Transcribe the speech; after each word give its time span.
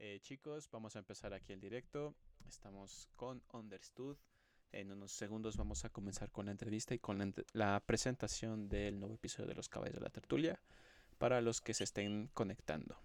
Eh, 0.00 0.20
chicos, 0.22 0.70
vamos 0.70 0.94
a 0.94 1.00
empezar 1.00 1.34
aquí 1.34 1.52
el 1.52 1.60
directo. 1.60 2.14
Estamos 2.48 3.08
con 3.16 3.42
Understood. 3.52 4.16
En 4.70 4.92
unos 4.92 5.10
segundos 5.10 5.56
vamos 5.56 5.84
a 5.84 5.88
comenzar 5.88 6.30
con 6.30 6.46
la 6.46 6.52
entrevista 6.52 6.94
y 6.94 7.00
con 7.00 7.34
la, 7.52 7.80
presentación 7.80 8.68
del 8.68 9.00
nuevo 9.00 9.16
episodio 9.16 9.48
de 9.48 9.54
Los 9.54 9.68
Caballos 9.68 9.96
de 9.96 10.00
la 10.00 10.10
Tertulia 10.10 10.60
para 11.18 11.40
los 11.40 11.60
que 11.60 11.74
se 11.74 11.82
estén 11.84 12.30
conectando. 12.32 12.96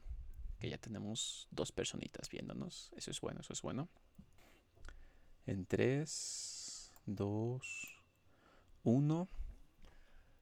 Que 0.59 0.69
ya 0.69 0.77
tenemos 0.77 1.47
dos 1.49 1.71
personitas 1.71 2.29
viéndonos. 2.29 2.91
Eso 2.95 3.09
es 3.09 3.19
bueno, 3.21 3.41
eso 3.41 3.53
es 3.53 3.61
bueno. 3.63 3.89
En 5.47 5.65
3, 5.65 6.91
2, 7.07 8.03
1. 8.83 9.27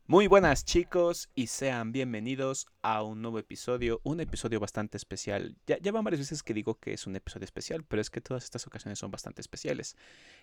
Muy 0.07 0.27
buenas 0.27 0.65
chicos 0.65 1.29
y 1.35 1.47
sean 1.47 1.91
bienvenidos 1.93 2.67
a 2.81 3.01
un 3.01 3.21
nuevo 3.21 3.39
episodio, 3.39 4.01
un 4.03 4.19
episodio 4.19 4.59
bastante 4.59 4.97
especial. 4.97 5.55
Ya, 5.67 5.77
ya, 5.79 5.91
van 5.93 6.03
varias 6.03 6.19
veces 6.19 6.43
que 6.43 6.53
digo 6.53 6.75
que 6.75 6.91
es 6.93 7.07
un 7.07 7.15
episodio 7.15 7.45
especial, 7.45 7.85
pero 7.85 8.01
es 8.01 8.09
que 8.09 8.19
todas 8.19 8.43
estas 8.43 8.67
ocasiones 8.67 8.99
son 8.99 9.11
bastante 9.11 9.39
especiales. 9.39 9.95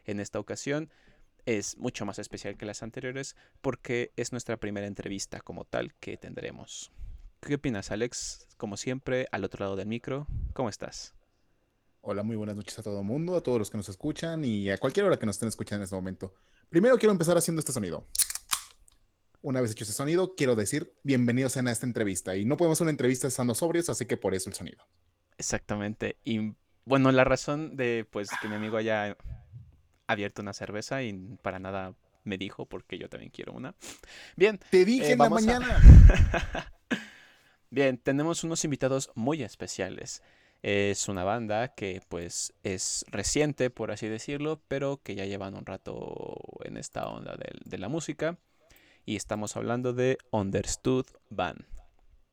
En 0.07 0.21
esta 0.21 0.39
ocasión 0.39 0.91
es 1.45 1.77
mucho 1.77 2.07
más 2.07 2.19
especial 2.19 2.57
que 2.57 2.65
las 2.65 2.83
anteriores 2.83 3.37
porque 3.61 4.13
es 4.17 4.33
nuestra 4.33 4.57
primera 4.57 4.87
entrevista 4.87 5.41
como 5.41 5.65
tal 5.65 5.93
que 5.95 6.17
tendremos. 6.17 6.91
¿Qué 7.41 7.57
opinas 7.57 7.91
Alex? 7.91 8.47
Como 8.57 8.77
siempre, 8.77 9.27
al 9.33 9.45
otro 9.45 9.65
lado 9.65 9.77
del 9.77 9.89
micro, 9.89 10.27
¿cómo 10.55 10.71
estás? 10.71 11.15
Hola, 12.01 12.23
muy 12.23 12.37
buenas 12.37 12.57
noches 12.57 12.79
a 12.79 12.83
todo 12.83 13.01
el 13.01 13.05
mundo, 13.05 13.37
a 13.37 13.43
todos 13.43 13.59
los 13.59 13.71
que 13.71 13.77
nos 13.77 13.89
escuchan 13.89 14.45
y 14.45 14.71
a 14.71 14.79
cualquier 14.79 15.05
hora 15.05 15.19
que 15.19 15.27
nos 15.27 15.37
estén 15.37 15.49
escuchando 15.49 15.83
en 15.83 15.85
este 15.85 15.97
momento. 15.97 16.33
Primero 16.71 16.97
quiero 16.97 17.13
empezar 17.13 17.37
haciendo 17.37 17.61
este 17.61 17.73
sonido. 17.73 18.07
Una 19.41 19.61
vez 19.61 19.71
hecho 19.71 19.85
ese 19.85 19.93
sonido, 19.93 20.35
quiero 20.35 20.57
decir 20.57 20.93
bienvenidos 21.05 21.57
a 21.57 21.71
esta 21.71 21.87
entrevista. 21.87 22.37
Y 22.37 22.45
no 22.45 22.57
podemos 22.57 22.77
hacer 22.77 22.87
una 22.87 22.91
entrevista 22.91 23.29
estando 23.29 23.55
sobrios, 23.55 23.89
así 23.89 24.05
que 24.05 24.17
por 24.17 24.35
eso 24.35 24.51
el 24.51 24.57
sonido. 24.57 24.85
Exactamente. 25.37 26.17
Y 26.25 26.55
bueno, 26.85 27.13
la 27.13 27.23
razón 27.23 27.77
de 27.77 28.05
pues 28.11 28.31
que 28.43 28.49
mi 28.49 28.57
amigo 28.57 28.77
haya 28.77 29.17
abierto 30.09 30.43
una 30.43 30.53
cerveza 30.53 31.03
y 31.05 31.13
para 31.43 31.61
nada 31.61 31.95
me 32.25 32.37
dijo 32.37 32.67
porque 32.67 32.99
yo 32.99 33.09
también 33.09 33.31
quiero 33.31 33.53
una. 33.53 33.77
Bien. 34.35 34.59
Te 34.71 34.85
dije 34.85 35.11
eh, 35.11 35.13
en 35.13 35.19
la 35.19 35.31
mañana. 35.31 35.81
Bien, 37.71 37.99
tenemos 37.99 38.43
unos 38.43 38.65
invitados 38.65 39.13
muy 39.15 39.43
especiales. 39.45 40.23
Es 40.63 41.09
una 41.09 41.23
banda 41.23 41.75
que 41.75 42.01
pues 42.09 42.55
es 42.65 43.05
reciente, 43.09 43.71
por 43.71 43.93
así 43.93 44.09
decirlo, 44.09 44.61
pero 44.67 45.01
que 45.01 45.15
ya 45.15 45.27
llevan 45.27 45.55
un 45.55 45.65
rato 45.65 46.35
en 46.65 46.77
esta 46.77 47.07
onda 47.07 47.37
de 47.37 47.79
la 47.79 47.89
música 47.89 48.39
y 49.09 49.17
estamos 49.17 49.57
hablando 49.57 49.95
de 49.95 50.19
Understood 50.33 51.07
Band. 51.31 51.65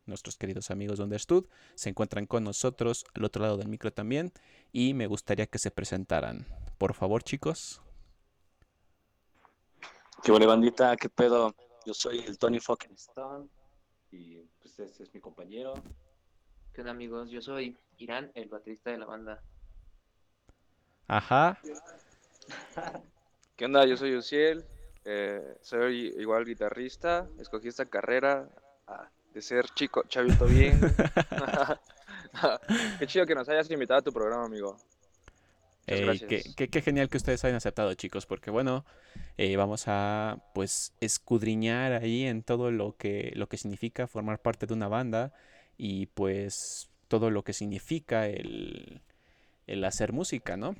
Nuestros 0.05 0.35
queridos 0.35 0.71
amigos 0.71 0.97
de 0.97 1.05
Understood 1.05 1.45
se 1.73 1.87
encuentran 1.87 2.25
con 2.25 2.43
nosotros 2.43 3.05
al 3.13 3.23
otro 3.23 3.43
lado 3.43 3.55
del 3.55 3.69
micro 3.69 3.93
también 3.93 4.33
y 4.73 4.93
me 4.93 5.07
gustaría 5.07 5.45
que 5.45 5.57
se 5.57 5.71
presentaran. 5.71 6.45
Por 6.77 6.93
favor, 6.93 7.23
chicos. 7.23 7.81
¿Qué 10.21 10.33
bandita? 10.33 10.97
¿Qué 10.97 11.07
pedo? 11.07 11.55
Yo 11.85 11.93
soy 11.93 12.19
el 12.19 12.37
Tony 12.37 12.59
fucking 12.59 12.95
Stone 12.95 13.47
y 14.11 14.41
pues 14.59 14.77
este 14.77 15.03
es 15.03 15.13
mi 15.13 15.21
compañero. 15.21 15.75
¿Qué 16.73 16.81
onda, 16.81 16.91
amigos? 16.91 17.29
Yo 17.29 17.41
soy 17.41 17.77
Irán, 17.99 18.33
el 18.35 18.49
baterista 18.49 18.91
de 18.91 18.97
la 18.97 19.05
banda. 19.05 19.41
Ajá. 21.07 21.57
¿Qué 23.55 23.63
onda? 23.63 23.85
Yo 23.85 23.95
soy 23.95 24.17
Uciel, 24.17 24.65
eh, 25.05 25.57
soy 25.61 26.13
igual 26.17 26.45
guitarrista, 26.45 27.27
escogí 27.39 27.67
esta 27.67 27.85
carrera 27.85 28.49
ah, 28.87 29.07
de 29.33 29.41
ser 29.41 29.65
chico, 29.75 30.03
chavito 30.07 30.45
bien. 30.45 30.79
qué 32.99 33.07
chido 33.07 33.25
que 33.25 33.35
nos 33.35 33.47
hayas 33.47 33.69
invitado 33.69 33.99
a 33.99 34.03
tu 34.03 34.11
programa, 34.11 34.45
amigo. 34.45 34.77
qué, 35.85 36.81
genial 36.81 37.07
que 37.07 37.17
ustedes 37.17 37.43
hayan 37.43 37.57
aceptado, 37.57 37.93
chicos, 37.93 38.25
porque 38.25 38.49
bueno, 38.49 38.83
eh, 39.37 39.55
vamos 39.55 39.83
a 39.87 40.39
pues 40.55 40.93
escudriñar 41.01 41.93
ahí 41.93 42.25
en 42.25 42.41
todo 42.41 42.71
lo 42.71 42.97
que, 42.97 43.31
lo 43.35 43.47
que 43.47 43.57
significa 43.57 44.07
formar 44.07 44.41
parte 44.41 44.65
de 44.65 44.73
una 44.73 44.87
banda 44.87 45.33
y 45.77 46.07
pues 46.07 46.89
todo 47.07 47.29
lo 47.29 47.43
que 47.43 47.53
significa 47.53 48.27
el, 48.27 49.01
el 49.67 49.83
hacer 49.83 50.13
música, 50.13 50.57
¿no? 50.57 50.75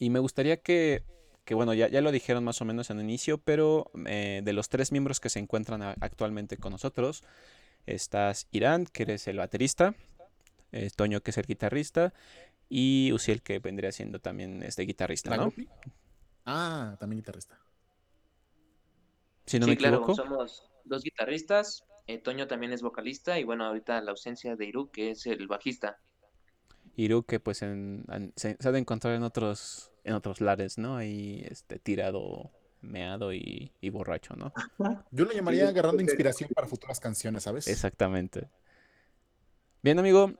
Y 0.00 0.10
me 0.10 0.18
gustaría 0.18 0.56
que 0.56 1.04
que 1.44 1.54
bueno, 1.54 1.74
ya, 1.74 1.88
ya 1.88 2.00
lo 2.00 2.12
dijeron 2.12 2.44
más 2.44 2.60
o 2.60 2.64
menos 2.64 2.90
en 2.90 2.98
el 2.98 3.04
inicio, 3.04 3.38
pero 3.38 3.90
eh, 4.06 4.42
de 4.44 4.52
los 4.52 4.68
tres 4.68 4.92
miembros 4.92 5.20
que 5.20 5.28
se 5.28 5.38
encuentran 5.38 5.82
actualmente 5.82 6.56
con 6.56 6.72
nosotros, 6.72 7.24
estás 7.86 8.46
Irán, 8.52 8.86
que 8.86 9.02
eres 9.04 9.26
el 9.26 9.38
baterista, 9.38 9.94
eh, 10.70 10.90
Toño, 10.94 11.20
que 11.20 11.32
es 11.32 11.38
el 11.38 11.46
guitarrista, 11.46 12.14
y 12.68 13.10
Uciel, 13.12 13.42
que 13.42 13.58
vendría 13.58 13.92
siendo 13.92 14.20
también 14.20 14.62
este 14.62 14.82
guitarrista, 14.82 15.36
¿no? 15.36 15.52
Ah, 16.46 16.96
también 16.98 17.18
guitarrista. 17.20 17.58
Si 19.46 19.58
no 19.58 19.66
sí, 19.66 19.76
claro, 19.76 20.14
somos 20.14 20.70
dos 20.84 21.02
guitarristas, 21.02 21.84
eh, 22.06 22.18
Toño 22.18 22.46
también 22.46 22.72
es 22.72 22.82
vocalista, 22.82 23.38
y 23.38 23.44
bueno, 23.44 23.64
ahorita 23.64 24.00
la 24.00 24.12
ausencia 24.12 24.54
de 24.54 24.66
Iru, 24.66 24.90
que 24.90 25.10
es 25.10 25.26
el 25.26 25.48
bajista. 25.48 25.98
Iru, 26.96 27.24
que 27.24 27.40
pues 27.40 27.58
se, 27.58 28.04
se 28.36 28.56
ha 28.68 28.72
de 28.72 28.78
encontrar 28.78 29.14
en 29.14 29.22
otros 29.22 29.92
en 30.04 30.14
otros 30.14 30.40
lares, 30.40 30.78
¿no? 30.78 30.96
Ahí 30.96 31.44
este, 31.48 31.78
tirado, 31.78 32.50
meado 32.80 33.32
y, 33.32 33.72
borracho, 33.90 34.34
¿no? 34.36 34.52
Yo 35.10 35.24
lo 35.24 35.32
llamaría 35.32 35.68
agarrando 35.68 36.02
inspiración 36.02 36.50
para 36.54 36.66
futuras 36.66 37.00
canciones, 37.00 37.44
¿sabes? 37.44 37.68
Exactamente. 37.68 38.48
Bien, 39.82 39.98
amigo, 39.98 40.32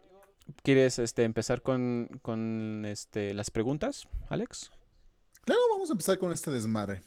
¿quieres 0.62 0.98
este, 0.98 1.24
empezar 1.24 1.62
con, 1.62 2.08
con 2.22 2.84
este, 2.86 3.34
las 3.34 3.50
preguntas, 3.50 4.08
Alex? 4.28 4.70
Claro, 5.44 5.60
vamos 5.70 5.90
a 5.90 5.92
empezar 5.92 6.18
con 6.18 6.32
este 6.32 6.50
desmadre. 6.50 7.02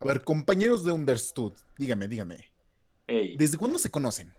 A 0.00 0.04
ver, 0.04 0.22
compañeros 0.22 0.84
de 0.84 0.92
Understood, 0.92 1.54
dígame, 1.78 2.08
dígame. 2.08 2.50
¿Desde 3.06 3.56
cuándo 3.56 3.78
se 3.78 3.90
conocen? 3.90 4.34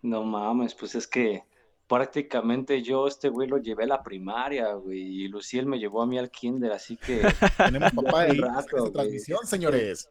No 0.00 0.24
mames, 0.24 0.74
pues 0.74 0.94
es 0.94 1.06
que 1.06 1.44
prácticamente 1.86 2.82
yo 2.82 3.06
este 3.06 3.28
güey 3.28 3.48
lo 3.48 3.58
llevé 3.58 3.84
a 3.84 3.88
la 3.88 4.02
primaria, 4.02 4.72
güey, 4.74 5.00
y 5.00 5.28
Luciel 5.28 5.66
me 5.66 5.78
llevó 5.78 6.02
a 6.02 6.06
mí 6.06 6.18
al 6.18 6.30
kinder, 6.30 6.72
así 6.72 6.96
que... 6.96 7.22
Tenemos 7.58 7.92
papá 7.92 8.24
de 8.24 8.34
rato, 8.34 8.90
transmisión, 8.90 9.46
señores. 9.46 10.08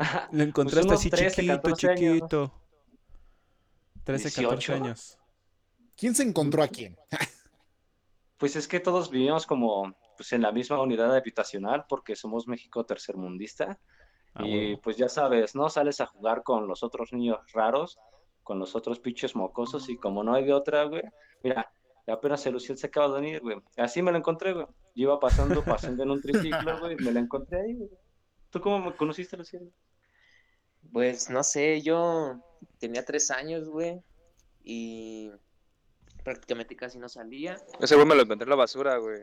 Lo 0.32 0.42
encontraste 0.42 0.88
pues 0.88 1.00
así 1.00 1.10
chiquito, 1.10 1.70
chiquito. 1.76 2.54
13, 4.04 4.42
14 4.42 4.72
años. 4.72 5.18
¿Quién 5.96 6.14
se 6.14 6.22
encontró 6.22 6.62
a 6.62 6.68
quién? 6.68 6.96
pues 8.38 8.56
es 8.56 8.66
que 8.66 8.80
todos 8.80 9.10
vivimos 9.10 9.46
como 9.46 9.94
pues 10.16 10.32
en 10.32 10.42
la 10.42 10.52
misma 10.52 10.80
unidad 10.80 11.14
habitacional 11.14 11.84
porque 11.88 12.16
somos 12.16 12.48
México 12.48 12.84
tercermundista. 12.84 13.78
Ah, 14.34 14.46
y 14.46 14.76
pues 14.76 14.96
ya 14.96 15.08
sabes, 15.08 15.54
¿no? 15.54 15.68
Sales 15.68 16.00
a 16.00 16.06
jugar 16.06 16.42
con 16.42 16.66
los 16.66 16.82
otros 16.82 17.12
niños 17.12 17.38
raros 17.52 17.98
con 18.42 18.58
los 18.58 18.74
otros 18.74 18.98
pinches 18.98 19.36
mocosos 19.36 19.88
y 19.88 19.96
como 19.96 20.22
no 20.22 20.34
hay 20.34 20.44
de 20.44 20.52
otra, 20.52 20.84
güey, 20.84 21.02
mira, 21.42 21.70
apenas 22.06 22.44
el 22.46 22.54
Luciel 22.54 22.78
se 22.78 22.86
acaba 22.86 23.08
de 23.08 23.20
venir, 23.20 23.40
güey. 23.40 23.58
Así 23.76 24.02
me 24.02 24.12
lo 24.12 24.18
encontré, 24.18 24.52
güey. 24.52 24.66
Yo 24.94 25.04
iba 25.04 25.20
pasando, 25.20 25.62
pasando 25.64 26.02
en 26.02 26.10
un 26.10 26.20
triciclo, 26.20 26.78
güey, 26.78 26.96
me 26.96 27.12
lo 27.12 27.20
encontré 27.20 27.60
ahí, 27.60 27.74
güey. 27.74 27.90
¿Tú 28.50 28.60
cómo 28.60 28.80
me 28.80 28.96
conociste, 28.96 29.36
Luciel? 29.36 29.72
Pues 30.92 31.30
no 31.30 31.44
sé, 31.44 31.82
yo 31.82 32.40
tenía 32.78 33.04
tres 33.04 33.30
años, 33.30 33.68
güey, 33.68 34.02
y 34.64 35.30
prácticamente 36.24 36.74
casi 36.76 36.98
no 36.98 37.08
salía. 37.08 37.58
Ese 37.80 37.94
güey 37.94 38.06
me 38.06 38.14
lo 38.14 38.22
encontré 38.22 38.44
en 38.44 38.50
la 38.50 38.56
basura, 38.56 38.96
güey. 38.96 39.20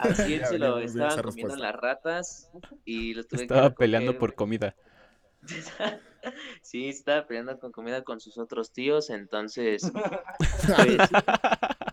Así 0.00 0.34
él 0.34 0.46
se 0.46 0.58
lo 0.58 0.78
estaban 0.78 1.22
comiendo 1.22 1.56
las 1.56 1.74
ratas 1.74 2.50
y 2.84 3.14
lo 3.14 3.24
tuve 3.24 3.42
Estaba 3.42 3.70
peleando 3.70 4.18
por 4.18 4.34
comida. 4.34 4.74
sí, 6.62 6.88
estaba 6.88 7.26
peleando 7.26 7.58
con 7.58 7.72
comida 7.72 8.02
con 8.02 8.20
sus 8.20 8.38
otros 8.38 8.72
tíos, 8.72 9.10
entonces. 9.10 9.90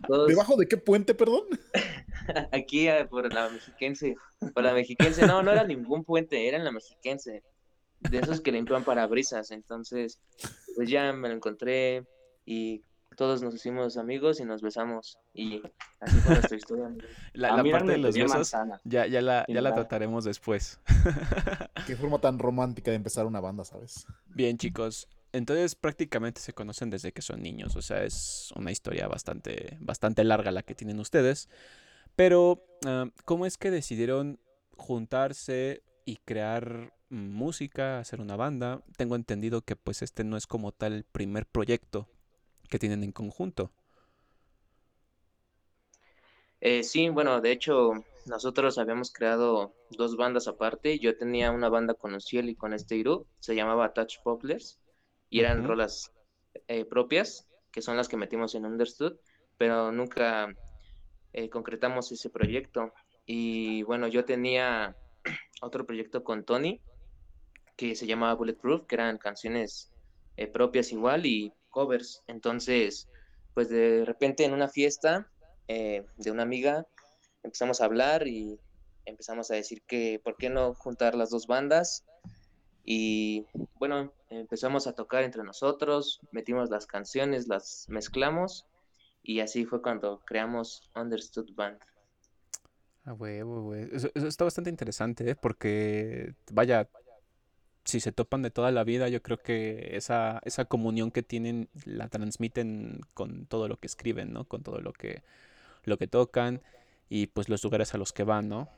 Pues, 0.07 0.27
¿Debajo 0.27 0.55
de 0.57 0.67
qué 0.67 0.77
puente, 0.77 1.13
perdón? 1.13 1.43
Aquí 2.51 2.87
ah, 2.87 3.07
por 3.09 3.31
la 3.33 3.49
mexiquense. 3.49 4.15
Por 4.53 4.63
la 4.63 4.73
mexiquense, 4.73 5.25
no, 5.25 5.41
no 5.43 5.51
era 5.51 5.63
ningún 5.63 6.03
puente, 6.03 6.47
era 6.47 6.57
en 6.57 6.65
la 6.65 6.71
mexiquense. 6.71 7.43
De 7.99 8.19
esos 8.19 8.41
que 8.41 8.51
limpian 8.51 8.83
parabrisas. 8.83 9.51
Entonces, 9.51 10.19
pues 10.75 10.89
ya 10.89 11.13
me 11.13 11.29
lo 11.29 11.35
encontré 11.35 12.05
y 12.45 12.83
todos 13.21 13.43
nos 13.43 13.53
hicimos 13.53 13.97
amigos 13.97 14.39
y 14.39 14.45
nos 14.45 14.63
besamos. 14.63 15.19
Y 15.31 15.61
así 15.99 16.17
fue 16.21 16.33
nuestra 16.33 16.57
historia. 16.57 16.89
La, 17.33 17.63
parte 17.63 17.91
de 17.91 17.97
los 17.99 18.15
besos 18.15 18.51
ya, 18.83 19.05
ya, 19.05 19.21
la, 19.21 19.45
ya 19.47 19.61
la 19.61 19.75
trataremos 19.75 20.23
después. 20.23 20.79
Qué 21.85 21.95
forma 21.95 22.17
tan 22.17 22.39
romántica 22.39 22.89
de 22.89 22.97
empezar 22.97 23.27
una 23.27 23.39
banda, 23.39 23.63
¿sabes? 23.63 24.07
Bien, 24.25 24.57
chicos. 24.57 25.07
Entonces 25.33 25.75
prácticamente 25.75 26.41
se 26.41 26.53
conocen 26.53 26.89
desde 26.89 27.11
que 27.11 27.21
son 27.21 27.43
niños. 27.43 27.75
O 27.75 27.83
sea, 27.83 28.03
es 28.03 28.51
una 28.55 28.71
historia 28.71 29.07
bastante, 29.07 29.77
bastante 29.81 30.23
larga 30.23 30.49
la 30.49 30.63
que 30.63 30.73
tienen 30.73 30.99
ustedes. 30.99 31.47
Pero, 32.15 32.65
ah, 32.87 33.05
¿cómo 33.23 33.45
es 33.45 33.59
que 33.59 33.69
decidieron 33.69 34.39
juntarse 34.77 35.83
y 36.05 36.15
crear 36.25 36.91
música, 37.09 37.99
hacer 37.99 38.19
una 38.19 38.35
banda? 38.35 38.81
Tengo 38.97 39.15
entendido 39.15 39.61
que 39.61 39.75
pues 39.75 40.01
este 40.01 40.23
no 40.23 40.37
es 40.37 40.47
como 40.47 40.71
tal 40.71 40.93
el 40.93 41.03
primer 41.03 41.45
proyecto 41.45 42.09
que 42.71 42.79
tienen 42.79 43.03
en 43.03 43.11
conjunto. 43.11 43.71
Eh, 46.61 46.83
sí, 46.83 47.09
bueno, 47.09 47.41
de 47.41 47.51
hecho, 47.51 47.91
nosotros 48.25 48.77
habíamos 48.77 49.11
creado 49.11 49.75
dos 49.89 50.15
bandas 50.15 50.47
aparte. 50.47 50.97
Yo 50.97 51.17
tenía 51.17 51.51
una 51.51 51.69
banda 51.69 51.93
con 51.93 52.15
Uciel 52.15 52.49
y 52.49 52.55
con 52.55 52.73
este 52.73 52.95
Iru, 52.95 53.27
se 53.39 53.55
llamaba 53.55 53.93
Touch 53.93 54.21
Poplars, 54.23 54.79
y 55.29 55.41
eran 55.41 55.67
rolas 55.67 56.11
eh, 56.67 56.85
propias, 56.85 57.47
que 57.71 57.81
son 57.81 57.97
las 57.97 58.07
que 58.07 58.17
metimos 58.17 58.55
en 58.55 58.65
Understood, 58.65 59.17
pero 59.57 59.91
nunca 59.91 60.55
eh, 61.33 61.49
concretamos 61.49 62.11
ese 62.11 62.29
proyecto. 62.29 62.93
Y 63.25 63.83
bueno, 63.83 64.07
yo 64.07 64.23
tenía 64.23 64.95
otro 65.61 65.85
proyecto 65.85 66.23
con 66.23 66.45
Tony, 66.45 66.79
que 67.75 67.95
se 67.95 68.07
llamaba 68.07 68.35
Bulletproof, 68.35 68.85
que 68.85 68.95
eran 68.95 69.17
canciones 69.17 69.91
eh, 70.37 70.47
propias 70.47 70.91
igual 70.91 71.25
y 71.25 71.53
covers. 71.71 72.21
Entonces, 72.27 73.07
pues 73.53 73.69
de 73.69 74.05
repente 74.05 74.45
en 74.45 74.53
una 74.53 74.67
fiesta 74.67 75.27
eh, 75.67 76.05
de 76.17 76.31
una 76.31 76.43
amiga 76.43 76.85
empezamos 77.43 77.81
a 77.81 77.85
hablar 77.85 78.27
y 78.27 78.59
empezamos 79.05 79.49
a 79.51 79.55
decir 79.55 79.81
que 79.87 80.21
por 80.23 80.37
qué 80.37 80.49
no 80.49 80.73
juntar 80.73 81.15
las 81.15 81.29
dos 81.29 81.47
bandas. 81.47 82.05
Y 82.83 83.45
bueno, 83.79 84.11
empezamos 84.29 84.87
a 84.87 84.93
tocar 84.93 85.23
entre 85.23 85.43
nosotros, 85.43 86.19
metimos 86.31 86.69
las 86.69 86.87
canciones, 86.87 87.47
las 87.47 87.85
mezclamos 87.89 88.65
y 89.23 89.39
así 89.39 89.65
fue 89.65 89.81
cuando 89.81 90.19
creamos 90.25 90.89
Understood 90.95 91.53
Band. 91.53 91.79
Ah, 93.03 93.13
huevo, 93.13 93.63
güey. 93.63 93.89
Eso, 93.91 94.09
eso 94.13 94.27
está 94.27 94.43
bastante 94.43 94.69
interesante, 94.69 95.31
¿eh? 95.31 95.35
Porque, 95.35 96.35
vaya, 96.51 96.87
si 97.91 97.99
se 97.99 98.11
topan 98.11 98.41
de 98.41 98.51
toda 98.51 98.71
la 98.71 98.83
vida, 98.83 99.09
yo 99.09 99.21
creo 99.21 99.37
que 99.37 99.95
esa, 99.95 100.41
esa 100.45 100.65
comunión 100.65 101.11
que 101.11 101.23
tienen 101.23 101.69
la 101.85 102.07
transmiten 102.07 103.01
con 103.13 103.45
todo 103.45 103.67
lo 103.67 103.77
que 103.77 103.87
escriben, 103.87 104.31
¿no? 104.33 104.45
Con 104.45 104.63
todo 104.63 104.79
lo 104.79 104.93
que, 104.93 105.23
lo 105.83 105.97
que 105.97 106.07
tocan 106.07 106.61
y 107.09 107.27
pues 107.27 107.49
los 107.49 107.63
lugares 107.63 107.93
a 107.93 107.97
los 107.97 108.13
que 108.13 108.23
van, 108.23 108.47
¿no? 108.47 108.69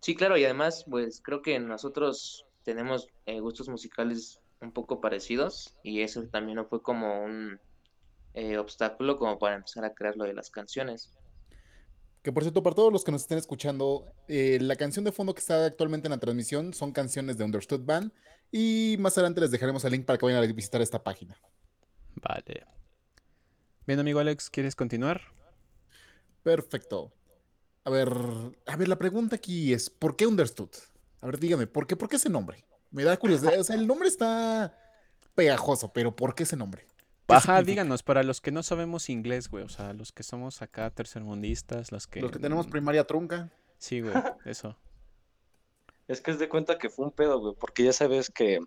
Sí, 0.00 0.14
claro, 0.14 0.36
y 0.36 0.44
además, 0.44 0.84
pues 0.88 1.20
creo 1.20 1.42
que 1.42 1.58
nosotros 1.58 2.46
tenemos 2.62 3.08
eh, 3.26 3.40
gustos 3.40 3.68
musicales 3.68 4.40
un 4.60 4.70
poco 4.70 5.00
parecidos 5.00 5.74
y 5.82 6.02
eso 6.02 6.22
también 6.28 6.56
no 6.56 6.66
fue 6.66 6.82
como 6.82 7.24
un 7.24 7.58
eh, 8.34 8.58
obstáculo 8.58 9.18
como 9.18 9.38
para 9.38 9.56
empezar 9.56 9.84
a 9.84 9.94
crear 9.94 10.16
lo 10.16 10.24
de 10.24 10.34
las 10.34 10.50
canciones. 10.50 11.10
Que 12.24 12.32
por 12.32 12.42
cierto, 12.42 12.62
para 12.62 12.74
todos 12.74 12.90
los 12.90 13.04
que 13.04 13.12
nos 13.12 13.20
estén 13.20 13.36
escuchando, 13.36 14.10
eh, 14.28 14.58
la 14.58 14.76
canción 14.76 15.04
de 15.04 15.12
fondo 15.12 15.34
que 15.34 15.40
está 15.40 15.66
actualmente 15.66 16.08
en 16.08 16.12
la 16.12 16.18
transmisión 16.18 16.72
son 16.72 16.90
canciones 16.90 17.36
de 17.36 17.44
Understood 17.44 17.84
Band. 17.84 18.12
Y 18.50 18.96
más 18.98 19.18
adelante 19.18 19.42
les 19.42 19.50
dejaremos 19.50 19.84
el 19.84 19.92
link 19.92 20.06
para 20.06 20.16
que 20.16 20.24
vayan 20.24 20.42
a 20.42 20.46
visitar 20.46 20.80
esta 20.80 21.04
página. 21.04 21.38
Vale. 22.14 22.64
Bien, 23.86 24.00
amigo 24.00 24.20
Alex, 24.20 24.48
¿quieres 24.48 24.74
continuar? 24.74 25.20
Perfecto. 26.42 27.12
A 27.84 27.90
ver, 27.90 28.10
a 28.68 28.76
ver, 28.76 28.88
la 28.88 28.96
pregunta 28.96 29.36
aquí 29.36 29.74
es, 29.74 29.90
¿por 29.90 30.16
qué 30.16 30.26
Understood? 30.26 30.70
A 31.20 31.26
ver, 31.26 31.38
dígame, 31.38 31.66
¿por 31.66 31.86
qué, 31.86 31.94
por 31.94 32.08
qué 32.08 32.16
ese 32.16 32.30
nombre? 32.30 32.64
Me 32.90 33.04
da 33.04 33.18
curiosidad. 33.18 33.60
O 33.60 33.64
sea, 33.64 33.76
el 33.76 33.86
nombre 33.86 34.08
está 34.08 34.74
pegajoso, 35.34 35.92
pero 35.92 36.16
¿por 36.16 36.34
qué 36.34 36.44
ese 36.44 36.56
nombre? 36.56 36.86
¿Qué 37.26 37.34
Ajá, 37.34 37.62
díganos, 37.62 38.02
para 38.02 38.22
los 38.22 38.40
que 38.40 38.52
no 38.52 38.62
sabemos 38.62 39.08
inglés, 39.08 39.48
güey, 39.48 39.64
o 39.64 39.68
sea, 39.68 39.92
los 39.92 40.12
que 40.12 40.22
somos 40.22 40.60
acá 40.62 40.90
tercermundistas, 40.90 41.90
los 41.90 42.06
que... 42.06 42.20
Los 42.20 42.30
que 42.30 42.38
tenemos 42.38 42.66
primaria 42.66 43.04
trunca. 43.04 43.50
Sí, 43.78 44.00
güey, 44.00 44.12
eso. 44.44 44.76
Es 46.06 46.20
que 46.20 46.30
es 46.30 46.38
de 46.38 46.48
cuenta 46.48 46.78
que 46.78 46.90
fue 46.90 47.06
un 47.06 47.12
pedo, 47.12 47.40
güey, 47.40 47.54
porque 47.58 47.82
ya 47.84 47.92
sabes 47.92 48.30
que 48.30 48.60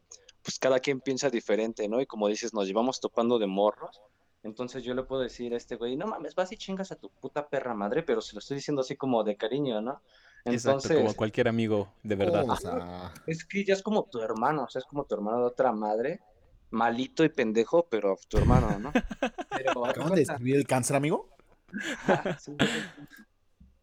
pues 0.47 0.59
cada 0.59 0.79
quien 0.79 1.01
piensa 1.01 1.29
diferente, 1.29 1.89
¿no? 1.89 1.99
Y 1.99 2.05
como 2.05 2.29
dices, 2.29 2.53
nos 2.53 2.67
llevamos 2.67 3.01
topando 3.01 3.37
de 3.37 3.47
morros. 3.47 4.01
Entonces 4.43 4.81
yo 4.81 4.93
le 4.93 5.03
puedo 5.03 5.21
decir 5.21 5.53
a 5.53 5.57
este 5.57 5.75
güey, 5.75 5.97
no 5.97 6.07
mames, 6.07 6.35
vas 6.35 6.51
y 6.53 6.57
chingas 6.57 6.89
a 6.93 6.95
tu 6.95 7.09
puta 7.09 7.49
perra 7.49 7.73
madre, 7.73 8.01
pero 8.01 8.21
se 8.21 8.33
lo 8.33 8.39
estoy 8.39 8.55
diciendo 8.55 8.81
así 8.81 8.95
como 8.95 9.25
de 9.25 9.35
cariño, 9.35 9.81
¿no? 9.81 10.01
Exacto, 10.45 10.87
como 10.87 10.93
Entonces, 10.99 11.15
cualquier 11.17 11.49
amigo, 11.49 11.89
de 12.01 12.15
verdad. 12.15 12.49
O 12.49 12.55
sea, 12.55 13.13
es 13.25 13.43
que 13.43 13.65
ya 13.65 13.73
es 13.73 13.83
como 13.83 14.03
tu 14.03 14.21
hermano, 14.21 14.63
o 14.63 14.69
sea, 14.69 14.79
es 14.79 14.85
como 14.85 15.03
tu 15.03 15.15
hermano 15.15 15.39
de 15.39 15.45
otra 15.47 15.73
madre, 15.73 16.21
malito 16.69 17.23
y 17.23 17.29
pendejo, 17.29 17.87
pero 17.89 18.17
tu 18.27 18.37
hermano, 18.37 18.77
¿no? 18.79 18.91
Pero, 19.49 19.85
¿acaban 19.85 20.13
de 20.13 20.19
describir 20.19 20.55
el 20.55 20.67
cáncer, 20.67 20.95
amigo? 20.95 21.29
Sí, 22.39 22.55
güey. 22.57 22.69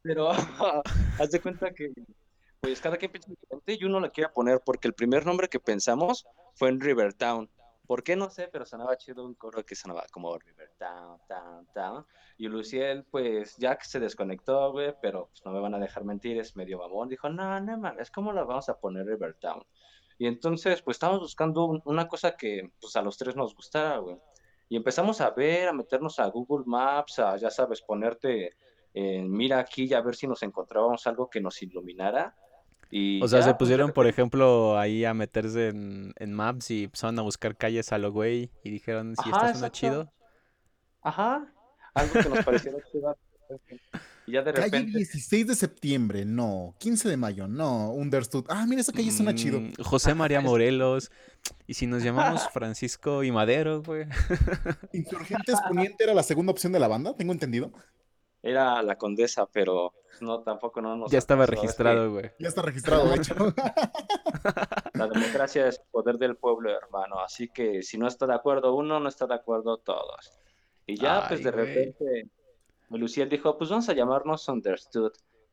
Pero 0.02 0.30
haz 1.18 1.30
de 1.30 1.40
cuenta 1.40 1.72
que, 1.72 1.92
pues 2.60 2.80
cada 2.80 2.96
quien 2.96 3.10
piensa 3.10 3.30
diferente 3.30 3.78
y 3.80 3.84
uno 3.84 4.00
le 4.00 4.10
quiere 4.10 4.30
poner, 4.30 4.60
porque 4.64 4.86
el 4.86 4.94
primer 4.94 5.24
nombre 5.24 5.48
que 5.48 5.58
pensamos 5.58 6.26
fue 6.54 6.68
en 6.68 6.80
Rivertown. 6.80 7.50
¿Por 7.86 8.02
qué? 8.02 8.14
No 8.16 8.30
sé, 8.30 8.48
pero 8.48 8.64
sonaba 8.64 8.96
chido 8.96 9.24
un 9.24 9.34
coro 9.34 9.64
que 9.64 9.74
sonaba 9.74 10.04
como 10.10 10.38
Rivertown, 10.38 11.18
Town, 11.26 11.66
Town. 11.74 12.06
Y 12.38 12.48
Luciel, 12.48 13.04
pues 13.04 13.56
ya 13.56 13.76
que 13.76 13.84
se 13.84 14.00
desconectó, 14.00 14.72
güey, 14.72 14.94
pero 15.00 15.28
pues 15.28 15.44
no 15.44 15.52
me 15.52 15.60
van 15.60 15.74
a 15.74 15.78
dejar 15.78 16.04
mentir, 16.04 16.38
es 16.38 16.56
medio 16.56 16.78
babón. 16.78 17.08
Dijo, 17.08 17.28
no, 17.28 17.60
no 17.60 17.78
mames, 17.78 18.10
¿cómo 18.10 18.32
la 18.32 18.44
vamos 18.44 18.68
a 18.68 18.78
poner 18.78 19.06
Rivertown? 19.06 19.62
Y 20.18 20.26
entonces, 20.26 20.82
pues 20.82 20.96
estábamos 20.96 21.20
buscando 21.22 21.64
un- 21.64 21.82
una 21.84 22.06
cosa 22.08 22.36
que 22.36 22.70
pues 22.80 22.94
a 22.96 23.02
los 23.02 23.16
tres 23.18 23.36
nos 23.36 23.54
gustara, 23.54 23.98
güey. 23.98 24.16
Y 24.68 24.76
empezamos 24.76 25.20
a 25.20 25.30
ver, 25.30 25.68
a 25.68 25.72
meternos 25.72 26.18
a 26.18 26.26
Google 26.28 26.64
Maps, 26.66 27.18
a, 27.18 27.36
ya 27.36 27.50
sabes, 27.50 27.82
ponerte 27.82 28.56
en 28.94 29.30
mira 29.30 29.58
aquí 29.58 29.84
y 29.84 29.94
a 29.94 30.00
ver 30.00 30.14
si 30.14 30.26
nos 30.26 30.42
encontrábamos 30.42 31.06
algo 31.06 31.28
que 31.28 31.40
nos 31.40 31.60
iluminara. 31.62 32.34
Y 32.90 33.22
O 33.22 33.28
sea, 33.28 33.40
ya, 33.40 33.44
se 33.46 33.50
pues, 33.50 33.58
pusieron, 33.58 33.92
por 33.92 34.06
ejemplo, 34.06 34.78
ahí 34.78 35.04
a 35.04 35.14
meterse 35.14 35.68
en, 35.68 36.12
en 36.16 36.32
maps 36.32 36.70
y 36.70 36.84
empezaron 36.84 37.18
a 37.18 37.22
buscar 37.22 37.56
calles 37.56 37.92
a 37.92 37.98
lo 37.98 38.12
güey 38.12 38.50
y 38.62 38.70
dijeron, 38.70 39.16
si 39.16 39.22
Ajá, 39.22 39.46
esta 39.46 39.52
suena 39.58 39.72
chido. 39.72 40.12
Ajá, 41.02 41.52
algo 41.94 42.12
que 42.14 42.28
nos 42.28 42.44
pareciera 42.44 42.78
chido. 42.92 43.16
Y 44.26 44.32
ya 44.32 44.42
de 44.42 44.52
Calle 44.52 44.70
repente, 44.78 44.98
16 44.98 45.46
de 45.48 45.54
septiembre, 45.54 46.24
no. 46.24 46.74
15 46.78 47.08
de 47.08 47.16
mayo, 47.16 47.46
no. 47.46 47.90
Understood. 47.92 48.46
Ah, 48.48 48.64
mira, 48.66 48.80
esa 48.80 48.92
calle 48.92 49.10
suena 49.10 49.34
chido. 49.34 49.60
Mm, 49.60 49.74
José 49.82 50.14
María 50.14 50.38
es- 50.38 50.44
Morelos. 50.44 51.10
Y 51.66 51.74
si 51.74 51.86
nos 51.86 52.02
llamamos 52.02 52.48
Francisco 52.52 53.22
y 53.22 53.30
Madero, 53.30 53.82
güey. 53.82 54.06
Insurgentes 54.92 55.56
Poniente 55.68 56.04
era 56.04 56.14
la 56.14 56.22
segunda 56.22 56.52
opción 56.52 56.72
de 56.72 56.80
la 56.80 56.88
banda, 56.88 57.14
tengo 57.14 57.32
entendido. 57.32 57.70
era 58.42 58.82
la 58.82 58.96
condesa, 58.96 59.46
pero 59.46 59.92
no, 60.20 60.40
tampoco 60.42 60.80
no 60.80 60.96
nos 60.96 61.10
Ya 61.10 61.18
estaba 61.18 61.44
registrado, 61.46 62.10
güey. 62.12 62.30
Ya 62.38 62.48
está 62.48 62.62
registrado, 62.62 63.08
de 63.08 63.16
hecho. 63.16 63.34
La 64.94 65.08
democracia 65.08 65.66
es 65.68 65.76
el 65.78 65.84
poder 65.90 66.16
del 66.18 66.36
pueblo, 66.36 66.70
hermano. 66.70 67.18
Así 67.20 67.48
que 67.48 67.82
si 67.82 67.98
no 67.98 68.06
está 68.06 68.26
de 68.26 68.34
acuerdo 68.34 68.74
uno, 68.74 69.00
no 69.00 69.08
está 69.08 69.26
de 69.26 69.34
acuerdo 69.34 69.78
todos. 69.78 70.32
Y 70.86 70.96
ya, 70.96 71.26
pues 71.28 71.42
de 71.42 71.50
repente, 71.50 72.28
Luciel 72.90 73.28
dijo, 73.28 73.56
pues 73.58 73.70
vamos 73.70 73.88
a 73.88 73.94
llamarnos 73.94 74.48
Understood. 74.48 75.12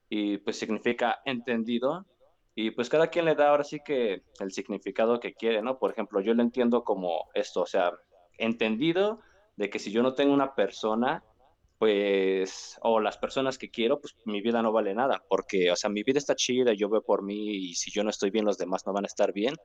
Y 0.09 0.37
pues 0.39 0.57
significa 0.57 1.19
entendido. 1.25 2.05
Y 2.53 2.71
pues 2.71 2.89
cada 2.89 3.07
quien 3.07 3.25
le 3.25 3.35
da 3.35 3.49
ahora 3.49 3.63
sí 3.63 3.79
que 3.83 4.23
el 4.39 4.51
significado 4.51 5.19
que 5.19 5.33
quiere, 5.33 5.61
¿no? 5.61 5.79
Por 5.79 5.91
ejemplo, 5.91 6.19
yo 6.19 6.33
lo 6.33 6.41
entiendo 6.41 6.83
como 6.83 7.29
esto, 7.33 7.61
o 7.61 7.65
sea, 7.65 7.93
entendido 8.37 9.21
de 9.55 9.69
que 9.69 9.79
si 9.79 9.91
yo 9.91 10.03
no 10.03 10.13
tengo 10.13 10.33
una 10.33 10.53
persona, 10.53 11.23
pues, 11.77 12.77
o 12.81 12.99
las 12.99 13.17
personas 13.17 13.57
que 13.57 13.71
quiero, 13.71 13.99
pues 13.99 14.15
mi 14.25 14.41
vida 14.41 14.61
no 14.61 14.71
vale 14.71 14.93
nada, 14.93 15.23
porque, 15.27 15.71
o 15.71 15.75
sea, 15.75 15.89
mi 15.89 16.03
vida 16.03 16.19
está 16.19 16.35
chida, 16.35 16.73
yo 16.73 16.89
veo 16.89 17.01
por 17.01 17.23
mí 17.23 17.55
y 17.55 17.73
si 17.73 17.89
yo 17.89 18.03
no 18.03 18.09
estoy 18.09 18.29
bien, 18.29 18.45
los 18.45 18.57
demás 18.57 18.85
no 18.85 18.93
van 18.93 19.05
a 19.05 19.07
estar 19.07 19.33
bien, 19.33 19.55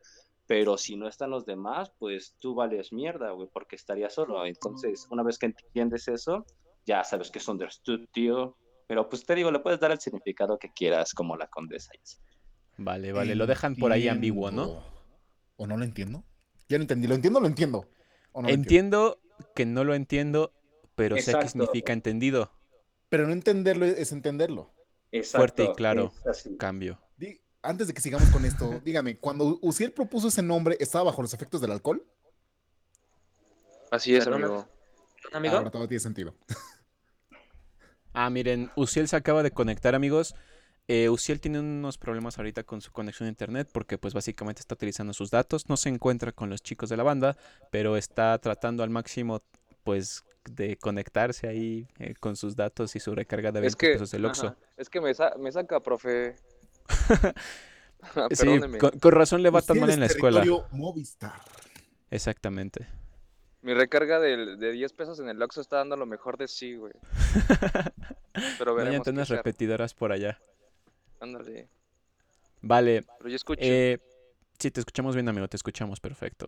pero 0.47 0.79
si 0.79 0.97
no 0.97 1.09
están 1.09 1.31
los 1.31 1.45
demás, 1.45 1.93
pues 1.99 2.35
tú 2.39 2.55
vales 2.55 2.93
mierda, 2.93 3.33
güey, 3.33 3.49
porque 3.53 3.77
estaría 3.77 4.09
solo. 4.09 4.47
Entonces, 4.47 5.07
una 5.11 5.23
vez 5.23 5.39
que 5.39 5.47
entiendes 5.47 6.09
eso, 6.09 6.47
ya 6.87 7.05
sabes 7.05 7.31
que 7.31 7.39
es 7.39 7.49
understood, 7.49 8.07
tío. 8.13 8.57
Pero 8.87 9.09
pues 9.09 9.27
te 9.27 9.35
digo, 9.35 9.51
le 9.51 9.59
puedes 9.59 9.81
dar 9.81 9.91
el 9.91 9.99
significado 10.01 10.59
que 10.59 10.73
quieras, 10.73 11.13
como 11.13 11.37
la 11.37 11.49
condesa. 11.49 11.91
Vale, 12.79 13.13
vale, 13.13 13.35
lo 13.35 13.47
dejan 13.47 13.75
por 13.75 13.91
ahí 13.93 14.07
ambiguo, 14.09 14.51
¿no? 14.51 14.63
Entiendo. 14.65 14.93
¿O 15.57 15.67
no 15.67 15.77
lo 15.77 15.85
entiendo? 15.85 16.25
Ya 16.69 16.79
lo 16.79 16.83
entendí. 16.83 17.07
¿Lo 17.09 17.15
entiendo 17.15 17.39
o 17.39 17.43
lo 17.43 17.49
entiendo? 17.49 17.89
¿O 18.33 18.43
no 18.43 18.49
lo 18.49 18.55
entiendo? 18.55 19.19
Entiendo 19.25 19.53
que 19.55 19.67
no 19.67 19.83
lo 19.85 19.95
entiendo, 19.95 20.53
pero 20.95 21.17
sé 21.17 21.23
que 21.25 21.31
Exacto. 21.31 21.49
significa 21.49 21.93
entendido. 21.93 22.53
Pero 23.09 23.27
no 23.27 23.33
entenderlo 23.33 23.87
es 23.87 24.13
entenderlo. 24.13 24.73
Fuerte 25.25 25.63
y 25.63 25.67
Exacto, 25.67 25.73
claro. 25.75 26.13
Cambio. 26.59 27.01
Di- 27.17 27.41
Antes 27.63 27.89
de 27.89 27.95
que 27.95 28.01
sigamos 28.01 28.29
con 28.31 28.45
esto, 28.45 28.81
dígame, 28.85 29.19
cuando 29.19 29.59
Uciel 29.63 29.93
propuso 29.93 30.29
ese 30.29 30.43
nombre, 30.43 30.77
¿estaba 30.79 31.05
bajo 31.05 31.23
los 31.23 31.35
efectos 31.35 31.61
del 31.61 31.73
alcohol? 31.73 32.07
Así 33.91 34.15
es, 34.15 34.27
amigo. 34.27 34.69
amigo. 35.33 35.57
Ahora 35.57 35.71
todo 35.71 35.89
tiene 35.89 36.01
sentido. 36.01 36.35
Ah, 38.19 38.31
miren, 38.31 38.71
Uciel 38.77 39.09
se 39.09 39.17
acaba 39.17 39.43
de 39.43 39.51
conectar, 39.51 39.95
amigos. 39.95 40.35
Eh, 40.89 41.11
Uciel 41.11 41.39
tiene 41.41 41.61
unos 41.61 41.99
problemas 41.99 42.39
ahorita 42.39 42.63
con 42.63 42.81
su 42.81 42.91
conexión 42.93 43.27
a 43.27 43.29
internet 43.31 43.69
porque 43.73 43.99
pues 43.99 44.15
básicamente 44.15 44.61
está 44.61 44.75
utilizando 44.75 45.13
sus 45.13 45.31
datos. 45.31 45.69
No 45.69 45.77
se 45.77 45.91
encuentra 45.91 46.33
con 46.33 46.49
los 46.49 46.63
chicos 46.63 46.89
de 46.89 46.97
la 46.97 47.03
banda, 47.03 47.37
pero 47.71 47.97
está 47.99 48.39
tratando 48.39 48.83
al 48.83 48.89
máximo 48.89 49.43
pues 49.85 50.25
de 50.51 50.77
conectarse 50.79 51.47
ahí 51.47 51.89
eh, 51.99 52.15
con 52.19 52.37
sus 52.37 52.57
datos 52.57 52.97
y 52.97 53.01
su 53.01 53.15
recarga 53.15 53.53
de 53.53 53.61
20 53.61 53.67
Es 53.69 53.77
que, 53.77 53.93
pesos 53.93 54.11
del 54.13 54.25
Oxxo. 54.25 54.47
ajá, 54.47 54.57
es 54.79 54.89
que 54.89 55.01
me, 55.03 55.13
sa- 55.13 55.35
me 55.39 55.53
saca, 55.53 55.81
profe. 55.81 56.37
Sí, 58.31 58.37
Perdóneme. 58.39 58.79
con, 58.79 58.91
con 59.01 59.11
razón 59.13 59.43
le 59.43 59.51
va 59.51 59.63
tan 59.63 59.81
mal 59.81 59.91
en 59.91 60.01
la 60.01 60.07
escuela. 60.07 60.45
Movistar. 60.71 61.33
Exactamente. 62.11 62.87
Mi 63.67 63.75
recarga 63.75 64.21
de, 64.21 64.55
de 64.55 64.71
10 64.71 64.93
pesos 64.93 65.19
en 65.19 65.29
el 65.29 65.43
Oxxo 65.43 65.61
está 65.61 65.79
dando 65.79 65.97
lo 65.97 66.07
mejor 66.07 66.37
de 66.37 66.47
sí, 66.47 66.77
güey. 66.77 66.93
Pero 68.59 68.75
No 68.75 68.79
hay 68.81 68.85
veremos 68.87 69.09
arma. 69.09 69.25
repetidoras 69.25 69.93
por 69.93 70.13
allá. 70.13 70.39
Ándale. 71.19 71.69
Vale, 72.61 73.05
Pero 73.19 73.29
yo 73.29 73.35
escucho. 73.35 73.61
Eh, 73.65 73.99
sí, 74.57 74.71
te 74.71 74.79
escuchamos 74.79 75.17
bien, 75.17 75.29
amigo, 75.29 75.49
te 75.49 75.57
escuchamos 75.57 75.99
perfecto. 75.99 76.47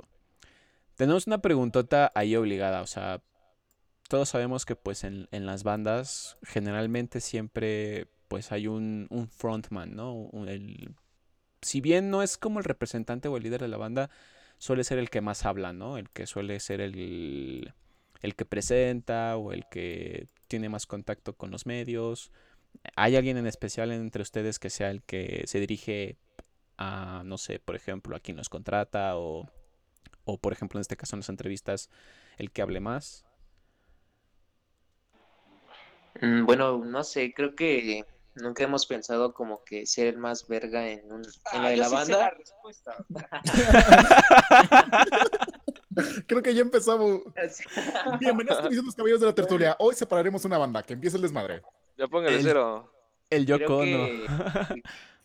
Tenemos 0.95 1.27
una 1.27 1.39
preguntota 1.39 2.13
ahí 2.15 2.37
obligada, 2.37 2.83
o 2.83 2.87
sea, 2.87 3.21
todos 4.09 4.29
sabemos 4.29 4.65
que 4.65 4.77
pues 4.77 5.03
en, 5.03 5.27
en 5.33 5.45
las 5.45 5.65
bandas 5.65 6.39
generalmente 6.45 7.21
siempre 7.21 8.07
pues 8.29 8.53
hay 8.53 8.69
un, 8.69 9.09
un 9.11 9.29
frontman, 9.29 9.97
¿no? 9.97 10.13
Un- 10.15 10.49
el- 10.49 10.95
si 11.63 11.81
bien 11.81 12.11
no 12.11 12.23
es 12.23 12.39
como 12.39 12.61
el 12.61 12.65
representante 12.65 13.27
o 13.27 13.37
el 13.37 13.43
líder 13.43 13.61
de 13.61 13.69
la 13.69 13.77
banda, 13.77 14.09
suele 14.59 14.85
ser 14.85 14.99
el 14.99 15.11
que 15.11 15.21
más 15.21 15.47
habla, 15.47 15.73
¿no? 15.73 15.99
El 15.99 16.11
que 16.11 16.27
suele 16.27 16.61
ser 16.61 16.81
el, 16.81 17.75
el 18.23 18.35
que 18.37 18.45
presenta 18.45 19.37
o 19.37 19.53
el 19.53 19.67
que 19.71 20.29
tiene 20.49 20.69
más 20.69 20.87
contacto 20.87 21.35
con 21.37 21.51
los 21.51 21.67
medios. 21.67 22.33
¿Hay 22.97 23.17
alguien 23.17 23.37
en 23.39 23.47
especial 23.47 23.93
entre 23.93 24.23
ustedes 24.23 24.59
que 24.59 24.71
sea 24.71 24.91
el 24.91 25.03
que 25.03 25.45
se 25.47 25.61
dirige 25.61 26.19
a, 26.79 27.23
no 27.25 27.39
sé, 27.39 27.61
por 27.61 27.77
ejemplo, 27.77 28.17
a 28.17 28.21
quien 28.21 28.37
nos 28.39 28.49
contrata 28.51 29.17
o, 29.19 29.49
o 30.25 30.39
por 30.39 30.53
ejemplo, 30.53 30.79
en 30.79 30.83
este 30.83 30.97
caso 30.97 31.17
en 31.17 31.21
las 31.21 31.31
entrevistas, 31.31 31.91
el 32.39 32.51
que 32.53 32.63
hable 32.63 32.81
más. 32.81 33.25
Mm, 36.21 36.45
Bueno, 36.47 36.79
no 36.85 37.05
sé, 37.05 37.33
creo 37.35 37.55
que 37.55 38.05
nunca 38.43 38.65
hemos 38.65 38.87
pensado 38.87 39.33
como 39.35 39.63
que 39.65 39.87
ser 39.87 40.07
el 40.09 40.19
más 40.19 40.47
verga 40.49 40.89
en, 40.89 41.11
un, 41.13 41.23
en 41.53 41.63
la 41.63 41.69
de 41.71 41.77
la 41.77 41.89
banda. 41.89 42.33
Creo 46.27 46.43
que 46.43 46.55
ya 46.55 46.63
empezamos. 46.63 47.23
Bienvenidos 48.21 48.59
a 48.59 48.71
Los 48.71 48.95
Caballeros 48.95 49.21
de 49.21 49.27
la 49.27 49.35
Tertulia. 49.35 49.77
Hoy 49.79 49.95
separaremos 49.95 50.45
una 50.45 50.59
banda. 50.59 50.83
Que 50.83 50.93
empiece 50.95 51.17
el 51.17 51.23
desmadre. 51.23 51.63
Ya 51.97 52.07
póngale 52.07 52.37
El- 52.37 52.43
cero. 52.43 52.93
El 53.31 53.45
Yoko 53.45 53.81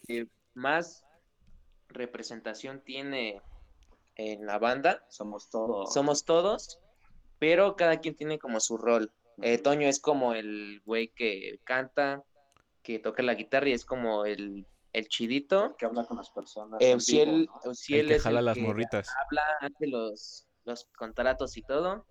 que 0.05 0.27
más 0.55 1.05
representación 1.87 2.81
tiene 2.83 3.41
en 4.15 4.45
la 4.45 4.57
banda 4.59 5.05
Somos 5.09 5.49
todos. 5.49 5.93
somos 5.93 6.25
todos, 6.25 6.79
pero 7.39 7.77
cada 7.77 8.01
quien 8.01 8.15
tiene 8.15 8.39
como 8.39 8.59
su 8.59 8.77
rol. 8.77 9.09
Eh, 9.41 9.57
Toño 9.57 9.87
es 9.87 10.01
como 10.01 10.33
el 10.33 10.81
güey 10.85 11.13
que 11.15 11.61
canta, 11.63 12.23
que 12.83 12.99
toca 12.99 13.23
la 13.23 13.33
guitarra 13.33 13.69
y 13.69 13.73
es 13.73 13.85
como 13.85 14.25
el, 14.25 14.65
el 14.91 15.07
chidito. 15.07 15.75
que 15.77 15.85
habla 15.85 16.05
con 16.05 16.17
las 16.17 16.29
personas. 16.29 16.79
Eh, 16.81 16.91
en 16.91 16.97
Uciel, 16.97 17.29
vivo, 17.31 17.59
¿no? 17.63 17.71
Uciel 17.71 18.01
El 18.01 18.07
que 18.07 18.15
es 18.15 18.23
jala 18.23 18.39
el 18.39 18.45
las 18.45 18.55
que 18.55 18.61
morritas. 18.61 19.07
habla, 19.25 19.41
hace 19.61 19.87
los, 19.87 20.47
los 20.65 20.85
contratos 20.95 21.57
y 21.57 21.61
todo. 21.63 22.05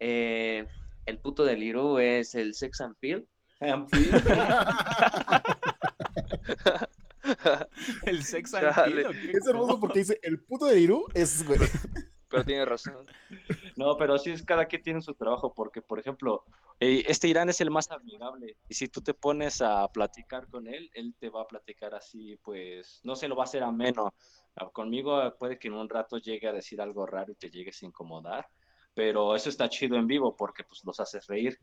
Eh, 0.00 0.66
el 1.06 1.18
puto 1.18 1.44
del 1.44 1.62
Irú 1.62 1.98
es 1.98 2.34
el 2.34 2.54
sex 2.54 2.80
and 2.80 2.96
fin, 2.98 3.28
El 8.04 8.24
sex 8.24 8.54
¿o 8.54 8.58
qué? 8.60 9.06
Es 9.34 9.46
hermoso 9.46 9.78
porque 9.78 9.98
dice: 10.00 10.18
el 10.22 10.40
puto 10.42 10.64
de 10.66 10.80
Iru 10.80 11.06
es, 11.14 11.46
güey. 11.46 11.60
Pero 12.30 12.44
tiene 12.44 12.64
razón. 12.64 13.06
No, 13.76 13.96
pero 13.96 14.18
sí 14.18 14.30
es 14.30 14.44
cada 14.44 14.66
quien 14.66 14.82
tiene 14.82 15.00
su 15.00 15.14
trabajo, 15.14 15.52
porque, 15.54 15.80
por 15.80 15.98
ejemplo, 15.98 16.44
eh, 16.78 17.02
este 17.06 17.28
Irán 17.28 17.48
es 17.48 17.60
el 17.60 17.70
más 17.70 17.90
amigable, 17.90 18.56
y 18.68 18.74
si 18.74 18.88
tú 18.88 19.00
te 19.00 19.14
pones 19.14 19.62
a 19.62 19.88
platicar 19.88 20.48
con 20.48 20.66
él, 20.66 20.90
él 20.92 21.14
te 21.18 21.30
va 21.30 21.42
a 21.42 21.46
platicar 21.46 21.94
así, 21.94 22.36
pues, 22.42 23.00
no 23.04 23.16
se 23.16 23.26
lo 23.26 23.36
va 23.36 23.44
a 23.44 23.44
hacer 23.44 23.62
ameno. 23.62 24.12
Ah, 24.54 24.68
Conmigo 24.70 25.22
eh, 25.22 25.32
puede 25.38 25.58
que 25.58 25.68
en 25.68 25.74
un 25.74 25.88
rato 25.88 26.18
llegue 26.18 26.48
a 26.48 26.52
decir 26.52 26.80
algo 26.80 27.06
raro 27.06 27.32
y 27.32 27.36
te 27.36 27.50
llegues 27.50 27.82
a 27.82 27.86
incomodar, 27.86 28.46
pero 28.94 29.34
eso 29.34 29.48
está 29.48 29.68
chido 29.68 29.96
en 29.96 30.06
vivo 30.06 30.36
porque, 30.36 30.64
pues, 30.64 30.84
los 30.84 31.00
haces 31.00 31.26
reír. 31.26 31.58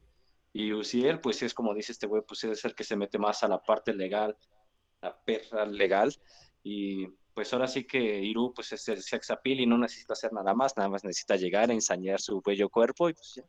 Y 0.54 0.74
Uziel, 0.74 1.20
pues, 1.20 1.44
es 1.44 1.54
como 1.54 1.74
dice 1.74 1.92
este 1.92 2.08
güey, 2.08 2.24
pues, 2.28 2.44
es 2.46 2.66
el 2.66 2.74
que 2.74 2.84
se 2.84 2.96
mete 2.96 3.20
más 3.20 3.44
a 3.44 3.48
la 3.48 3.62
parte 3.62 3.94
legal, 3.94 4.36
la 5.02 5.16
perra 5.24 5.66
legal, 5.66 6.14
y 6.64 7.08
pues 7.38 7.54
ahora 7.54 7.68
sí 7.68 7.84
que 7.84 8.00
Iru 8.20 8.52
pues 8.52 8.72
es 8.72 8.88
el 8.88 9.00
sex 9.04 9.30
appeal 9.30 9.60
y 9.60 9.68
no 9.68 9.78
necesita 9.78 10.14
hacer 10.14 10.34
nada 10.34 10.56
más, 10.56 10.76
nada 10.76 10.90
más 10.90 11.04
necesita 11.04 11.36
llegar 11.36 11.70
a 11.70 11.74
ensañar 11.74 12.20
su 12.20 12.42
bello 12.44 12.68
cuerpo 12.68 13.10
y 13.10 13.14
pues 13.14 13.36
ya. 13.36 13.44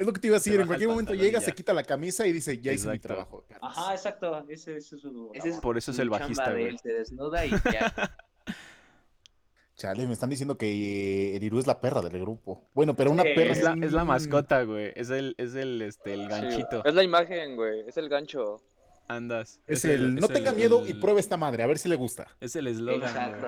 Es 0.00 0.04
lo 0.04 0.12
que 0.12 0.18
te 0.20 0.26
iba 0.26 0.34
a 0.34 0.40
decir. 0.40 0.58
En 0.60 0.66
cualquier 0.66 0.90
momento 0.90 1.14
llega, 1.14 1.40
se 1.40 1.52
quita 1.52 1.72
la 1.72 1.84
camisa 1.84 2.26
y 2.26 2.32
dice: 2.32 2.58
Ya 2.58 2.72
hice 2.72 2.88
mi 2.88 2.98
trabajo. 2.98 3.44
Ajá, 3.62 3.92
exacto, 3.94 4.36
ese, 4.48 4.78
ese 4.78 4.96
es 4.96 5.00
su 5.02 5.30
Ese 5.32 5.50
es 5.50 5.60
Por 5.60 5.78
eso 5.78 5.92
es 5.92 6.00
el 6.00 6.10
bajista, 6.10 6.48
de 6.50 6.54
güey. 6.54 6.66
él, 6.70 6.78
se 6.80 6.92
desnuda 6.92 7.46
y 7.46 7.50
ya. 7.50 7.94
Chale, 9.76 10.08
me 10.08 10.12
están 10.12 10.28
diciendo 10.30 10.58
que 10.58 10.66
eh, 10.66 11.36
el 11.36 11.44
Iru 11.44 11.60
es 11.60 11.68
la 11.68 11.80
perra 11.80 12.02
del 12.02 12.20
grupo. 12.20 12.68
Bueno, 12.74 12.96
pero 12.96 13.12
una 13.12 13.22
Sí, 13.22 13.28
perra. 13.36 13.52
Es 13.52 13.62
la, 13.62 13.76
es 13.80 13.92
la 13.92 14.04
mascota, 14.04 14.64
güey. 14.64 14.92
Es 14.96 15.10
el, 15.10 15.36
es 15.38 15.54
el, 15.54 15.82
este, 15.82 16.14
el 16.14 16.22
Sí, 16.22 16.26
ganchito. 16.28 16.84
es 16.84 16.94
la 16.94 17.04
imagen, 17.04 17.54
güey. 17.54 17.84
Es 17.86 17.96
el 17.96 18.08
gancho. 18.08 18.60
Andas. 19.08 19.60
Es 19.66 19.84
el, 19.84 20.14
no 20.14 20.26
es 20.26 20.32
tenga 20.32 20.50
el- 20.50 20.56
miedo 20.56 20.86
y 20.86 20.94
pruebe 20.94 21.20
esta 21.20 21.36
madre, 21.36 21.62
a 21.62 21.66
ver 21.66 21.78
si 21.78 21.88
le 21.88 21.96
gusta. 21.96 22.26
Es 22.40 22.54
el 22.56 22.66
eslogan. 22.66 23.40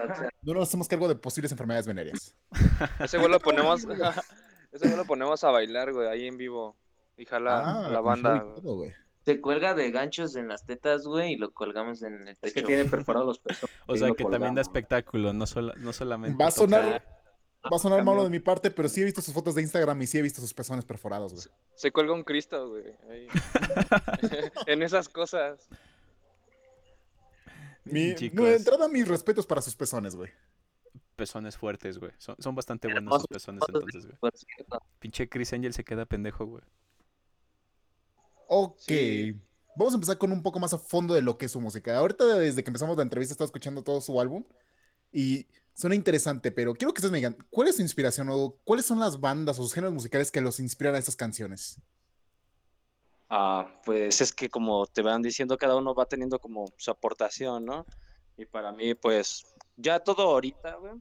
No 0.43 0.55
nos 0.55 0.69
hacemos 0.69 0.89
cargo 0.89 1.07
de 1.07 1.15
posibles 1.17 1.53
enfermedades 1.53 1.87
venéreas. 1.87 2.35
Ese 3.01 3.19
güey 3.19 3.31
lo 3.31 3.39
ponemos. 3.41 3.85
Ese 4.73 4.87
güey 4.87 4.97
lo 4.97 5.05
ponemos 5.05 5.45
a 5.45 5.51
bailar, 5.51 5.93
güey, 5.93 6.09
ahí 6.09 6.27
en 6.27 6.37
vivo. 6.37 6.77
Y 7.17 7.27
jala 7.27 7.59
Ah, 7.61 7.87
a 7.87 7.91
la 7.91 8.01
banda. 8.01 8.41
todo. 8.63 8.85
Se 9.27 9.39
cuelga 9.43 9.75
de 9.75 9.91
ganchos 9.91 10.35
en 10.37 10.49
las 10.49 10.65
tetas, 10.65 11.05
güey, 11.05 11.35
y 11.35 11.37
lo 11.37 11.53
colgamos 11.53 12.03
en 12.03 12.27
el 12.27 12.29
Es 12.29 12.39
que 12.41 12.51
techo. 12.53 12.67
tiene 12.67 12.87
perforados 12.87 13.27
los 13.29 13.39
pesos. 13.39 13.69
O 13.87 13.95
sea, 13.95 14.11
que 14.13 14.25
también 14.25 14.55
da 14.55 14.63
espectáculo, 14.63 15.35
no, 15.35 15.47
sola- 15.47 15.75
no 15.77 15.93
solamente. 15.93 16.43
Va 16.43 16.49
a 16.49 16.51
sonar, 16.51 17.05
va 17.65 17.77
a 17.77 17.79
sonar 17.79 18.05
malo 18.05 18.25
de 18.25 18.31
mi 18.31 18.41
parte, 18.41 18.71
pero 18.71 18.89
sí 18.89 19.03
he 19.03 19.05
visto 19.05 19.21
sus 19.21 19.35
fotos 19.35 19.55
de 19.55 19.63
Instagram 19.63 20.01
y 20.03 20.07
sí 20.07 20.19
he 20.19 20.23
visto 20.23 20.41
sus 20.41 20.55
pezones 20.55 20.85
perforados, 20.85 21.33
güey. 21.35 21.47
Se 21.75 21.93
cuelga 21.93 22.15
un 22.15 22.25
Cristo, 22.25 22.69
güey. 22.69 22.85
ahí. 23.11 23.29
en 24.67 24.83
esas 24.83 25.09
cosas. 25.09 25.69
Mi, 27.85 28.15
Chicos, 28.15 28.37
no, 28.37 28.45
de 28.45 28.57
entrada, 28.57 28.89
mis 28.89 29.07
respetos 29.07 29.47
para 29.47 29.63
sus 29.63 29.75
pezones, 29.75 30.15
güey. 30.15 30.31
pezones 31.17 31.57
fuertes, 31.57 31.99
güey. 31.99 32.13
Son, 32.19 32.37
son 32.39 32.55
bastante 32.55 32.89
buenos 32.89 33.23
sus 33.23 33.27
pezones 33.27 33.63
entonces, 33.67 34.07
güey. 34.07 34.33
Pinche 34.99 35.29
Chris 35.29 35.53
Angel 35.53 35.75
se 35.75 35.85
queda 35.85 36.07
pendejo, 36.07 36.47
güey. 36.47 36.63
Ok. 38.47 38.81
Sí. 38.81 39.37
Vamos 39.77 39.95
a 39.95 39.97
empezar 39.97 40.19
con 40.19 40.33
un 40.33 40.43
poco 40.43 40.59
más 40.59 40.73
a 40.75 40.79
fondo 40.79 41.15
de 41.15 41.23
lo 41.23 41.39
que 41.39 41.47
es 41.47 41.53
su 41.53 41.61
música. 41.61 41.97
Ahorita, 41.97 42.25
desde 42.39 42.63
que 42.63 42.71
empezamos 42.71 42.97
la 42.97 43.03
entrevista, 43.03 43.33
he 43.33 43.35
estado 43.35 43.47
escuchando 43.47 43.83
todo 43.83 44.01
su 44.01 44.21
álbum 44.21 44.45
y 45.13 45.47
suena 45.75 45.95
interesante, 45.95 46.53
pero 46.53 46.75
quiero 46.75 46.93
que 46.93 46.99
ustedes 46.99 47.13
me 47.13 47.19
digan, 47.19 47.37
¿cuál 47.51 47.69
es 47.69 47.77
su 47.77 47.83
inspiración 47.83 48.29
o 48.31 48.57
cuáles 48.65 48.87
son 48.87 49.01
las 49.01 49.21
bandas 49.21 49.59
o 49.59 49.63
sus 49.63 49.75
géneros 49.75 49.95
musicales 49.95 50.31
que 50.31 50.41
los 50.41 50.61
inspiran 50.61 50.95
a 50.95 50.99
estas 50.99 51.17
canciones? 51.17 51.81
Ah, 53.29 53.81
pues 53.85 54.21
es 54.21 54.33
que 54.33 54.49
como 54.51 54.87
te 54.87 55.03
van 55.03 55.23
diciendo, 55.23 55.57
cada 55.57 55.77
uno 55.77 55.95
va 55.95 56.07
teniendo 56.07 56.41
como 56.41 56.67
su 56.77 56.91
aportación, 56.91 57.65
¿no? 57.65 57.87
Y 58.37 58.45
para 58.45 58.73
mí, 58.73 58.95
pues, 58.95 59.47
ya 59.77 60.01
todo 60.01 60.23
ahorita, 60.23 60.75
güey, 60.77 60.95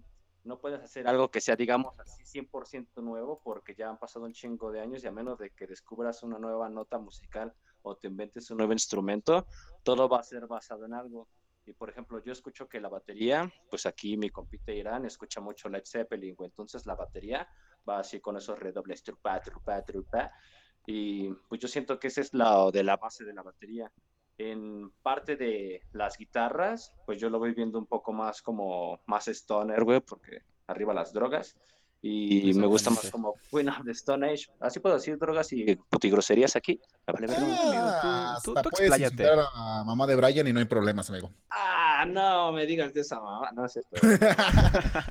no 0.44 0.60
puedes 0.60 0.82
hacer 0.82 1.08
algo 1.08 1.30
que 1.30 1.42
sea, 1.42 1.56
digamos, 1.56 1.98
así 2.00 2.24
100% 2.24 3.02
nuevo, 3.02 3.42
porque 3.44 3.76
ya 3.76 3.90
han 3.90 3.98
pasado 3.98 4.26
un 4.26 4.34
chingo 4.34 4.72
de 4.72 4.82
años 4.82 5.04
y 5.04 5.08
a 5.08 5.12
menos 5.12 5.40
de 5.40 5.50
que 5.52 5.68
descubras 5.68 6.24
una 6.24 6.38
nueva 6.38 6.70
nota 6.70 6.98
musical 6.98 7.54
o 7.82 7.96
te 7.96 8.08
inventes 8.08 8.50
un 8.52 8.58
nuevo 8.58 8.74
instrumento, 8.74 9.48
todo 9.84 10.08
va 10.08 10.20
a 10.20 10.24
ser 10.24 10.48
basado 10.48 10.86
en 10.86 10.94
algo. 10.94 11.28
Y 11.70 11.74
por 11.74 11.92
ejemplo, 11.92 12.20
yo 12.24 12.34
escucho 12.34 12.68
que 12.68 12.80
la 12.80 12.90
batería, 12.90 13.48
pues 13.70 13.86
aquí 13.86 14.18
mi 14.18 14.32
compite 14.32 14.76
Irán 14.76 15.06
escucha 15.06 15.40
mucho 15.40 15.70
Led 15.70 15.84
Zeppelin, 15.86 16.36
entonces 16.40 16.88
la 16.88 16.96
batería 16.96 17.48
va 17.88 18.00
así 18.00 18.20
con 18.20 18.36
esos 18.38 18.58
redobles, 18.58 19.04
trupa, 19.04 19.40
trupa, 19.40 19.80
trupa, 19.84 20.32
y 20.88 21.32
pues 21.48 21.62
yo 21.62 21.68
siento 21.68 22.00
que 22.00 22.08
esa 22.08 22.22
es 22.22 22.34
la 22.34 22.72
de 22.72 22.84
la 22.84 22.98
base 22.98 23.24
de 23.24 23.34
la 23.34 23.44
batería. 23.44 23.92
En 24.40 24.90
parte 25.04 25.36
de 25.36 25.84
las 25.92 26.18
guitarras, 26.18 26.92
pues 27.06 27.20
yo 27.22 27.30
lo 27.30 27.38
voy 27.38 27.54
viendo 27.54 27.78
un 27.78 27.86
poco 27.86 28.14
más 28.14 28.42
como 28.42 29.00
más 29.06 29.28
stoner, 29.28 29.84
güey, 29.84 30.00
porque 30.00 30.42
arriba 30.66 30.92
las 30.96 31.14
drogas. 31.14 31.56
Y 32.02 32.54
me 32.54 32.66
gusta 32.66 32.90
más 32.92 33.10
como 33.12 33.34
Queen 33.52 33.68
of 33.68 33.84
the 33.84 33.92
Stone 33.92 34.26
Age. 34.32 34.46
Así 34.62 34.80
puedo 34.80 34.96
decir 34.96 35.18
drogas 35.18 35.52
y 35.52 35.76
putigroserías 35.76 36.56
aquí. 36.56 36.80
Vale. 37.06 37.28
Ah, 37.38 38.38
tú- 38.44 38.54
tú 38.54 38.70
puedes 38.70 38.98
insultar 39.00 39.40
a 39.54 39.84
mamá 39.84 40.08
de 40.08 40.16
Brian 40.16 40.48
y 40.48 40.54
no 40.54 40.60
hay 40.60 40.66
problemas, 40.66 41.10
amigo. 41.10 41.30
Ah, 41.50 42.06
no 42.08 42.54
me 42.54 42.66
digas 42.66 42.94
de 42.94 43.02
esa 43.02 43.20
mamá. 43.20 43.52
No 43.52 43.66
es 43.66 43.74
cierto. 43.74 43.90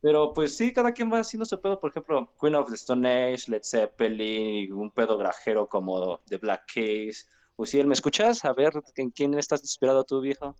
Pero 0.00 0.32
pues 0.34 0.56
sí, 0.56 0.72
cada 0.72 0.92
quien 0.92 1.12
va 1.12 1.20
haciendo 1.20 1.44
su 1.44 1.60
pedo. 1.60 1.78
Por 1.78 1.90
ejemplo, 1.90 2.32
Queen 2.40 2.56
of 2.56 2.68
the 2.68 2.74
Stone 2.74 3.08
Age, 3.32 3.44
Led 3.50 3.62
Zeppelin, 3.62 4.72
un 4.72 4.90
pedo 4.90 5.16
grajero 5.16 5.68
como 5.68 6.18
The 6.28 6.38
Black 6.38 6.64
Keys. 6.74 7.28
Uciel, 7.56 7.86
¿me 7.86 7.94
escuchas? 7.94 8.44
A 8.44 8.52
ver, 8.52 8.72
¿en 8.96 9.10
quién 9.10 9.34
estás 9.34 9.62
inspirado 9.62 10.02
tú, 10.04 10.20
viejo? 10.20 10.56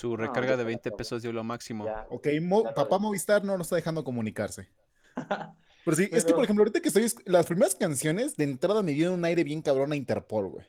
Su 0.00 0.16
recarga 0.16 0.50
de 0.50 0.56
creo 0.56 0.66
20 0.66 0.90
que- 0.90 0.96
pesos 0.96 1.22
dio 1.22 1.32
lo 1.32 1.42
máximo. 1.42 1.84
Ya. 1.86 2.06
Ok, 2.10 2.28
Mo- 2.40 2.62
Ya 2.62 2.68
lo 2.70 2.74
papá. 2.74 2.98
Movistar 2.98 3.44
no 3.44 3.56
nos 3.58 3.66
está 3.66 3.76
dejando 3.76 4.04
comunicarse. 4.04 4.68
Pero 5.84 5.96
sí, 5.96 6.08
es 6.12 6.24
que 6.24 6.34
por 6.34 6.44
ejemplo, 6.44 6.62
ahorita 6.62 6.80
que 6.80 6.88
estoy, 6.88 7.10
las 7.24 7.46
primeras 7.46 7.74
canciones 7.74 8.36
de 8.36 8.44
entrada 8.44 8.82
me 8.82 8.92
dieron 8.92 9.14
un 9.14 9.24
aire 9.24 9.42
bien 9.42 9.60
cabrón 9.62 9.90
a 9.92 9.96
Interpol, 9.96 10.48
güey. 10.50 10.66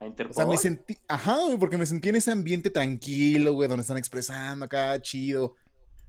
¿A 0.00 0.04
O 0.04 0.06
Interpol? 0.06 0.34
sea, 0.34 0.46
me 0.46 0.56
sentí, 0.56 0.96
ajá, 1.08 1.36
güey, 1.44 1.58
porque 1.58 1.76
me 1.76 1.84
sentí 1.86 2.08
en 2.08 2.16
ese 2.16 2.30
ambiente 2.30 2.70
tranquilo, 2.70 3.52
güey, 3.52 3.68
donde 3.68 3.82
están 3.82 3.98
expresando 3.98 4.64
acá, 4.64 4.98
chido. 5.02 5.56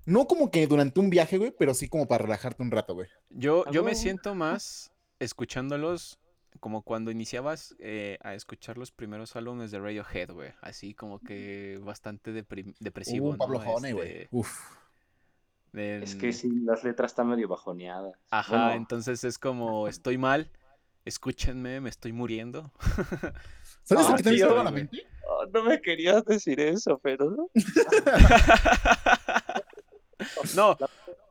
No 0.05 0.27
como 0.27 0.51
que 0.51 0.67
durante 0.67 0.99
un 0.99 1.09
viaje, 1.09 1.37
güey, 1.39 1.51
pero 1.57 1.73
sí 1.73 1.89
como 1.89 2.07
para 2.07 2.23
relajarte 2.23 2.61
un 2.61 2.71
rato, 2.71 2.93
güey. 2.93 3.07
Yo, 3.31 3.65
yo 3.71 3.83
me 3.83 3.95
siento 3.95 4.35
más 4.35 4.91
escuchándolos 5.19 6.19
como 6.59 6.81
cuando 6.81 7.11
iniciabas 7.11 7.75
eh, 7.79 8.17
a 8.21 8.33
escuchar 8.33 8.77
los 8.77 8.91
primeros 8.91 9.35
álbumes 9.35 9.71
de 9.71 9.79
Radiohead, 9.79 10.31
güey. 10.31 10.53
Así 10.61 10.93
como 10.93 11.19
que 11.19 11.79
bastante 11.83 12.31
depresivo. 12.31 13.31
Uh, 13.31 13.37
Pablo 13.37 13.59
güey. 13.59 14.21
Este, 14.21 14.27
Uf. 14.31 14.75
Es 15.75 16.15
que 16.15 16.31
sí, 16.31 16.49
las 16.61 16.83
letras 16.83 17.11
están 17.11 17.27
medio 17.27 17.47
bajoneadas. 17.47 18.17
Ajá, 18.31 18.51
Bueno, 18.51 18.71
entonces 18.71 19.23
es 19.25 19.37
como, 19.37 19.87
estoy 19.89 20.17
mal, 20.17 20.49
escúchenme, 21.03 21.81
me 21.81 21.89
estoy 21.89 22.13
muriendo. 22.13 22.71
¿Sabes 23.83 24.07
a 24.07 24.15
qué 24.15 24.23
también 24.23 24.35
tío, 24.37 24.45
estaba 24.47 24.63
la 24.63 24.71
mente? 24.71 25.05
oh, 25.27 25.45
no 25.53 25.63
me 25.63 25.81
querías 25.81 26.23
decir 26.23 26.59
eso, 26.59 26.97
pero... 27.03 27.49
No, 30.55 30.77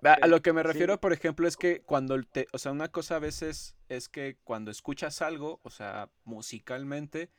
a, 0.02 0.26
lo 0.26 0.42
que 0.42 0.52
me 0.52 0.62
Sí. 0.62 0.68
refiero, 0.68 1.00
por 1.00 1.12
ejemplo, 1.12 1.48
es 1.48 1.56
que 1.56 1.82
cuando 1.82 2.22
te, 2.22 2.46
o 2.52 2.58
sea, 2.58 2.72
una 2.72 2.88
cosa 2.90 3.16
a 3.16 3.18
veces 3.20 3.74
es 3.88 4.08
que 4.08 4.38
cuando 4.44 4.70
escuchas 4.70 5.22
algo, 5.22 5.60
o 5.62 5.70
sea, 5.70 6.10
musicalmente, 6.24 7.30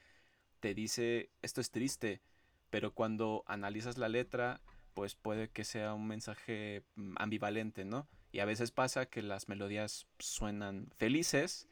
te 0.60 0.74
dice, 0.74 1.32
esto 1.42 1.62
es 1.62 1.72
triste, 1.72 2.22
pero 2.70 2.94
cuando 2.94 3.44
analizas 3.48 3.98
la 3.98 4.10
letra, 4.10 4.62
pues 4.94 5.16
puede 5.16 5.50
que 5.50 5.64
sea 5.64 5.94
un 5.94 6.08
mensaje 6.08 6.84
mm, 6.96 7.16
ambivalente, 7.18 7.86
¿no? 7.86 8.08
Y 8.32 8.40
a 8.40 8.46
veces 8.46 8.72
pasa 8.72 9.06
que 9.08 9.22
las 9.22 9.48
melodías 9.48 10.08
suenan 10.20 10.92
felices 10.98 11.68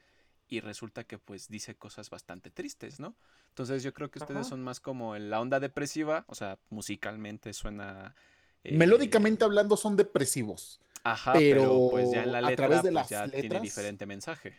y 0.47 0.59
resulta 0.59 1.03
que 1.05 1.17
pues 1.17 1.47
dice 1.49 1.75
cosas 1.75 2.09
bastante 2.09 2.51
tristes, 2.51 2.99
¿no? 2.99 3.15
Entonces 3.49 3.83
yo 3.83 3.93
creo 3.93 4.11
que 4.11 4.19
ustedes 4.19 4.41
Ajá. 4.41 4.49
son 4.49 4.63
más 4.63 4.79
como 4.79 5.15
en 5.15 5.29
la 5.29 5.39
onda 5.41 5.59
depresiva, 5.59 6.25
o 6.27 6.35
sea, 6.35 6.59
musicalmente 6.69 7.53
suena... 7.53 8.15
eh, 8.63 8.75
Melódicamente 8.77 9.43
hablando 9.43 9.77
son 9.77 9.95
depresivos. 9.95 10.79
Ajá, 11.03 11.33
pero, 11.33 11.61
pero 11.61 11.87
pues 11.91 12.11
ya 12.11 12.23
en 12.23 12.31
la 12.31 12.37
a 12.37 12.41
letra 12.41 12.67
través 12.67 12.83
de 12.83 12.89
pues, 12.91 12.93
las 12.93 13.09
ya 13.09 13.27
tiene 13.27 13.41
letras- 13.43 13.61
diferente 13.61 14.05
mensaje. 14.05 14.57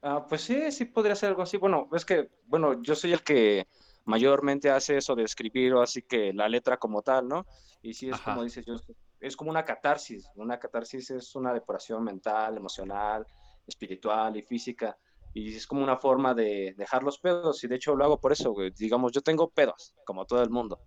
Ah, 0.00 0.26
pues 0.28 0.40
sí, 0.42 0.70
sí 0.72 0.84
podría 0.86 1.14
ser 1.14 1.30
algo 1.30 1.42
así. 1.42 1.56
Bueno, 1.56 1.88
es 1.92 2.04
que, 2.04 2.28
bueno, 2.46 2.82
yo 2.82 2.94
soy 2.96 3.12
el 3.12 3.22
que 3.22 3.68
mayormente 4.04 4.68
hace 4.70 4.96
eso 4.96 5.14
de 5.14 5.22
escribir, 5.22 5.74
o 5.74 5.82
así 5.82 6.02
que 6.02 6.32
la 6.32 6.48
letra 6.48 6.76
como 6.76 7.02
tal, 7.02 7.28
¿no? 7.28 7.46
Y 7.82 7.94
sí 7.94 8.08
es 8.08 8.14
Ajá. 8.14 8.32
como 8.32 8.42
dices, 8.44 8.64
yo, 8.66 8.74
es 9.20 9.36
como 9.36 9.50
una 9.50 9.64
catarsis. 9.64 10.28
Una 10.34 10.58
catarsis 10.58 11.10
es 11.10 11.34
una 11.36 11.52
depuración 11.54 12.02
mental, 12.02 12.56
emocional, 12.56 13.24
espiritual 13.66 14.36
y 14.36 14.42
física. 14.42 14.96
Y 15.34 15.54
es 15.54 15.66
como 15.66 15.82
una 15.82 15.96
forma 15.96 16.34
de 16.34 16.74
dejar 16.76 17.04
los 17.04 17.18
pedos. 17.18 17.62
Y 17.62 17.68
de 17.68 17.76
hecho 17.76 17.94
lo 17.94 18.04
hago 18.04 18.20
por 18.20 18.32
eso, 18.32 18.50
güey. 18.52 18.72
Digamos, 18.76 19.12
yo 19.12 19.20
tengo 19.20 19.50
pedos, 19.50 19.94
como 20.04 20.24
todo 20.26 20.42
el 20.42 20.50
mundo. 20.50 20.80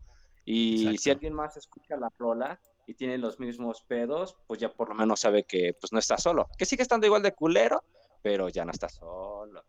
Y 0.46 0.98
si 0.98 1.10
alguien 1.10 1.34
más 1.34 1.58
escucha 1.58 1.98
la 1.98 2.10
rola 2.18 2.62
y 2.88 2.94
tiene 2.94 3.18
los 3.18 3.40
mismos 3.40 3.82
pedos, 3.82 4.38
pues 4.48 4.60
ya 4.60 4.72
por 4.72 4.90
lo 4.90 4.96
menos 4.96 5.20
sabe 5.20 5.44
que 5.44 5.74
pues 5.80 5.92
no 5.92 6.00
está 6.00 6.18
solo. 6.18 6.48
Que 6.58 6.66
sigue 6.66 6.84
estando 6.84 7.08
igual 7.08 7.24
de 7.24 7.34
culero, 7.34 7.84
pero 8.22 8.50
ya 8.50 8.64
no 8.64 8.72
está 8.72 8.88
solo. 8.88 9.64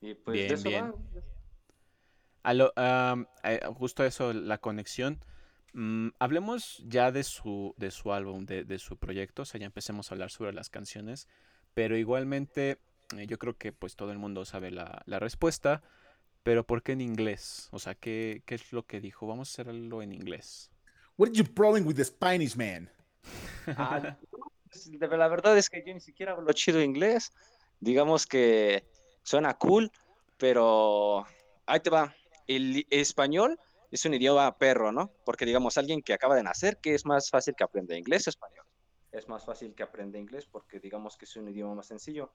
Y 0.00 0.14
pues 0.14 0.34
Bien, 0.36 0.48
de 0.48 0.54
eso 0.54 0.68
bien. 0.70 0.92
va. 0.92 1.22
A 2.44 2.54
lo- 2.54 2.72
eh, 3.44 3.60
justo 3.74 4.04
eso, 4.04 4.32
la 4.32 4.58
conexión. 4.58 5.22
Mm, 5.74 6.08
hablemos 6.18 6.82
ya 6.86 7.12
de 7.12 7.22
su, 7.24 7.74
de 7.76 7.90
su 7.90 8.12
álbum, 8.12 8.46
de, 8.46 8.64
de 8.64 8.78
su 8.78 8.96
proyecto, 8.96 9.42
o 9.42 9.44
sea, 9.44 9.60
ya 9.60 9.66
empecemos 9.66 10.10
a 10.10 10.14
hablar 10.14 10.30
sobre 10.30 10.54
las 10.54 10.70
canciones, 10.70 11.28
pero 11.74 11.96
igualmente 11.98 12.78
eh, 13.16 13.26
yo 13.26 13.38
creo 13.38 13.56
que 13.58 13.72
pues 13.72 13.96
todo 13.96 14.10
el 14.12 14.18
mundo 14.18 14.46
sabe 14.46 14.70
la, 14.70 15.02
la 15.04 15.18
respuesta, 15.18 15.82
pero 16.48 16.64
¿por 16.64 16.82
qué 16.82 16.92
en 16.92 17.02
inglés? 17.02 17.68
O 17.72 17.78
sea, 17.78 17.94
¿qué, 17.94 18.42
qué 18.46 18.54
es 18.54 18.72
lo 18.72 18.86
que 18.86 19.02
dijo? 19.02 19.26
Vamos 19.26 19.50
a 19.50 19.52
hacerlo 19.52 20.00
en 20.00 20.14
inglés. 20.14 20.70
What 21.18 21.28
is 21.28 21.34
your 21.34 21.52
problem 21.52 21.86
with 21.86 21.96
the 21.96 22.04
Spanish 22.06 22.56
man? 22.56 22.90
Ah, 23.76 24.16
pues, 24.70 24.88
la 24.88 25.28
verdad 25.28 25.58
es 25.58 25.68
que 25.68 25.84
yo 25.86 25.92
ni 25.92 26.00
siquiera 26.00 26.32
hablo 26.32 26.50
chido 26.54 26.80
inglés. 26.80 27.32
Digamos 27.80 28.26
que 28.26 28.82
suena 29.22 29.58
cool, 29.58 29.92
pero 30.38 31.26
ahí 31.66 31.80
te 31.80 31.90
va. 31.90 32.14
El 32.46 32.86
español 32.88 33.60
es 33.90 34.06
un 34.06 34.14
idioma 34.14 34.56
perro, 34.56 34.90
¿no? 34.90 35.12
Porque 35.26 35.44
digamos, 35.44 35.76
alguien 35.76 36.00
que 36.00 36.14
acaba 36.14 36.34
de 36.34 36.44
nacer, 36.44 36.78
que 36.78 36.94
es 36.94 37.04
más 37.04 37.28
fácil 37.28 37.56
que 37.56 37.64
aprenda 37.64 37.94
inglés 37.94 38.26
o 38.26 38.30
español. 38.30 38.64
Es 39.12 39.28
más 39.28 39.44
fácil 39.44 39.74
que 39.74 39.82
aprenda 39.82 40.18
inglés 40.18 40.46
porque 40.50 40.80
digamos 40.80 41.18
que 41.18 41.26
es 41.26 41.36
un 41.36 41.46
idioma 41.46 41.74
más 41.74 41.88
sencillo. 41.88 42.32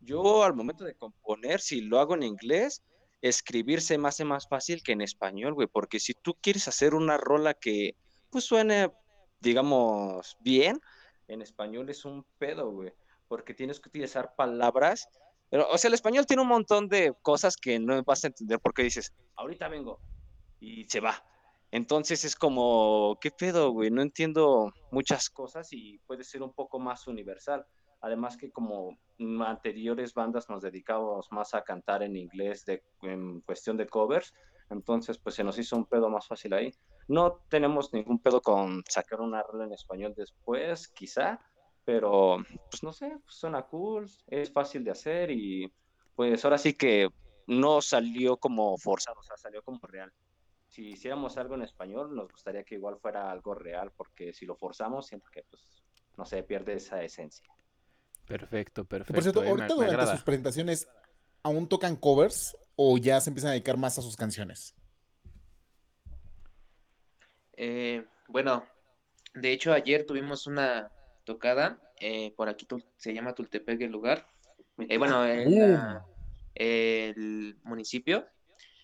Yo 0.00 0.42
al 0.42 0.54
momento 0.54 0.82
de 0.82 0.96
componer, 0.96 1.60
si 1.60 1.82
lo 1.82 2.00
hago 2.00 2.16
en 2.16 2.24
inglés, 2.24 2.82
escribir 3.22 3.80
se 3.80 3.98
me 3.98 4.08
hace 4.08 4.24
más 4.24 4.48
fácil 4.48 4.82
que 4.82 4.92
en 4.92 5.00
español, 5.00 5.54
güey, 5.54 5.68
porque 5.68 6.00
si 6.00 6.14
tú 6.14 6.34
quieres 6.40 6.68
hacer 6.68 6.94
una 6.94 7.16
rola 7.16 7.54
que 7.54 7.96
pues 8.30 8.44
suene, 8.44 8.92
digamos, 9.40 10.36
bien, 10.40 10.80
en 11.28 11.42
español 11.42 11.88
es 11.90 12.04
un 12.04 12.24
pedo, 12.38 12.70
güey, 12.70 12.92
porque 13.28 13.54
tienes 13.54 13.80
que 13.80 13.88
utilizar 13.88 14.34
palabras, 14.36 15.08
pero, 15.50 15.68
o 15.70 15.78
sea, 15.78 15.88
el 15.88 15.94
español 15.94 16.26
tiene 16.26 16.42
un 16.42 16.48
montón 16.48 16.88
de 16.88 17.14
cosas 17.22 17.56
que 17.56 17.78
no 17.78 18.02
vas 18.02 18.24
a 18.24 18.28
entender 18.28 18.60
porque 18.60 18.82
dices, 18.82 19.12
ahorita 19.36 19.68
vengo, 19.68 20.00
y 20.60 20.84
se 20.88 21.00
va. 21.00 21.24
Entonces 21.70 22.24
es 22.24 22.36
como, 22.36 23.18
¿qué 23.20 23.30
pedo, 23.30 23.70
güey? 23.70 23.90
No 23.90 24.02
entiendo 24.02 24.72
muchas 24.90 25.28
cosas 25.30 25.68
y 25.72 25.98
puede 26.06 26.24
ser 26.24 26.42
un 26.42 26.52
poco 26.52 26.78
más 26.78 27.06
universal. 27.06 27.66
Además 28.00 28.36
que 28.36 28.50
como 28.50 28.98
anteriores 29.46 30.14
bandas 30.14 30.48
nos 30.48 30.62
dedicábamos 30.62 31.30
más 31.32 31.54
a 31.54 31.62
cantar 31.62 32.02
en 32.02 32.16
inglés 32.16 32.64
de, 32.64 32.82
en 33.02 33.40
cuestión 33.40 33.76
de 33.76 33.86
covers, 33.86 34.34
entonces 34.70 35.18
pues 35.18 35.34
se 35.34 35.44
nos 35.44 35.58
hizo 35.58 35.76
un 35.76 35.86
pedo 35.86 36.08
más 36.08 36.26
fácil 36.26 36.52
ahí. 36.52 36.72
No 37.08 37.40
tenemos 37.48 37.92
ningún 37.92 38.18
pedo 38.18 38.40
con 38.40 38.82
sacar 38.88 39.20
una 39.20 39.42
rola 39.42 39.64
en 39.64 39.72
español 39.72 40.14
después, 40.16 40.88
quizá, 40.88 41.40
pero 41.84 42.38
pues 42.70 42.82
no 42.82 42.92
sé, 42.92 43.10
pues, 43.24 43.36
suena 43.36 43.62
cool, 43.62 44.10
es 44.26 44.52
fácil 44.52 44.84
de 44.84 44.90
hacer 44.90 45.30
y 45.30 45.72
pues 46.14 46.44
ahora 46.44 46.58
sí 46.58 46.74
que 46.74 47.08
no 47.46 47.80
salió 47.80 48.36
como 48.38 48.76
forzado, 48.76 49.20
o 49.20 49.22
sea, 49.22 49.36
salió 49.36 49.62
como 49.62 49.78
real. 49.82 50.12
Si 50.66 50.88
hiciéramos 50.88 51.36
algo 51.38 51.54
en 51.54 51.62
español, 51.62 52.14
nos 52.14 52.28
gustaría 52.30 52.64
que 52.64 52.74
igual 52.74 52.98
fuera 52.98 53.30
algo 53.30 53.54
real, 53.54 53.92
porque 53.96 54.32
si 54.32 54.46
lo 54.46 54.56
forzamos, 54.56 55.06
siento 55.06 55.28
que 55.32 55.44
pues 55.44 55.62
no 56.16 56.24
se 56.24 56.42
pierde 56.42 56.74
esa 56.74 57.02
esencia. 57.02 57.55
Perfecto, 58.26 58.84
perfecto. 58.84 59.14
por 59.14 59.22
cierto, 59.22 59.42
eh, 59.44 59.48
ahorita 59.48 59.76
me 59.76 59.86
durante 59.86 60.12
sus 60.12 60.22
presentaciones, 60.22 60.88
¿aún 61.42 61.68
tocan 61.68 61.96
covers 61.96 62.56
o 62.74 62.98
ya 62.98 63.20
se 63.20 63.30
empiezan 63.30 63.50
a 63.50 63.52
dedicar 63.52 63.76
más 63.76 63.98
a 63.98 64.02
sus 64.02 64.16
canciones? 64.16 64.74
Eh, 67.56 68.04
bueno, 68.28 68.66
de 69.34 69.52
hecho 69.52 69.72
ayer 69.72 70.04
tuvimos 70.04 70.46
una 70.46 70.90
tocada, 71.24 71.80
eh, 72.00 72.32
por 72.36 72.48
aquí 72.48 72.66
se 72.96 73.14
llama 73.14 73.34
Tultepec 73.34 73.80
el 73.80 73.90
lugar, 73.92 74.28
eh, 74.78 74.98
bueno, 74.98 75.26
en 75.26 75.58
la- 75.58 76.04
el 76.54 77.58
municipio, 77.64 78.26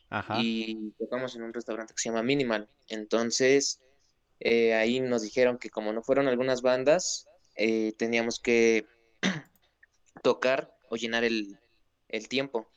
Ajá. 0.09 0.38
y 0.40 0.90
tocamos 0.98 1.35
en 1.37 1.42
un 1.42 1.52
restaurante 1.55 1.94
que 1.94 2.00
se 2.00 2.09
llama 2.11 2.22
Minimal. 2.22 2.68
Entonces, 2.88 3.81
eh, 4.40 4.74
ahí 4.74 5.00
nos 5.00 5.22
dijeron 5.22 5.59
que 5.59 5.70
como 5.70 5.92
no 5.92 6.02
fueron 6.02 6.28
algunas 6.28 6.62
bandas, 6.62 7.26
eh, 7.57 7.92
teníamos 7.98 8.40
que 8.40 8.87
tocar 10.22 10.74
o 10.88 10.96
llenar 10.96 11.24
el, 11.24 11.58
el 12.08 12.28
tiempo. 12.28 12.68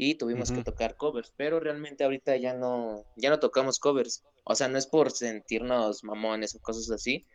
Y 0.00 0.14
tuvimos 0.14 0.52
que 0.52 0.62
tocar 0.62 0.96
covers, 0.96 1.32
pero 1.36 1.58
realmente 1.58 2.04
ahorita 2.04 2.36
ya 2.36 2.54
no, 2.54 3.04
ya 3.16 3.30
no 3.30 3.40
tocamos 3.40 3.80
covers. 3.80 4.22
O 4.44 4.54
sea, 4.54 4.68
no 4.68 4.78
es 4.78 4.86
por 4.86 5.10
sentirnos 5.10 6.04
mamones 6.04 6.54
o 6.54 6.60
cosas 6.60 6.88
así, 6.92 7.26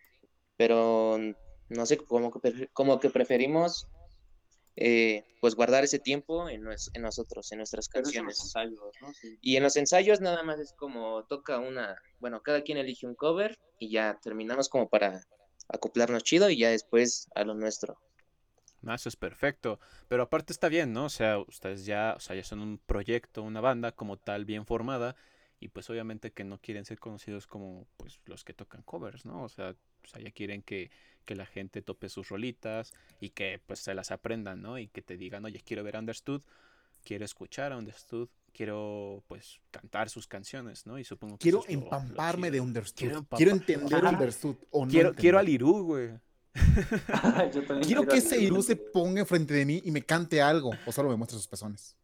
pero 0.56 1.20
no 1.68 1.86
sé, 1.86 1.98
como 1.98 2.32
que, 2.32 2.70
como 2.72 3.02
que 3.02 3.10
preferimos 3.10 3.88
eh, 4.78 5.26
pues 5.42 5.56
guardar 5.56 5.84
ese 5.84 6.00
tiempo 6.00 6.48
en, 6.48 6.62
nues- 6.64 6.90
en 6.94 7.02
nosotros, 7.02 7.52
en 7.52 7.58
nuestras 7.58 7.88
en 7.94 8.02
canciones. 8.04 8.40
ensayos, 8.42 8.80
¿no? 9.02 9.14
Sí. 9.14 9.38
Y 9.42 9.58
en 9.58 9.64
los 9.64 9.76
ensayos 9.76 10.22
nada 10.22 10.42
más 10.44 10.60
es 10.60 10.72
como 10.74 11.26
toca 11.26 11.60
una, 11.60 11.98
bueno, 12.20 12.42
cada 12.42 12.62
quien 12.64 12.78
elige 12.78 13.06
un 13.06 13.16
cover 13.16 13.60
y 13.78 13.92
ya 13.92 14.18
terminamos 14.24 14.70
como 14.70 14.88
para 14.88 15.22
acoplarnos 15.68 16.24
chido 16.24 16.50
y 16.50 16.60
ya 16.60 16.70
después 16.70 17.28
a 17.36 17.44
lo 17.44 17.56
nuestro. 17.56 17.98
No, 18.84 18.94
eso 18.94 19.10
es 19.10 19.16
perfecto. 19.16 19.80
Pero 20.08 20.24
aparte 20.24 20.54
está 20.54 20.70
bien, 20.70 20.94
¿no? 20.94 21.06
O 21.06 21.10
sea, 21.10 21.40
ustedes 21.40 21.86
ya, 21.86 22.14
o 22.16 22.20
sea, 22.20 22.36
ya 22.36 22.44
son 22.44 22.60
un 22.60 22.78
proyecto, 22.78 23.42
una 23.42 23.62
banda 23.62 23.92
como 23.94 24.18
tal 24.18 24.46
bien 24.46 24.66
formada. 24.66 25.16
Y 25.60 25.70
pues 25.70 25.90
obviamente 25.90 26.32
que 26.32 26.44
no 26.44 26.58
quieren 26.60 26.84
ser 26.84 27.00
conocidos 27.00 27.48
como 27.48 27.88
pues 27.96 28.20
los 28.26 28.44
que 28.44 28.54
tocan 28.54 28.82
covers, 28.84 29.26
¿no? 29.26 29.44
O 29.44 29.50
sea, 29.50 29.70
o 30.04 30.08
sea, 30.08 30.22
ya 30.22 30.30
quieren 30.32 30.62
que, 30.62 30.92
que 31.24 31.36
la 31.36 31.46
gente 31.46 31.82
tope 31.82 32.10
sus 32.10 32.28
rolitas 32.28 32.92
y 33.22 33.30
que 33.30 33.62
pues 33.66 33.80
se 33.80 33.94
las 33.96 34.12
aprendan, 34.12 34.62
¿no? 34.62 34.78
Y 34.78 34.90
que 34.90 35.02
te 35.02 35.16
digan, 35.16 35.46
oye, 35.46 35.62
quiero 35.66 35.82
ver 35.86 35.96
Understood, 35.96 36.42
quiero 37.06 37.24
escuchar 37.24 37.72
a 37.72 37.78
Understood, 37.78 38.28
quiero 38.52 39.24
pues 39.30 39.62
cantar 39.72 40.10
sus 40.10 40.28
canciones, 40.28 40.86
¿no? 40.86 41.00
Y 41.00 41.06
supongo 41.06 41.38
que 41.38 41.44
Quiero 41.44 41.60
es 41.66 41.74
lo- 41.74 41.80
lo 41.80 41.84
empamparme 41.86 42.52
de 42.52 42.60
Understood. 42.60 42.98
Quiero 43.08 43.26
Quiero, 43.38 43.52
entender 43.52 44.06
Ajá. 44.06 44.10
Understood 44.10 44.58
o 44.72 44.86
no 44.86 44.92
Quiero, 44.92 45.14
quiero 45.16 45.40
al. 45.40 45.48
Irú, 45.48 45.84
güey. 45.86 46.10
Yo 47.54 47.64
también 47.66 47.82
Quiero 47.82 48.06
que 48.06 48.18
ese 48.18 48.40
Irú 48.40 48.62
se 48.62 48.76
ponga 48.76 49.22
enfrente 49.22 49.54
de 49.54 49.66
mí 49.66 49.82
y 49.84 49.92
me 49.92 50.04
cante 50.04 50.42
algo 50.42 50.72
o 50.86 50.92
solo 50.92 51.10
me 51.10 51.16
muestre 51.16 51.38
sus 51.38 51.48
pezones. 51.48 51.96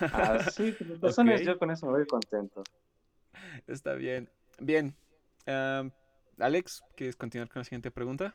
Ah, 0.00 0.38
sí, 0.54 0.74
los 0.80 0.98
pezones, 1.00 1.42
yo 1.42 1.58
con 1.58 1.70
eso 1.70 1.86
me 1.86 1.92
voy 1.92 2.06
contento. 2.06 2.62
Está 3.66 3.94
bien. 3.94 4.30
Bien. 4.60 4.94
Alex, 6.38 6.82
¿quieres 6.96 7.16
continuar 7.16 7.48
con 7.48 7.60
la 7.60 7.64
siguiente 7.64 7.90
pregunta? 7.90 8.34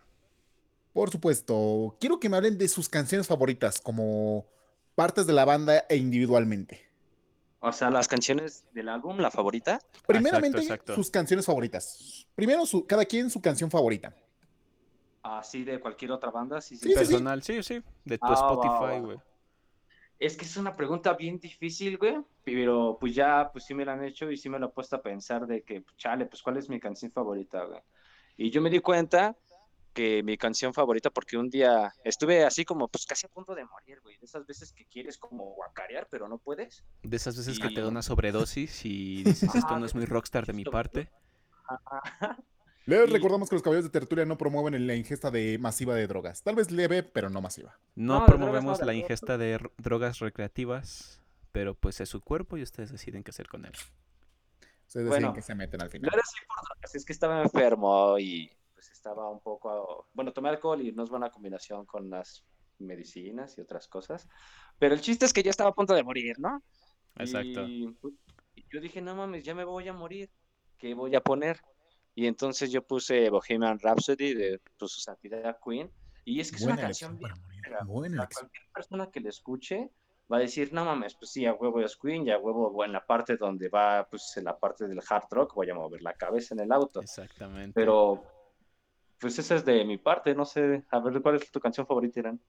Por 0.93 1.09
supuesto, 1.09 1.97
quiero 1.99 2.19
que 2.19 2.29
me 2.29 2.37
hablen 2.37 2.57
de 2.57 2.67
sus 2.67 2.89
canciones 2.89 3.27
favoritas, 3.27 3.81
como 3.81 4.45
partes 4.95 5.25
de 5.25 5.33
la 5.33 5.45
banda 5.45 5.85
e 5.89 5.95
individualmente. 5.95 6.81
O 7.59 7.71
sea, 7.71 7.89
las 7.89 8.07
canciones 8.07 8.65
del 8.73 8.89
álbum, 8.89 9.17
la 9.17 9.31
favorita. 9.31 9.79
Primeramente, 10.05 10.59
exacto. 10.59 10.95
sus 10.95 11.09
canciones 11.09 11.45
favoritas. 11.45 12.27
Primero, 12.35 12.65
su, 12.65 12.85
cada 12.85 13.05
quien 13.05 13.29
su 13.29 13.41
canción 13.41 13.71
favorita. 13.71 14.13
Así 15.23 15.63
de 15.63 15.79
cualquier 15.79 16.11
otra 16.11 16.29
banda, 16.31 16.59
sí, 16.61 16.75
sí. 16.75 16.83
Sí, 16.83 16.89
sí, 16.89 16.93
sí. 16.93 16.99
Personal, 17.13 17.41
sí, 17.41 17.63
sí, 17.63 17.81
de 18.03 18.17
tu 18.17 18.25
Ah, 18.27 18.33
Spotify, 18.33 18.99
güey. 18.99 19.17
Es 20.19 20.37
que 20.37 20.45
es 20.45 20.55
una 20.57 20.73
pregunta 20.75 21.13
bien 21.13 21.39
difícil, 21.39 21.97
güey. 21.97 22.17
Pero 22.43 22.97
pues 22.99 23.15
ya, 23.15 23.49
pues 23.51 23.65
sí 23.65 23.73
me 23.73 23.85
la 23.85 23.93
han 23.93 24.03
hecho 24.03 24.29
y 24.29 24.37
sí 24.37 24.49
me 24.49 24.59
lo 24.59 24.67
he 24.67 24.69
puesto 24.69 24.97
a 24.97 25.01
pensar 25.01 25.47
de 25.47 25.63
que, 25.63 25.81
pues, 25.81 25.95
chale, 25.97 26.25
pues 26.25 26.41
cuál 26.43 26.57
es 26.57 26.69
mi 26.69 26.79
canción 26.79 27.11
favorita, 27.11 27.63
güey. 27.63 27.79
Y 28.35 28.49
yo 28.51 28.61
me 28.61 28.69
di 28.69 28.79
cuenta 28.79 29.35
que 29.93 30.23
mi 30.23 30.37
canción 30.37 30.73
favorita, 30.73 31.09
porque 31.09 31.37
un 31.37 31.49
día 31.49 31.93
estuve 32.03 32.43
así 32.43 32.65
como, 32.65 32.87
pues 32.87 33.05
casi 33.05 33.25
a 33.27 33.29
punto 33.29 33.53
de 33.55 33.63
morir, 33.63 34.01
güey. 34.01 34.17
De 34.17 34.25
esas 34.25 34.45
veces 34.45 34.73
que 34.73 34.85
quieres 34.85 35.17
como 35.17 35.53
guacarear, 35.55 36.07
pero 36.09 36.27
no 36.27 36.37
puedes. 36.37 36.83
De 37.03 37.15
esas 37.15 37.37
veces 37.37 37.59
que 37.59 37.67
Y- 37.67 37.73
te 37.75 37.81
da 37.81 37.87
una 37.87 38.01
sobredosis 38.01 38.83
y 38.85 39.23
dices, 39.23 39.55
esto 39.55 39.77
no 39.79 39.85
es 39.85 39.95
muy 39.95 40.05
rockstar 40.05 40.45
de 40.45 40.53
mi 40.53 40.65
parte. 40.65 41.09
Les 42.85 43.09
Y- 43.09 43.13
recordamos 43.13 43.49
que 43.49 43.55
los 43.55 43.63
caballeros 43.63 43.85
de 43.91 43.97
tertulia 43.97 44.25
no 44.25 44.37
promueven 44.37 44.85
la 44.87 44.95
ingesta 44.95 45.31
de 45.31 45.57
masiva 45.57 45.95
de 45.95 46.05
drogas. 46.07 46.43
Tal 46.43 46.55
vez 46.55 46.69
leve, 46.71 47.01
pero 47.03 47.29
no 47.29 47.41
masiva. 47.41 47.77
No, 47.95 48.25
promovemos 48.25 48.81
la 48.81 48.93
ingesta 48.93 49.37
de 49.37 49.59
drogas 49.77 50.19
recreativas, 50.19 51.21
pero 51.51 51.75
pues 51.75 52.01
es 52.01 52.09
su 52.09 52.21
cuerpo 52.21 52.57
y 52.57 52.63
ustedes 52.63 52.91
deciden 52.91 53.23
qué 53.23 53.31
hacer 53.31 53.47
con 53.47 53.65
él. 53.65 53.71
Ustedes 54.87 55.07
Bueno. 55.07 55.27
deciden 55.27 55.33
que 55.33 55.41
se 55.41 55.55
meten 55.55 55.81
al 55.81 55.87
Yo 55.87 55.91
final. 55.93 56.11
era 56.13 56.21
así 56.21 56.37
por 56.45 56.57
drogas, 56.65 56.95
es 56.95 57.05
que 57.05 57.13
estaba 57.13 57.41
enfermo 57.41 58.19
y 58.19 58.51
pues 58.73 58.91
estaba 58.91 59.29
un 59.29 59.39
poco, 59.39 60.07
bueno, 60.13 60.33
tomé 60.33 60.49
alcohol 60.49 60.81
y 60.81 60.91
no 60.91 61.03
es 61.03 61.09
buena 61.09 61.29
combinación 61.31 61.85
con 61.85 62.09
las 62.09 62.43
medicinas 62.79 63.57
y 63.57 63.61
otras 63.61 63.87
cosas. 63.87 64.27
Pero 64.77 64.93
el 64.93 64.99
chiste 65.01 65.25
es 65.25 65.31
que 65.31 65.41
ya 65.41 65.51
estaba 65.51 65.69
a 65.69 65.73
punto 65.73 65.93
de 65.93 66.03
morir, 66.03 66.37
¿no? 66.37 66.61
Exacto. 67.15 67.65
Y, 67.65 67.87
pues, 68.01 68.13
y 68.55 68.65
yo 68.69 68.81
dije, 68.81 69.01
no 69.01 69.15
mames, 69.15 69.43
ya 69.45 69.55
me 69.55 69.63
voy 69.63 69.87
a 69.87 69.93
morir. 69.93 70.29
¿Qué 70.77 70.93
voy 70.95 71.15
a 71.15 71.21
poner? 71.21 71.61
Y 72.15 72.27
entonces 72.27 72.71
yo 72.71 72.85
puse 72.85 73.29
Bohemian 73.29 73.79
Rhapsody 73.79 74.33
de 74.33 74.61
pues, 74.77 74.91
su 74.91 74.99
santidad 75.01 75.57
Queen. 75.65 75.91
Y 76.25 76.39
es 76.39 76.51
que 76.51 76.57
es 76.57 76.63
una 76.63 76.77
canción 76.77 77.17
bien 77.17 77.31
para 77.31 77.41
morir. 77.41 77.61
verga, 77.63 77.83
Buena 77.85 78.07
o 78.07 78.09
sea, 78.09 78.23
elección. 78.23 78.47
cualquier 78.49 78.71
persona 78.73 79.11
que 79.11 79.19
le 79.19 79.29
escuche 79.29 79.91
va 80.31 80.37
a 80.37 80.39
decir, 80.39 80.71
no 80.73 80.85
mames, 80.85 81.15
pues 81.15 81.31
sí, 81.31 81.45
a 81.45 81.53
huevo 81.53 81.81
es 81.81 81.97
Queen 81.97 82.25
y 82.27 82.31
a 82.31 82.37
huevo 82.37 82.83
en 82.85 82.93
la 82.93 83.05
parte 83.05 83.35
donde 83.35 83.67
va, 83.69 84.07
pues 84.09 84.35
en 84.37 84.45
la 84.45 84.57
parte 84.57 84.87
del 84.87 85.01
hard 85.07 85.25
rock, 85.31 85.53
voy 85.55 85.69
a 85.69 85.75
mover 85.75 86.01
la 86.01 86.13
cabeza 86.13 86.53
en 86.53 86.61
el 86.61 86.71
auto. 86.71 87.01
Exactamente. 87.01 87.73
Pero, 87.73 88.23
pues 89.19 89.37
esa 89.39 89.55
es 89.55 89.65
de 89.65 89.83
mi 89.83 89.97
parte, 89.97 90.33
no 90.33 90.45
sé, 90.45 90.83
a 90.91 90.99
ver, 90.99 91.21
¿cuál 91.21 91.35
es 91.35 91.51
tu 91.51 91.59
canción 91.59 91.85
favorita, 91.85 92.19
Irán? 92.21 92.39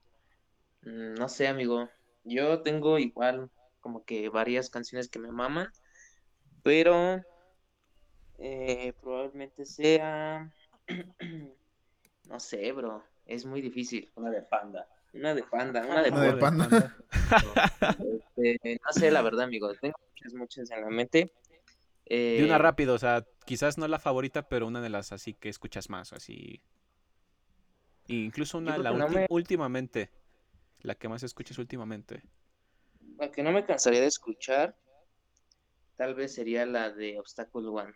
Mm, 0.83 1.14
No 1.14 1.29
sé, 1.29 1.48
amigo. 1.48 1.88
Yo 2.22 2.62
tengo 2.62 2.98
igual 2.98 3.50
como 3.81 4.05
que 4.05 4.29
varias 4.29 4.70
canciones 4.70 5.09
que 5.09 5.18
me 5.18 5.31
maman, 5.33 5.68
pero 6.62 7.20
eh, 8.38 8.92
probablemente 9.01 9.64
sea, 9.64 10.51
no 12.29 12.40
sé, 12.40 12.73
bro, 12.73 13.03
es 13.27 13.44
muy 13.44 13.61
difícil. 13.61 14.11
Una 14.16 14.31
de 14.31 14.42
Panda. 14.42 14.87
Una 15.12 15.35
de 15.35 15.44
panda, 15.44 15.87
una 15.87 16.03
de 16.03 16.11
Una 16.11 16.23
de 16.23 16.35
panda. 16.40 16.68
panda. 16.68 16.97
Este, 18.37 18.81
no 18.85 18.92
sé, 18.92 19.11
la 19.11 19.23
verdad, 19.23 19.44
amigo. 19.44 19.73
Tengo 19.81 19.94
muchas, 20.11 20.35
muchas 20.35 20.70
en 20.70 20.81
la 20.81 20.90
mente. 20.90 21.33
De 22.37 22.44
una 22.44 22.57
Eh, 22.57 22.59
rápido, 22.59 22.94
o 22.94 22.99
sea, 22.99 23.25
quizás 23.47 23.79
no 23.79 23.87
la 23.88 23.99
favorita, 23.99 24.42
pero 24.49 24.66
una 24.66 24.81
de 24.83 24.90
las 24.90 25.12
así 25.12 25.35
que 25.35 25.49
escuchas 25.49 25.88
más, 25.88 26.12
así. 26.12 26.61
Y 28.07 28.25
incluso 28.25 28.59
una, 28.59 28.79
la 28.79 28.92
no 28.92 29.09
me- 29.09 29.27
últimamente. 29.31 30.11
La 30.83 30.94
que 30.94 31.09
más 31.09 31.23
escuchas 31.23 31.59
últimamente. 31.59 32.23
La 33.18 33.31
que 33.31 33.42
no 33.42 33.51
me 33.53 33.64
cansaría 33.64 34.01
de 34.01 34.07
escuchar, 34.09 34.77
tal 35.97 36.14
vez 36.14 36.35
sería 36.35 36.66
la 36.66 36.90
de 36.90 37.18
Obstacle 37.18 37.68
One. 37.68 37.92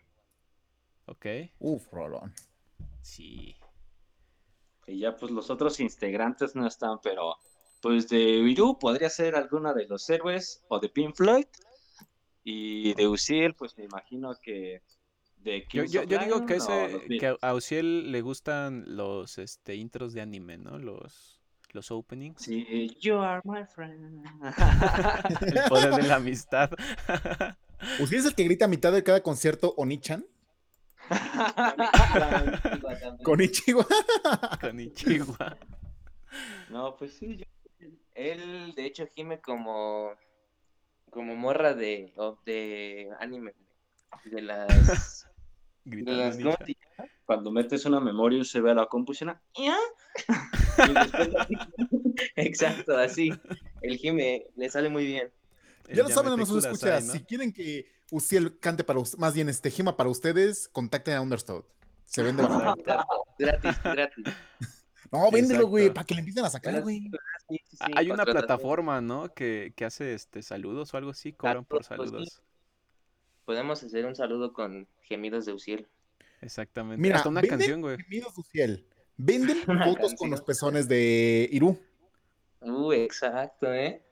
¿Ok? 1.09 1.27
Uf, 1.59 1.91
Rolón. 1.93 2.33
Sí. 3.03 3.57
Y 4.87 5.01
ya 5.01 5.17
pues 5.17 5.33
los 5.33 5.51
otros 5.51 5.81
integrantes 5.81 6.55
no 6.55 6.67
están, 6.67 6.99
pero 7.03 7.37
pues 7.81 8.09
de 8.09 8.41
Viru 8.41 8.79
podría 8.79 9.11
ser 9.11 9.37
alguna 9.37 9.73
de 9.73 9.87
los 9.87 10.09
héroes 10.11 10.65
o 10.69 10.79
de 10.79 10.89
Pink 10.89 11.15
Floyd. 11.15 11.47
Y 12.45 12.95
de 12.95 13.07
Uciel, 13.07 13.55
pues 13.55 13.77
me 13.77 13.85
imagino 13.85 14.35
que 14.41 14.83
de 15.37 15.67
Yo, 15.71 15.85
yo, 15.85 16.05
digo 16.05 16.47
que 16.47 16.57
ese 16.57 17.01
que 17.09 17.37
a 17.41 17.55
Uciel 17.55 18.11
le 18.11 18.23
gustan 18.23 18.85
los 18.97 19.39
este 19.39 19.75
intros 19.75 20.15
de 20.15 20.23
anime, 20.23 20.57
¿no? 20.57 20.79
Los 20.79 21.39
los 21.73 21.91
openings. 21.91 22.43
Sí, 22.43 22.97
you 23.01 23.19
are 23.19 23.43
my 23.45 23.65
friend. 23.67 24.25
El 25.43 25.61
poder 25.69 25.95
de 25.95 26.03
la 26.09 26.17
amistad. 26.17 26.71
¿Usted 28.01 28.17
es 28.17 28.25
el 28.25 28.35
que 28.35 28.45
grita 28.45 28.65
a 28.65 28.69
mitad 28.69 28.93
de 28.93 29.05
cada 29.05 29.23
concierto 29.23 29.75
Onichan? 29.77 30.25
Con 33.25 33.41
Ichigo. 33.41 33.87
Con 34.61 34.81
Ichiwa. 34.81 35.57
no, 36.71 36.97
pues 36.97 37.15
sí, 37.15 37.37
yo- 37.39 37.45
Él, 38.15 38.75
de 38.75 38.87
hecho, 38.87 39.07
gime 39.15 39.41
como, 39.41 40.11
como 41.11 41.37
morra 41.37 41.75
de, 41.75 42.13
de 42.45 43.09
anime. 43.21 43.55
De 44.25 44.43
las. 44.43 45.27
de 45.85 46.03
las 46.03 46.37
cuando 47.25 47.51
metes 47.51 47.85
una 47.85 48.01
memoria 48.01 48.43
se 48.43 48.61
ve 48.61 48.71
a 48.71 48.75
la 48.75 48.87
compu 48.87 49.13
y. 49.15 49.41
Y 50.79 51.57
Exacto, 52.37 52.97
así. 52.97 53.31
El 53.83 53.97
gime 53.97 54.47
le 54.57 54.71
sale 54.71 54.89
muy 54.89 55.05
bien. 55.07 55.31
Ya 55.93 56.03
lo 56.05 56.09
saben, 56.09 56.31
Yamete 56.33 56.53
nos 56.53 56.65
escuchas. 56.65 57.05
¿no? 57.05 57.13
Si 57.13 57.21
quieren 57.25 57.53
que 57.53 57.91
Uciel 58.11 58.59
cante 58.59 58.85
para 58.85 58.99
us- 59.01 59.19
más 59.19 59.35
bien 59.35 59.49
este 59.49 59.71
gema 59.71 59.97
para 59.97 60.09
ustedes, 60.11 60.69
contacten 60.69 61.15
a 61.15 61.21
Understood. 61.21 61.65
Se 62.07 62.23
vende. 62.23 62.43
Gratis, 63.39 63.83
gratis. 63.83 64.25
No, 65.11 65.31
véndelo, 65.31 65.67
güey, 65.69 65.89
para 65.89 66.05
que 66.05 66.13
le 66.13 66.21
empiecen 66.21 66.45
a 66.45 66.51
sacar, 66.51 66.83
güey. 66.83 67.01
Sí, 67.49 67.59
sí, 67.71 67.77
sí, 67.79 67.93
Hay 67.97 68.11
una 68.11 68.27
plataforma, 68.27 69.01
¿no? 69.01 69.33
Que, 69.33 69.73
que 69.75 69.87
hace 69.87 70.13
este 70.13 70.43
saludos 70.43 70.93
o 70.93 70.99
algo 70.99 71.13
así, 71.13 71.33
cobran 71.33 71.65
por 71.65 71.83
Saludos, 71.83 72.13
pues. 72.13 72.43
Podemos 73.47 73.83
hacer 73.83 74.05
un 74.05 74.15
saludo 74.15 74.53
con 74.53 74.87
gemidos 75.01 75.47
de 75.47 75.55
Uciel. 75.55 75.89
Exactamente. 76.43 77.01
Mira, 77.01 77.17
Hasta 77.17 77.31
una 77.31 77.41
venden 77.41 77.59
canción, 77.59 77.81
güey. 77.81 77.97
Gemidos 77.97 78.37
Uciel. 78.37 78.87
Venden 79.17 79.57
fotos 79.97 80.15
con 80.15 80.29
los 80.31 80.43
pezones 80.43 80.87
de 80.89 81.49
Irú. 81.53 81.81
Uh, 82.61 82.93
exacto, 82.93 83.73
¿eh? 83.73 84.05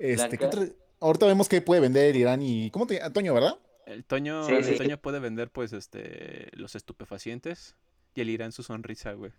Este, 0.00 0.36
¿qué 0.36 0.46
otra- 0.46 0.66
Ahorita 1.00 1.26
vemos 1.26 1.48
qué 1.48 1.60
puede 1.62 1.80
vender 1.80 2.14
Irán 2.16 2.42
y. 2.42 2.70
¿Cómo 2.70 2.86
te 2.86 2.98
Toño, 3.10 3.32
verdad? 3.34 3.58
El 3.86 4.04
Toño, 4.04 4.44
Sí, 4.44 4.52
el 4.52 4.64
sí. 4.64 4.76
Toño 4.76 4.98
puede 4.98 5.18
vender, 5.18 5.50
pues, 5.50 5.72
este, 5.72 6.48
los 6.52 6.74
estupefacientes 6.76 7.74
y 8.14 8.20
el 8.20 8.28
Irán 8.30 8.52
su 8.52 8.62
sonrisa, 8.62 9.12
güey. 9.14 9.32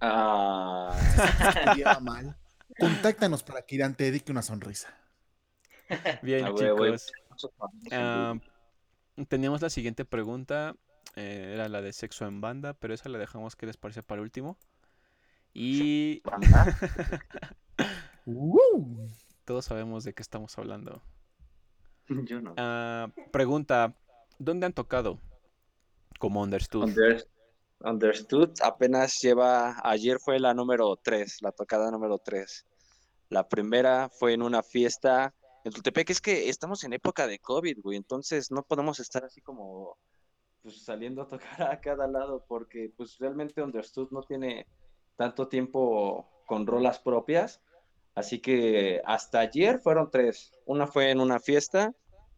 Ah, 0.00 0.92
Lleva 1.76 2.00
mal. 2.00 2.36
Contáctanos 2.78 3.42
para 3.42 3.62
que 3.62 3.76
Irán 3.76 3.94
te 3.94 4.04
dedique 4.04 4.32
una 4.32 4.42
sonrisa. 4.42 4.94
Bien, 6.22 6.44
Ah, 6.46 6.52
chicos. 6.56 7.12
Ah, 7.92 8.34
teníamos 9.28 9.62
la 9.62 9.70
siguiente 9.70 10.04
pregunta. 10.04 10.74
eh, 11.16 11.52
era 11.54 11.68
la 11.68 11.82
de 11.82 11.92
sexo 11.92 12.26
en 12.26 12.40
banda, 12.40 12.72
pero 12.74 12.94
esa 12.94 13.08
la 13.10 13.18
dejamos 13.18 13.54
que 13.56 13.66
les 13.66 13.76
parece 13.76 14.02
para 14.02 14.22
último. 14.22 14.56
Y 15.54 16.22
¡Uh! 18.24 19.06
todos 19.44 19.66
sabemos 19.66 20.04
de 20.04 20.14
qué 20.14 20.22
estamos 20.22 20.56
hablando. 20.58 21.02
yo 22.08 22.40
no. 22.40 22.54
Ah, 22.56 23.08
pregunta, 23.32 23.94
¿dónde 24.38 24.66
han 24.66 24.72
tocado? 24.72 25.18
Como 26.18 26.42
Understood. 26.42 26.84
Under- 26.84 27.28
understood, 27.80 28.50
apenas 28.62 29.18
lleva, 29.20 29.76
ayer 29.82 30.18
fue 30.20 30.38
la 30.38 30.54
número 30.54 30.96
3, 30.96 31.38
la 31.42 31.52
tocada 31.52 31.90
número 31.90 32.18
3. 32.18 32.66
La 33.28 33.48
primera 33.48 34.08
fue 34.08 34.34
en 34.34 34.42
una 34.42 34.62
fiesta 34.62 35.34
en 35.64 35.72
Tultepec, 35.72 36.10
es 36.10 36.20
que 36.20 36.48
estamos 36.48 36.82
en 36.84 36.92
época 36.92 37.26
de 37.26 37.38
COVID, 37.38 37.80
güey, 37.82 37.96
entonces 37.96 38.50
no 38.50 38.62
podemos 38.64 38.98
estar 38.98 39.24
así 39.24 39.40
como 39.40 39.96
pues, 40.62 40.84
saliendo 40.84 41.22
a 41.22 41.28
tocar 41.28 41.62
a 41.62 41.80
cada 41.80 42.06
lado 42.08 42.44
porque 42.48 42.92
pues 42.96 43.16
realmente 43.18 43.62
Understood 43.62 44.10
no 44.10 44.22
tiene 44.22 44.66
tanto 45.16 45.48
tiempo 45.48 46.28
con 46.46 46.66
rolas 46.66 46.98
propias, 46.98 47.60
así 48.14 48.40
que 48.40 49.00
hasta 49.04 49.40
ayer 49.40 49.80
fueron 49.80 50.10
tres. 50.10 50.52
Una 50.66 50.86
fue 50.86 51.10
en 51.10 51.20
una 51.20 51.40
fiesta 51.40 51.94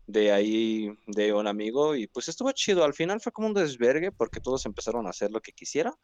de 0.07 0.33
ahí 0.33 0.91
de 1.07 1.33
un 1.33 1.47
amigo 1.47 1.95
y 1.95 2.07
pues 2.07 2.29
estuvo 2.29 2.53
chido. 2.53 2.85
Al 2.85 2.95
final 2.95 3.21
fue 3.21 3.33
como 3.33 3.49
un 3.49 3.55
desvergue 3.55 4.13
porque 4.13 4.41
todos 4.41 4.67
empezaron 4.67 5.07
a 5.07 5.11
hacer 5.11 5.31
lo 5.31 5.41
que 5.41 5.53
quisieran. 5.53 5.95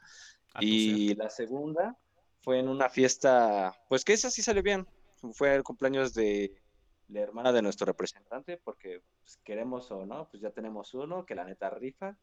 A 0.55 0.61
tu 0.61 0.67
Y 0.67 1.15
la 1.15 1.31
segunda 1.31 1.97
fue 2.41 2.59
en 2.59 2.69
una 2.69 2.89
fiesta, 2.89 3.75
pues 3.89 4.05
que 4.05 4.15
esa 4.15 4.31
sí 4.31 4.43
salió 4.43 4.63
bien. 4.63 4.87
Fue 5.33 5.55
el 5.55 5.63
cumpleaños 5.63 6.15
de 6.15 6.55
la 7.09 7.21
hermana 7.21 7.53
de 7.53 7.63
nuestro 7.63 7.87
representante 7.87 8.57
porque 8.57 9.03
pues, 9.21 9.39
queremos 9.45 9.91
o 9.91 10.07
no, 10.07 10.29
pues 10.31 10.43
ya 10.43 10.51
tenemos 10.51 10.95
uno 10.95 11.27
que 11.27 11.35
la 11.35 11.45
neta 11.45 11.69
rifa. 11.71 12.17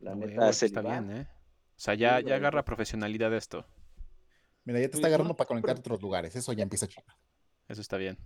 La 0.00 0.14
neta 0.14 0.52
se 0.52 0.66
está 0.66 0.80
bien, 0.80 1.10
¿eh? 1.10 1.28
O 1.76 1.80
sea, 1.80 1.94
ya, 1.94 2.18
Sí, 2.18 2.26
ya 2.26 2.36
agarra 2.36 2.64
profesionalidad 2.64 3.34
esto. 3.34 3.66
Mira, 4.68 4.80
ya 4.80 4.90
te 4.90 4.96
está 4.96 5.06
agarrando 5.06 5.34
para 5.34 5.48
conectar 5.48 5.74
a 5.74 5.78
otros 5.78 6.02
lugares. 6.02 6.36
Eso 6.36 6.52
ya 6.52 6.62
empieza 6.62 6.86
chido. 6.86 7.06
Eso 7.68 7.80
está 7.80 7.96
bien. 7.96 8.18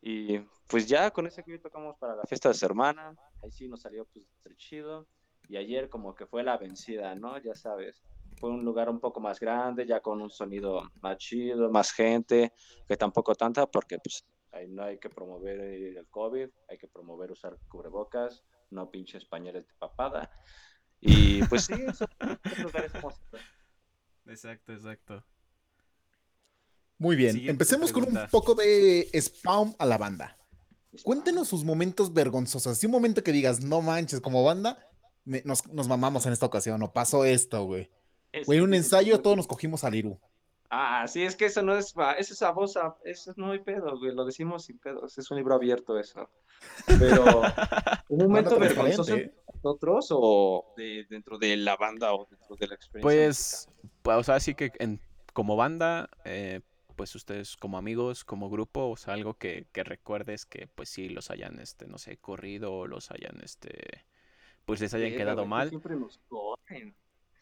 Y 0.00 0.38
pues 0.68 0.86
ya 0.86 1.10
con 1.10 1.26
ese 1.26 1.42
que 1.42 1.58
tocamos 1.58 1.96
para 1.98 2.14
la 2.14 2.22
fiesta 2.22 2.50
de 2.50 2.54
su 2.54 2.64
hermana, 2.64 3.16
ahí 3.42 3.50
sí 3.50 3.66
nos 3.66 3.82
salió 3.82 4.06
pues 4.06 4.56
chido. 4.56 5.08
Y 5.48 5.56
ayer 5.56 5.88
como 5.88 6.14
que 6.14 6.24
fue 6.24 6.44
la 6.44 6.56
vencida, 6.56 7.16
¿no? 7.16 7.36
Ya 7.38 7.56
sabes, 7.56 8.00
fue 8.36 8.50
un 8.50 8.64
lugar 8.64 8.88
un 8.88 9.00
poco 9.00 9.18
más 9.18 9.40
grande, 9.40 9.84
ya 9.84 9.98
con 9.98 10.22
un 10.22 10.30
sonido 10.30 10.88
más 11.02 11.18
chido, 11.18 11.68
más 11.68 11.90
gente, 11.90 12.52
que 12.86 12.96
tampoco 12.96 13.34
tanta, 13.34 13.66
porque 13.66 13.98
pues 13.98 14.24
ahí 14.52 14.68
no 14.68 14.84
hay 14.84 15.00
que 15.00 15.10
promover 15.10 15.58
el 15.58 16.06
COVID, 16.10 16.48
hay 16.68 16.78
que 16.78 16.86
promover 16.86 17.32
usar 17.32 17.58
cubrebocas, 17.66 18.44
no 18.70 18.88
pinches 18.88 19.24
pañales 19.24 19.66
de 19.66 19.74
papada. 19.80 20.30
Y 21.00 21.42
pues 21.46 21.64
sí, 21.64 21.74
esos 21.74 22.08
lugares 22.62 22.94
hemos 22.94 23.20
Exacto, 24.28 24.72
exacto. 24.72 25.24
Muy 26.98 27.16
bien, 27.16 27.32
Siguiente 27.32 27.52
empecemos 27.52 27.92
con 27.92 28.04
un 28.04 28.18
poco 28.30 28.54
de 28.54 29.08
spam 29.14 29.74
a 29.78 29.86
la 29.86 29.98
banda. 29.98 30.36
Cuéntenos 31.04 31.48
sus 31.48 31.64
momentos 31.64 32.12
vergonzosos. 32.12 32.72
Así 32.72 32.86
un 32.86 32.92
momento 32.92 33.22
que 33.22 33.30
digas, 33.32 33.60
no 33.62 33.82
manches, 33.82 34.20
como 34.20 34.42
banda, 34.42 34.78
me- 35.24 35.42
nos, 35.44 35.66
nos 35.68 35.86
mamamos 35.86 36.26
en 36.26 36.32
esta 36.32 36.46
ocasión, 36.46 36.82
o 36.82 36.92
pasó 36.92 37.24
esto, 37.24 37.64
güey. 37.64 37.88
Güey, 38.46 38.58
en 38.58 38.64
un 38.64 38.74
ensayo 38.74 39.20
todos 39.20 39.36
nos 39.36 39.46
cogimos 39.46 39.84
al 39.84 39.94
Iru. 39.94 40.20
Ah, 40.70 41.06
sí, 41.08 41.22
es 41.22 41.34
que 41.34 41.46
eso 41.46 41.62
no 41.62 41.76
es, 41.76 41.94
eso 42.18 42.34
es 42.34 42.42
a 42.42 42.50
voz, 42.50 42.78
eso 43.04 43.32
no 43.36 43.52
hay 43.52 43.60
pedo, 43.60 43.98
güey, 43.98 44.14
lo 44.14 44.24
decimos 44.26 44.64
sin 44.64 44.78
pedos, 44.78 45.16
es 45.16 45.30
un 45.30 45.38
libro 45.38 45.54
abierto 45.54 45.98
eso. 45.98 46.28
Pero, 46.86 47.24
¿un 48.08 48.18
momento 48.18 48.58
vergonzoso 48.58 49.14
entre 49.14 49.34
nosotros 49.54 50.08
o 50.10 50.74
de, 50.76 51.06
dentro 51.08 51.38
de 51.38 51.56
la 51.56 51.76
banda 51.76 52.12
o 52.12 52.26
dentro 52.30 52.56
de 52.56 52.66
la 52.66 52.74
experiencia? 52.74 53.02
Pues, 53.02 53.68
pues, 54.02 54.16
o 54.18 54.22
sea, 54.22 54.40
sí 54.40 54.54
que 54.54 54.72
en, 54.78 55.00
como 55.32 55.56
banda, 55.56 56.10
eh, 56.24 56.60
pues 56.96 57.14
ustedes 57.14 57.56
como 57.56 57.78
amigos, 57.78 58.24
como 58.24 58.50
grupo, 58.50 58.90
o 58.90 58.96
sea, 58.96 59.14
algo 59.14 59.34
que, 59.34 59.66
que 59.72 59.84
recuerdes 59.84 60.44
que 60.44 60.66
pues 60.66 60.90
sí 60.90 61.08
los 61.08 61.30
hayan, 61.30 61.60
este, 61.60 61.86
no 61.86 61.96
sé, 61.96 62.18
corrido 62.18 62.74
o 62.74 62.86
los 62.86 63.10
hayan, 63.10 63.40
este, 63.42 64.04
pues 64.66 64.80
les 64.80 64.92
hayan 64.92 65.12
quedado 65.12 65.46
mal. 65.46 65.70
Siempre 65.70 65.96
nos 65.96 66.18
corren. 66.28 66.94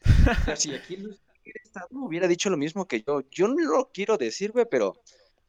O 0.43 0.45
sea, 0.45 0.57
si 0.57 0.75
aquí 0.75 0.97
hubiera 0.97 1.17
estado, 1.55 1.89
hubiera 1.93 2.29
dicho 2.29 2.51
lo 2.51 2.57
mismo 2.57 2.87
que 2.87 3.03
yo. 3.03 3.23
Yo 3.31 3.49
no 3.49 3.55
lo 3.61 3.91
quiero 3.93 4.17
decir, 4.17 4.53
güey, 4.53 4.67
pero 4.71 4.95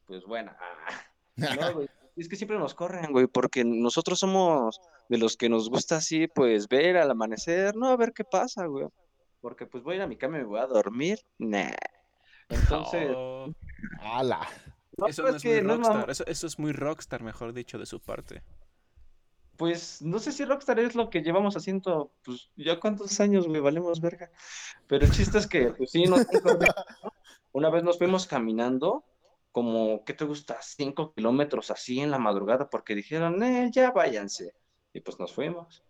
pues 0.06 0.24
bueno. 0.24 0.52
ah, 0.58 1.04
no, 1.70 1.74
güey, 1.74 1.88
es 2.16 2.28
que 2.28 2.36
siempre 2.36 2.58
nos 2.58 2.74
corren, 2.74 3.12
güey, 3.12 3.26
porque 3.26 3.64
nosotros 3.64 4.18
somos 4.18 4.80
de 5.08 5.18
los 5.18 5.36
que 5.36 5.48
nos 5.48 5.70
gusta 5.70 5.96
así, 5.96 6.26
pues 6.26 6.68
ver 6.68 6.96
al 6.96 7.10
amanecer, 7.10 7.76
no, 7.76 7.88
a 7.88 7.96
ver 7.96 8.12
qué 8.12 8.24
pasa, 8.24 8.66
güey. 8.66 8.86
Porque 9.40 9.66
pues 9.66 9.84
voy 9.84 9.94
a 9.94 9.96
ir 9.96 10.02
a 10.02 10.06
mi 10.06 10.16
cama 10.16 10.38
y 10.38 10.40
me 10.40 10.46
voy 10.46 10.58
a 10.60 10.66
dormir. 10.66 11.20
Nah. 11.38 11.70
Entonces, 12.48 13.12
Oh, 13.14 13.52
¡Hala! 14.00 14.48
no, 14.96 15.06
eso 15.06 15.24
es 15.26 15.30
no 15.30 15.36
es 15.36 15.42
que 15.42 15.62
muy 15.62 15.66
no 15.66 15.72
es 15.74 15.78
rockstar, 15.80 16.10
eso, 16.10 16.26
eso 16.26 16.46
es 16.46 16.58
muy 16.58 16.72
rockstar, 16.72 17.22
mejor 17.22 17.52
dicho, 17.52 17.78
de 17.78 17.86
su 17.86 18.00
parte. 18.00 18.42
Pues 19.58 20.00
no 20.02 20.20
sé 20.20 20.30
si 20.30 20.44
Rockstar 20.44 20.78
es 20.78 20.94
lo 20.94 21.10
que 21.10 21.20
llevamos 21.20 21.56
haciendo, 21.56 22.12
pues 22.24 22.48
ya 22.54 22.78
cuántos 22.78 23.18
años, 23.18 23.48
güey, 23.48 23.60
valemos 23.60 24.00
verga. 24.00 24.30
Pero 24.86 25.04
el 25.04 25.10
chiste 25.10 25.36
es 25.38 25.48
que, 25.48 25.72
pues 25.72 25.90
sí, 25.90 26.04
una 27.50 27.68
vez 27.68 27.82
nos 27.82 27.98
fuimos 27.98 28.28
caminando, 28.28 29.04
como, 29.50 30.04
¿qué 30.04 30.14
te 30.14 30.24
gusta? 30.24 30.62
Cinco 30.62 31.12
kilómetros 31.12 31.72
así 31.72 31.98
en 31.98 32.12
la 32.12 32.20
madrugada, 32.20 32.70
porque 32.70 32.94
dijeron, 32.94 33.42
eh, 33.42 33.68
ya 33.72 33.90
váyanse. 33.90 34.54
Y 34.92 35.00
pues 35.00 35.18
nos 35.18 35.34
fuimos. 35.34 35.82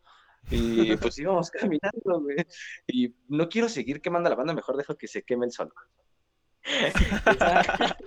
Y 0.51 0.97
pues 0.97 1.19
íbamos 1.19 1.51
caminando, 1.51 2.23
güey. 2.23 2.39
Y 2.87 3.15
no 3.29 3.51
quiero 3.51 3.69
seguir 3.69 4.01
quemando 4.01 4.31
la 4.31 4.37
banda, 4.37 4.55
mejor 4.55 4.79
dejo 4.79 4.97
que 4.97 5.09
se 5.09 5.25
queme 5.25 5.45
el. 5.45 5.53
Esa, 6.63 7.99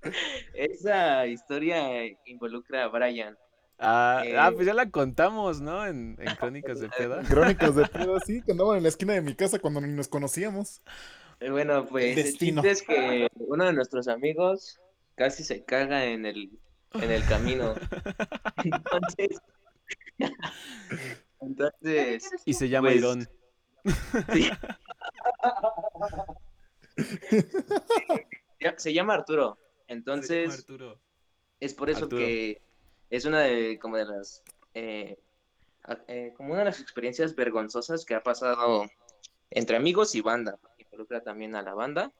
esa 0.54 1.26
historia 1.26 2.06
involucra 2.24 2.84
a 2.84 2.88
Brian. 2.88 3.36
Ah, 3.82 4.22
ah, 4.38 4.52
pues 4.54 4.66
ya 4.66 4.74
la 4.74 4.90
contamos, 4.90 5.62
¿no? 5.62 5.86
En, 5.86 6.16
en 6.20 6.36
Crónicas 6.36 6.80
de 6.80 6.88
Peda. 6.90 7.22
Crónicas 7.28 7.74
de 7.74 7.86
pedo, 7.86 8.20
sí, 8.20 8.42
que 8.42 8.52
andaban 8.52 8.76
en 8.76 8.82
la 8.82 8.90
esquina 8.90 9.14
de 9.14 9.22
mi 9.22 9.34
casa 9.34 9.58
cuando 9.58 9.80
ni 9.80 9.88
nos 9.92 10.06
conocíamos. 10.08 10.82
Eh, 11.40 11.48
Bueno, 11.50 11.86
pues 11.86 12.16
el 12.18 12.24
destino. 12.24 12.60
chiste 12.62 12.70
es 12.70 12.82
que 12.82 13.28
uno 13.36 13.64
de 13.64 13.72
nuestros 13.72 14.06
amigos 14.08 14.78
casi 15.14 15.44
se 15.44 15.64
caga 15.64 16.04
en 16.04 16.26
el, 16.26 16.50
en 16.92 17.10
el 17.10 17.24
camino. 17.26 17.74
Entonces, 18.64 19.40
entonces, 21.40 22.28
Y 22.44 22.52
se 22.52 22.68
llama 22.68 22.88
Pues, 22.88 22.96
Irón. 22.98 23.28
sí. 24.34 24.50
Se 28.76 28.92
llama 28.92 29.14
Arturo. 29.14 29.54
Se 29.54 29.54
llama 29.54 29.56
Entonces, 29.88 30.58
Arturo. 30.58 31.00
es 31.60 31.74
por 31.74 31.88
eso 31.90 32.04
Arturo. 32.04 32.18
que 32.22 32.62
es 33.10 33.24
una 33.24 33.40
de 33.40 33.78
como 33.78 33.96
de 33.96 34.06
las 34.06 34.42
eh, 34.74 35.18
eh, 36.08 36.32
como 36.36 36.50
una 36.50 36.60
de 36.60 36.66
las 36.66 36.80
experiencias 36.80 37.34
vergonzosas 37.34 38.04
que 38.04 38.14
ha 38.14 38.22
pasado 38.22 38.86
entre 39.50 39.76
amigos 39.76 40.14
y 40.14 40.20
banda. 40.20 40.58
Involucra 40.78 41.22
también 41.22 41.54
a 41.56 41.62
la 41.62 41.74
banda. 41.74 42.12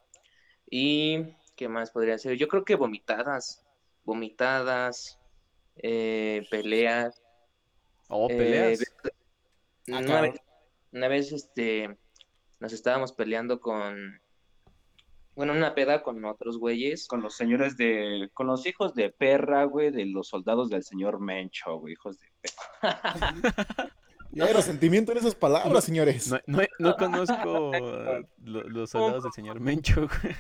Y 0.69 1.25
qué 1.57 1.69
más 1.69 1.91
podría 1.91 2.19
ser. 2.19 2.37
Yo 2.37 2.49
creo 2.49 2.65
que 2.65 2.75
vomitadas, 2.75 3.65
vomitadas, 4.05 5.19
eh, 5.77 6.47
peleas. 6.51 7.23
Oh, 8.09 8.29
eh, 8.31 8.37
peleas. 8.37 8.81
Ah, 9.05 9.99
una, 9.99 10.07
cabrón. 10.07 10.33
vez, 10.33 10.41
una 10.93 11.09
vez, 11.09 11.33
este, 11.33 11.99
nos 12.59 12.73
estábamos 12.73 13.13
peleando 13.13 13.61
con, 13.61 14.21
bueno, 15.41 15.55
una 15.55 15.75
peda 15.75 16.03
con 16.03 16.23
otros 16.27 16.59
güeyes. 16.59 17.09
Con 17.09 17.23
los 17.23 17.35
señores 17.35 17.79
de, 17.79 18.29
con 18.35 18.47
los 18.47 18.67
hijos 18.67 18.95
de 18.95 19.09
perra, 19.09 19.65
güey, 19.65 19.91
de 19.91 20.05
los 20.05 20.29
soldados 20.29 20.69
del 20.69 20.83
señor 20.85 21.19
Mencho, 21.19 21.79
güey, 21.79 21.95
hijos 21.95 22.19
de 22.21 22.27
perra. 22.43 23.91
Y 24.33 24.43
hay 24.43 24.53
resentimiento 24.53 25.13
en 25.13 25.19
esas 25.19 25.35
palabras, 25.35 25.83
señores. 25.83 26.31
No, 26.31 26.39
no, 26.47 26.63
no 26.79 26.97
conozco 26.97 27.73
lo- 28.45 28.65
los 28.69 28.91
soldados 28.91 29.23
del 29.23 29.33
señor 29.33 29.61
Mencho. 29.61 30.03
güey. 30.07 30.35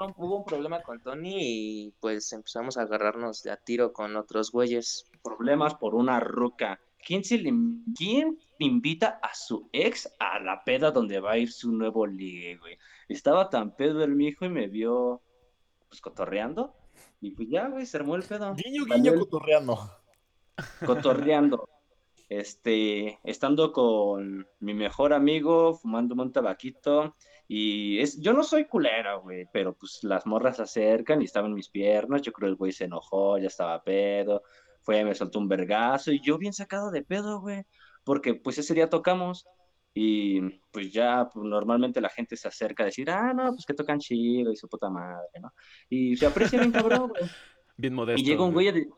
Hubo 0.00 0.06
un- 0.06 0.14
hubo 0.16 0.36
un 0.38 0.44
problema 0.46 0.80
con 0.82 1.00
Tony 1.02 1.36
y 1.38 1.94
pues 2.00 2.32
empezamos 2.32 2.78
a 2.78 2.82
agarrarnos 2.82 3.42
de 3.42 3.50
a 3.50 3.56
tiro 3.58 3.92
con 3.92 4.16
otros 4.16 4.50
güeyes. 4.50 5.04
problemas 5.22 5.74
por 5.74 5.94
una 5.94 6.18
ruca. 6.18 6.80
¿Quién, 7.04 7.24
se 7.24 7.36
le, 7.36 7.52
¿Quién 7.96 8.38
invita 8.62 9.18
a 9.22 9.34
su 9.34 9.68
ex 9.72 10.12
a 10.18 10.38
la 10.40 10.62
peda 10.64 10.90
donde 10.90 11.20
va 11.20 11.32
a 11.32 11.38
ir 11.38 11.50
su 11.52 11.72
nuevo 11.72 12.06
ligue, 12.06 12.56
güey? 12.56 12.78
Estaba 13.08 13.50
tan 13.50 13.74
pedo 13.76 14.02
el 14.04 14.14
mijo 14.14 14.44
y 14.44 14.48
me 14.48 14.68
vio, 14.68 15.22
pues, 15.88 16.00
cotorreando. 16.00 16.74
Y 17.20 17.30
pues 17.32 17.48
ya, 17.48 17.68
güey, 17.68 17.86
se 17.86 17.96
armó 17.98 18.16
el 18.16 18.22
pedo. 18.22 18.54
Guiño, 18.54 18.84
guiño, 18.84 19.12
el- 19.12 19.18
cotorreando. 19.20 19.78
cotorreando. 20.84 21.68
Este, 22.28 23.18
estando 23.24 23.72
con 23.72 24.46
mi 24.60 24.72
mejor 24.74 25.12
amigo, 25.12 25.74
fumándome 25.74 26.22
un 26.22 26.32
tabaquito. 26.32 27.14
Y 27.46 27.98
es, 27.98 28.18
yo 28.20 28.32
no 28.32 28.42
soy 28.42 28.64
culera, 28.64 29.16
güey, 29.16 29.46
pero 29.52 29.74
pues 29.74 30.02
las 30.02 30.24
morras 30.24 30.56
se 30.56 30.62
acercan 30.62 31.20
y 31.20 31.26
estaban 31.26 31.52
mis 31.52 31.68
piernas. 31.68 32.22
Yo 32.22 32.32
creo 32.32 32.48
el 32.48 32.56
güey 32.56 32.72
se 32.72 32.84
enojó, 32.84 33.36
ya 33.36 33.48
estaba 33.48 33.82
pedo. 33.82 34.42
Fue, 34.80 35.04
me 35.04 35.14
soltó 35.14 35.38
un 35.38 35.48
vergazo 35.48 36.10
y 36.10 36.20
yo 36.20 36.38
bien 36.38 36.52
sacado 36.54 36.90
de 36.90 37.02
pedo, 37.02 37.40
güey, 37.40 37.64
porque 38.04 38.34
pues 38.34 38.58
ese 38.58 38.74
día 38.74 38.88
tocamos. 38.90 39.46
Y 39.94 40.40
pues 40.70 40.90
ya 40.90 41.28
pues, 41.32 41.44
normalmente 41.44 42.00
la 42.00 42.08
gente 42.08 42.34
se 42.36 42.48
acerca 42.48 42.82
a 42.82 42.86
decir, 42.86 43.10
ah, 43.10 43.34
no, 43.34 43.50
pues 43.52 43.66
que 43.66 43.74
tocan 43.74 43.98
chido 43.98 44.50
y 44.50 44.56
su 44.56 44.66
puta 44.66 44.88
madre, 44.88 45.28
¿no? 45.40 45.52
Y 45.90 46.16
se 46.16 46.24
aprecia 46.26 46.58
bien 46.58 46.72
cabrón, 46.72 47.08
güey. 47.08 47.22
Bien 47.76 47.94
modesto. 47.94 48.20
Y 48.20 48.24
llega 48.24 48.44
un 48.44 48.52
güey. 48.52 48.68
a 48.68 48.72
de- 48.72 48.88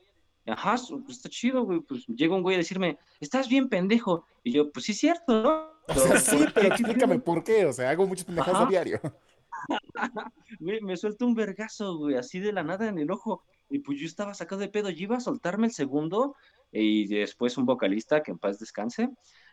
ajá, 0.46 0.76
pues 1.04 1.16
está 1.16 1.28
chido, 1.28 1.62
güey, 1.64 1.80
pues 1.80 2.06
llega 2.06 2.34
un 2.34 2.42
güey 2.42 2.56
a 2.56 2.58
decirme, 2.58 2.98
estás 3.20 3.48
bien 3.48 3.68
pendejo. 3.68 4.26
Y 4.42 4.52
yo, 4.52 4.70
pues 4.70 4.84
sí 4.86 4.92
es 4.92 4.98
cierto, 4.98 5.42
¿no? 5.42 5.70
O 5.88 5.94
sea, 5.94 6.18
sí, 6.18 6.36
¿por 6.36 6.52
pero 6.52 6.68
explícame 6.68 7.18
por 7.20 7.42
qué. 7.44 7.66
O 7.66 7.72
sea, 7.72 7.90
hago 7.90 8.06
muchas 8.06 8.24
pendejadas 8.24 8.62
a 8.62 8.66
diario. 8.66 9.00
Güey, 10.60 10.80
me 10.82 10.96
suelta 10.96 11.24
un 11.24 11.34
vergazo, 11.34 11.96
güey, 11.96 12.16
así 12.16 12.38
de 12.40 12.52
la 12.52 12.62
nada 12.62 12.88
en 12.88 12.98
el 12.98 13.10
ojo. 13.10 13.42
Y 13.70 13.78
pues 13.78 13.98
yo 13.98 14.06
estaba 14.06 14.34
sacado 14.34 14.60
de 14.60 14.68
pedo, 14.68 14.90
yo 14.90 15.04
iba 15.04 15.16
a 15.16 15.20
soltarme 15.20 15.66
el 15.68 15.72
segundo. 15.72 16.36
Y 16.76 17.06
después 17.06 17.56
un 17.56 17.66
vocalista, 17.66 18.22
que 18.22 18.32
en 18.32 18.38
paz 18.38 18.58
descanse, 18.58 19.08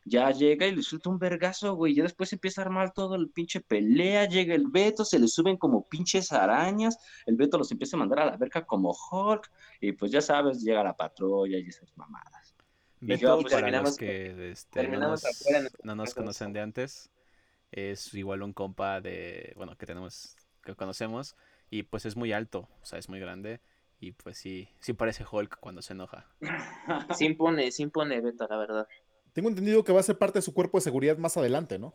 ya 0.06 0.32
llega 0.32 0.66
y 0.66 0.76
le 0.76 0.82
suelta 0.82 1.12
un 1.12 1.20
vergazo, 1.20 1.76
güey. 1.76 1.94
Ya 1.94 2.02
después 2.02 2.34
empieza 2.34 2.62
a 2.62 2.66
armar 2.66 2.94
todo 2.94 3.14
el 3.16 3.30
pinche 3.30 3.62
pelea. 3.62 4.26
Llega 4.28 4.56
el 4.56 4.68
Beto, 4.68 5.06
se 5.06 5.20
le 5.20 5.28
suben 5.28 5.58
como 5.58 5.88
pinches 5.88 6.32
arañas. 6.32 6.98
El 7.28 7.36
Beto 7.36 7.60
los 7.60 7.72
empieza 7.72 7.96
a 7.96 8.00
mandar 8.00 8.22
a 8.22 8.26
la 8.26 8.38
verga 8.38 8.66
como 8.66 8.90
Hulk. 9.12 9.52
Y 9.80 9.92
pues 9.92 10.12
ya 10.12 10.22
sabes, 10.22 10.64
llega 10.64 10.84
la 10.84 10.98
patrulla 10.98 11.60
y 11.60 11.68
esas 11.68 11.96
mamadas. 11.96 12.56
Beto, 13.00 13.22
yo, 13.22 13.42
pues, 13.42 13.54
para 13.54 13.66
terminamos- 13.68 13.90
los 13.90 13.98
que 13.98 14.52
este, 14.52 14.80
no, 14.80 14.82
terminamos 14.82 15.24
nos, 15.24 15.26
afuera 15.26 15.58
en 15.58 15.64
nuestra 15.64 15.82
no 15.84 15.96
nos 15.96 16.14
conocen 16.14 16.54
de 16.54 16.62
antes, 16.62 17.10
es 17.72 18.14
igual 18.14 18.44
un 18.44 18.54
compa 18.54 19.02
de, 19.02 19.54
bueno, 19.56 19.76
que 19.76 19.86
tenemos, 19.88 20.36
que 20.64 20.76
conocemos, 20.76 21.36
y 21.72 21.84
pues 21.84 22.06
es 22.06 22.16
muy 22.16 22.32
alto, 22.32 22.68
o 22.82 22.86
sea, 22.86 23.00
es 23.00 23.10
muy 23.10 23.20
grande, 23.20 23.60
y 24.02 24.12
pues 24.14 24.38
sí, 24.38 24.68
sí 24.80 24.94
parece 24.94 25.24
Hulk 25.32 25.60
cuando 25.60 25.82
se 25.82 25.94
enoja. 25.94 26.26
Sí 27.16 27.26
impone, 27.26 27.72
sí 27.72 27.84
impone 27.84 28.20
Beto, 28.20 28.48
la 28.50 28.58
verdad. 28.58 28.88
Tengo 29.34 29.48
entendido 29.48 29.84
que 29.84 29.94
va 29.94 30.00
a 30.02 30.04
ser 30.04 30.18
parte 30.18 30.40
de 30.40 30.44
su 30.44 30.54
cuerpo 30.54 30.78
de 30.80 30.82
seguridad 30.82 31.18
más 31.18 31.38
adelante, 31.38 31.80
¿no? 31.80 31.94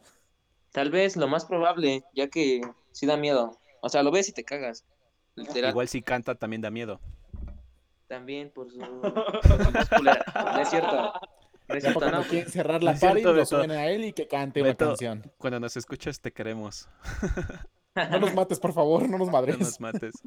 Tal 0.73 0.91
vez 0.91 1.17
lo 1.17 1.27
más 1.29 1.45
probable, 1.45 2.05
ya 2.15 2.29
que 2.29 2.61
sí 2.93 3.07
da 3.07 3.17
miedo. 3.17 3.59
O 3.83 3.89
sea, 3.89 4.03
lo 4.03 4.11
ves 4.11 4.29
y 4.29 4.33
te 4.33 4.45
cagas. 4.45 4.85
Literal. 5.35 5.71
Igual 5.71 5.89
si 5.89 6.01
canta 6.01 6.35
también 6.37 6.63
da 6.63 6.71
miedo. 6.71 7.01
También 8.07 8.51
por 8.51 8.71
su... 8.71 8.79
por 8.79 9.65
su 9.65 9.71
voz 9.73 9.89
culera. 9.91 10.25
No 10.35 10.59
es 10.61 10.71
cierto. 10.71 11.13
No 11.69 11.75
es 11.75 11.83
Ya 11.83 11.91
cierto, 11.91 12.01
para 12.01 12.13
no. 12.13 12.17
cuando 12.19 12.31
quieren 12.31 12.51
cerrar 12.53 12.83
la 12.83 12.97
cierto, 12.97 13.23
party, 13.23 13.37
lo 13.39 13.45
suben 13.47 13.71
a 13.73 13.87
él 13.89 14.05
y 14.05 14.13
que 14.13 14.29
cante 14.29 14.61
una 14.61 14.71
Beto. 14.71 14.87
canción. 14.87 15.33
Cuando 15.39 15.59
nos 15.61 15.77
escuchas 15.77 16.21
te 16.21 16.33
queremos. 16.33 16.89
No 18.11 18.21
nos 18.21 18.35
mates, 18.35 18.61
por 18.61 18.73
favor, 18.73 19.09
no 19.09 19.19
nos 19.19 19.27
No 19.29 19.33
madres. 19.33 19.59
nos 19.59 19.81
mates. 19.81 20.15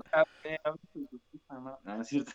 No, 1.49 1.79
no 1.83 2.01
es 2.01 2.07
cierto. 2.07 2.31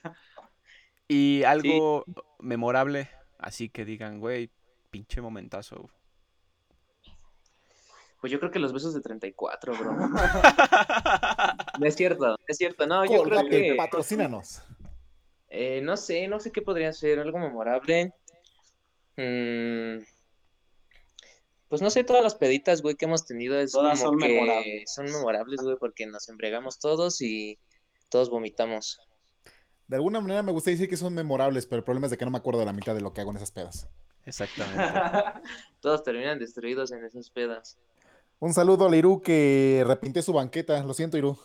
Y 1.06 1.44
algo 1.44 2.04
memorable, 2.40 3.08
así 3.38 3.68
que 3.68 3.84
digan, 3.84 4.18
güey, 4.18 4.50
pinche 4.90 5.20
momentazo. 5.20 5.88
Pues 8.20 8.32
yo 8.32 8.40
creo 8.40 8.50
que 8.50 8.58
los 8.58 8.72
besos 8.72 8.92
de 8.92 9.00
34, 9.02 9.74
bro. 9.76 9.92
No 11.78 11.86
es 11.86 11.94
cierto, 11.94 12.26
no 12.28 12.36
es 12.46 12.56
cierto. 12.56 12.86
No, 12.86 13.04
yo 13.04 13.22
creo 13.22 13.46
que... 13.48 13.74
patrocínanos. 13.76 14.62
Eh, 15.48 15.80
no 15.82 15.96
sé, 15.96 16.26
no 16.26 16.40
sé 16.40 16.50
qué 16.50 16.62
podría 16.62 16.92
ser, 16.92 17.20
algo 17.20 17.38
memorable. 17.38 18.12
Mm, 19.16 19.98
pues 21.74 21.82
no 21.82 21.90
sé, 21.90 22.04
todas 22.04 22.22
las 22.22 22.36
peditas, 22.36 22.82
güey, 22.82 22.94
que 22.94 23.06
hemos 23.06 23.26
tenido 23.26 23.58
es 23.58 23.72
Todas 23.72 23.98
como 23.98 24.12
son 24.12 24.20
que 24.20 24.28
memorables. 24.28 24.94
son 24.94 25.06
memorables, 25.06 25.60
güey, 25.60 25.76
porque 25.76 26.06
nos 26.06 26.28
embriagamos 26.28 26.78
todos 26.78 27.20
y 27.20 27.58
todos 28.10 28.30
vomitamos. 28.30 29.00
De 29.88 29.96
alguna 29.96 30.20
manera 30.20 30.44
me 30.44 30.52
gusta 30.52 30.70
decir 30.70 30.88
que 30.88 30.96
son 30.96 31.12
memorables, 31.14 31.66
pero 31.66 31.78
el 31.78 31.84
problema 31.84 32.06
es 32.06 32.12
de 32.12 32.16
que 32.16 32.24
no 32.24 32.30
me 32.30 32.38
acuerdo 32.38 32.60
de 32.60 32.66
la 32.66 32.72
mitad 32.72 32.94
de 32.94 33.00
lo 33.00 33.12
que 33.12 33.22
hago 33.22 33.32
en 33.32 33.38
esas 33.38 33.50
pedas. 33.50 33.88
Exactamente. 34.24 34.84
Todos 35.80 36.04
terminan 36.04 36.38
destruidos 36.38 36.92
en 36.92 37.04
esas 37.04 37.28
pedas. 37.28 37.76
Un 38.38 38.54
saludo 38.54 38.88
a 38.88 38.96
Irú 38.96 39.20
que 39.20 39.82
repinté 39.84 40.22
su 40.22 40.32
banqueta. 40.32 40.80
Lo 40.84 40.94
siento, 40.94 41.18
Irú. 41.18 41.36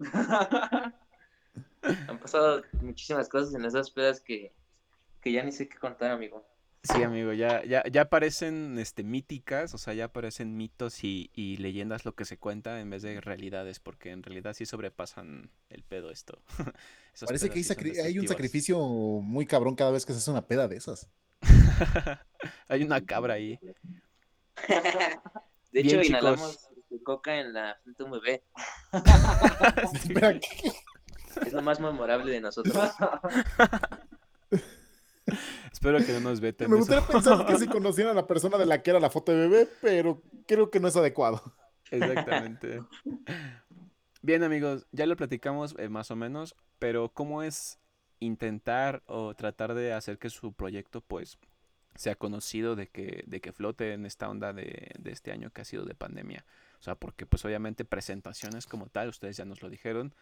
Han 1.80 2.20
pasado 2.20 2.60
muchísimas 2.82 3.26
cosas 3.26 3.54
en 3.54 3.64
esas 3.64 3.90
pedas 3.90 4.20
que, 4.20 4.52
que 5.22 5.32
ya 5.32 5.42
ni 5.42 5.50
sé 5.50 5.66
qué 5.66 5.78
contar, 5.78 6.10
amigo. 6.10 6.44
Sí, 6.82 7.02
amigo, 7.04 7.32
ya, 7.32 7.64
ya, 7.64 7.84
ya 7.84 8.06
parecen 8.06 8.76
este, 8.78 9.04
míticas, 9.04 9.72
o 9.72 9.78
sea, 9.78 9.94
ya 9.94 10.08
parecen 10.08 10.56
mitos 10.56 11.04
y, 11.04 11.30
y 11.32 11.56
leyendas 11.58 12.04
lo 12.04 12.16
que 12.16 12.24
se 12.24 12.38
cuenta 12.38 12.80
en 12.80 12.90
vez 12.90 13.02
de 13.02 13.20
realidades, 13.20 13.78
porque 13.78 14.10
en 14.10 14.24
realidad 14.24 14.54
sí 14.54 14.66
sobrepasan 14.66 15.50
el 15.70 15.84
pedo 15.84 16.10
esto. 16.10 16.42
Parece 17.24 17.50
que 17.50 17.58
hay, 17.58 17.64
sí 18.12 18.18
un 18.18 18.26
sacrificio 18.26 18.80
muy 18.80 19.46
cabrón 19.46 19.76
cada 19.76 19.92
vez 19.92 20.04
que 20.04 20.12
se 20.12 20.18
hace 20.18 20.30
una 20.30 20.46
peda 20.46 20.66
de 20.66 20.76
esas. 20.76 21.08
hay 22.68 22.82
una 22.82 23.04
cabra 23.04 23.34
ahí. 23.34 23.60
De 25.70 25.82
Bien, 25.82 25.86
hecho, 25.86 26.02
chicos. 26.02 26.08
inhalamos 26.08 26.68
este, 26.76 27.02
coca 27.04 27.38
en 27.38 27.52
la 27.52 27.78
frente 27.82 28.02
de 28.02 28.10
un 28.10 28.20
bebé. 28.20 28.44
Es 31.46 31.52
lo 31.52 31.62
más 31.62 31.80
memorable 31.80 32.32
de 32.32 32.40
nosotros. 32.40 32.76
Espero 35.72 35.98
que 35.98 36.12
no 36.12 36.20
nos 36.20 36.40
veten. 36.40 36.70
Me 36.70 36.76
eso. 36.76 36.86
gustaría 36.86 37.06
pensar 37.06 37.46
que 37.46 37.56
si 37.58 37.66
conocieran 37.68 38.12
a 38.12 38.20
la 38.20 38.26
persona 38.26 38.58
de 38.58 38.66
la 38.66 38.82
que 38.82 38.90
era 38.90 39.00
la 39.00 39.10
foto 39.10 39.32
de 39.32 39.48
bebé, 39.48 39.68
pero 39.80 40.22
creo 40.46 40.70
que 40.70 40.80
no 40.80 40.88
es 40.88 40.96
adecuado. 40.96 41.42
Exactamente. 41.90 42.82
Bien, 44.22 44.42
amigos, 44.42 44.86
ya 44.92 45.06
lo 45.06 45.16
platicamos 45.16 45.74
eh, 45.78 45.88
más 45.88 46.10
o 46.10 46.16
menos, 46.16 46.54
pero 46.78 47.10
¿cómo 47.12 47.42
es 47.42 47.78
intentar 48.20 49.02
o 49.06 49.34
tratar 49.34 49.74
de 49.74 49.92
hacer 49.92 50.18
que 50.18 50.30
su 50.30 50.52
proyecto, 50.52 51.00
pues, 51.00 51.38
sea 51.94 52.14
conocido 52.14 52.76
de 52.76 52.88
que, 52.88 53.24
de 53.26 53.40
que 53.40 53.52
flote 53.52 53.92
en 53.92 54.06
esta 54.06 54.28
onda 54.28 54.52
de, 54.52 54.92
de 54.98 55.10
este 55.10 55.32
año 55.32 55.50
que 55.50 55.62
ha 55.62 55.64
sido 55.64 55.84
de 55.84 55.94
pandemia? 55.94 56.46
O 56.78 56.82
sea, 56.82 56.94
porque, 56.94 57.26
pues, 57.26 57.44
obviamente 57.44 57.84
presentaciones 57.84 58.66
como 58.66 58.86
tal, 58.86 59.08
ustedes 59.08 59.36
ya 59.36 59.44
nos 59.44 59.60
lo 59.60 59.68
dijeron, 59.68 60.14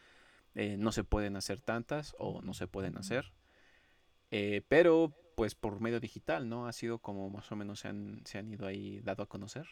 eh, 0.55 0.77
no 0.77 0.90
se 0.90 1.05
pueden 1.05 1.37
hacer 1.37 1.61
tantas 1.61 2.16
o 2.18 2.42
no 2.42 2.55
se 2.55 2.66
pueden 2.66 2.99
hacer, 2.99 3.33
eh, 4.31 4.62
pero, 4.69 5.12
pues, 5.37 5.55
por 5.55 5.81
medio 5.81 6.01
digital, 6.01 6.49
¿no? 6.49 6.66
Ha 6.66 6.73
sido 6.73 6.99
como 6.99 7.31
más 7.31 7.51
o 7.51 7.57
menos 7.57 7.81
se 7.81 7.88
han, 7.88 8.23
se 8.25 8.38
han 8.38 8.51
ido 8.51 8.66
ahí 8.66 9.01
dado 9.01 9.23
a 9.23 9.29
conocer. 9.29 9.66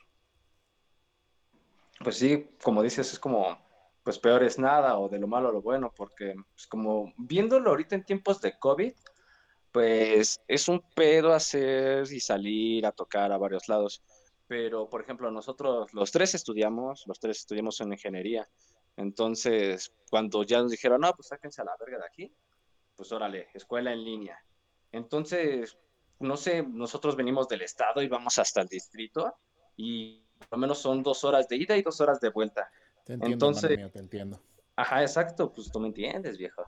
Pues 2.03 2.16
sí, 2.16 2.49
como 2.62 2.83
dices, 2.83 3.12
es 3.12 3.18
como, 3.18 3.59
pues 4.05 4.18
peor 4.18 4.42
es 4.42 4.59
nada 4.59 4.99
o 4.99 5.09
de 5.09 5.18
lo 5.18 5.27
malo 5.27 5.53
lo 5.53 5.61
bueno, 5.61 5.92
porque 5.94 6.35
pues 6.55 6.66
como 6.66 7.12
viéndolo 7.16 7.71
ahorita 7.71 7.97
en 7.97 8.05
tiempos 8.05 8.40
de 8.40 8.59
COVID, 8.59 8.92
pues 9.73 10.40
es 10.49 10.68
un 10.68 10.81
pedo 10.94 11.33
hacer 11.33 12.11
y 12.11 12.21
salir 12.21 12.87
a 12.87 12.92
tocar 12.92 13.33
a 13.33 13.38
varios 13.38 13.68
lados. 13.68 14.03
Pero, 14.47 14.88
por 14.88 15.03
ejemplo, 15.03 15.31
nosotros 15.31 15.92
los 15.92 16.11
tres 16.11 16.35
estudiamos, 16.35 17.05
los 17.07 17.21
tres 17.21 17.38
estudiamos 17.38 17.81
en 17.81 17.92
ingeniería. 17.92 18.49
Entonces, 18.97 19.92
cuando 20.11 20.42
ya 20.42 20.62
nos 20.62 20.71
dijeron, 20.71 21.03
no, 21.03 21.12
pues 21.12 21.29
sáquense 21.29 21.61
a 21.61 21.64
la 21.64 21.77
verga 21.79 21.99
de 21.99 22.07
aquí, 22.07 22.35
pues 22.97 23.12
órale, 23.12 23.49
escuela 23.53 23.92
en 23.92 24.05
línea. 24.05 24.42
Entonces, 24.92 25.79
no 26.20 26.37
sé, 26.37 26.62
nosotros 26.62 27.16
venimos 27.16 27.48
del 27.48 27.62
estado 27.62 28.03
y 28.03 28.09
vamos 28.09 28.38
hasta 28.38 28.61
el 28.62 28.68
distrito 28.68 29.35
y 29.77 30.24
por 30.38 30.48
lo 30.53 30.59
menos 30.59 30.79
son 30.79 31.03
dos 31.03 31.24
horas 31.24 31.48
de 31.48 31.57
ida 31.57 31.77
y 31.77 31.83
dos 31.83 32.01
horas 32.01 32.20
de 32.20 32.31
vuelta. 32.31 32.70
Te 33.05 33.14
entiendo, 33.14 33.35
Entonces- 33.35 33.92
te 33.92 33.98
entiendo. 33.98 34.40
Ajá, 34.77 35.03
exacto, 35.03 35.53
pues 35.53 35.70
tú 35.72 35.81
me 35.81 35.88
entiendes, 35.88 36.38
viejo. 36.38 36.62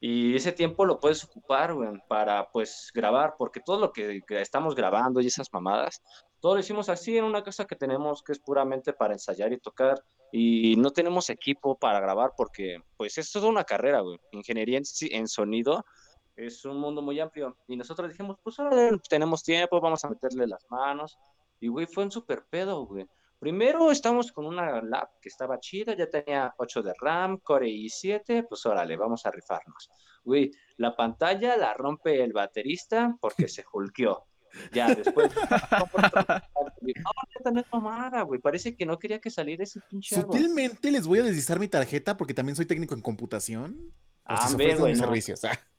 Y 0.00 0.34
ese 0.36 0.52
tiempo 0.52 0.84
lo 0.84 1.00
puedes 1.00 1.24
ocupar, 1.24 1.72
güey, 1.72 1.88
para 2.08 2.50
pues 2.50 2.90
grabar, 2.92 3.36
porque 3.38 3.60
todo 3.60 3.80
lo 3.80 3.92
que, 3.92 4.22
estamos 4.28 4.74
grabando 4.74 5.20
y 5.20 5.28
esas 5.28 5.52
mamadas, 5.52 6.02
todo 6.40 6.54
lo 6.54 6.60
hicimos 6.60 6.88
así 6.88 7.16
en 7.16 7.24
una 7.24 7.42
casa 7.42 7.64
que 7.64 7.76
tenemos 7.76 8.22
que 8.22 8.32
es 8.32 8.38
puramente 8.38 8.92
para 8.92 9.14
ensayar 9.14 9.52
y 9.52 9.58
tocar. 9.58 10.04
Y 10.30 10.76
no 10.76 10.90
tenemos 10.90 11.30
equipo 11.30 11.78
para 11.78 12.00
grabar 12.00 12.32
porque, 12.36 12.82
pues, 12.96 13.16
es 13.18 13.30
toda 13.30 13.48
una 13.48 13.64
carrera, 13.64 14.00
güey. 14.00 14.18
Ingeniería 14.32 14.80
en 15.00 15.28
sonido 15.28 15.84
es 16.36 16.64
un 16.64 16.78
mundo 16.78 17.02
muy 17.02 17.20
amplio. 17.20 17.56
Y 17.68 17.76
nosotros 17.76 18.08
dijimos, 18.10 18.38
pues, 18.42 18.58
órale, 18.58 18.98
tenemos 19.08 19.42
tiempo, 19.42 19.80
vamos 19.80 20.04
a 20.04 20.08
meterle 20.08 20.46
las 20.46 20.64
manos. 20.70 21.18
Y, 21.60 21.68
güey, 21.68 21.86
fue 21.86 22.04
un 22.04 22.10
super 22.10 22.44
pedo, 22.48 22.86
güey. 22.86 23.06
Primero 23.38 23.90
estamos 23.90 24.32
con 24.32 24.46
una 24.46 24.80
lab 24.80 25.08
que 25.20 25.28
estaba 25.28 25.60
chida, 25.60 25.94
ya 25.94 26.08
tenía 26.08 26.54
8 26.56 26.82
de 26.82 26.94
RAM, 26.98 27.38
Core 27.38 27.68
i7, 27.68 28.46
pues 28.48 28.64
órale, 28.64 28.96
vamos 28.96 29.26
a 29.26 29.30
rifarnos. 29.30 29.90
Güey, 30.24 30.50
la 30.78 30.96
pantalla 30.96 31.56
la 31.56 31.74
rompe 31.74 32.22
el 32.24 32.32
baterista 32.32 33.14
porque 33.20 33.48
se 33.48 33.64
hulqueó. 33.70 34.24
Ya, 34.72 34.94
después. 34.94 35.30
Mamada, 37.72 38.22
güey. 38.22 38.40
Parece 38.40 38.76
que 38.76 38.86
no 38.86 38.98
quería 38.98 39.20
que 39.20 39.30
saliera 39.30 39.64
ese 39.64 39.80
pinche. 39.90 40.14
Sutilmente 40.14 40.90
les 40.90 41.06
voy 41.06 41.18
a 41.18 41.22
deslizar 41.22 41.58
mi 41.58 41.68
tarjeta 41.68 42.16
porque 42.16 42.34
también 42.34 42.56
soy 42.56 42.66
técnico 42.66 42.94
en 42.94 43.00
computación. 43.02 43.74
Por 44.24 44.36
Ah, 44.36 44.48
güey, 44.54 44.94
no. 44.94 44.96
servicios. 44.96 45.40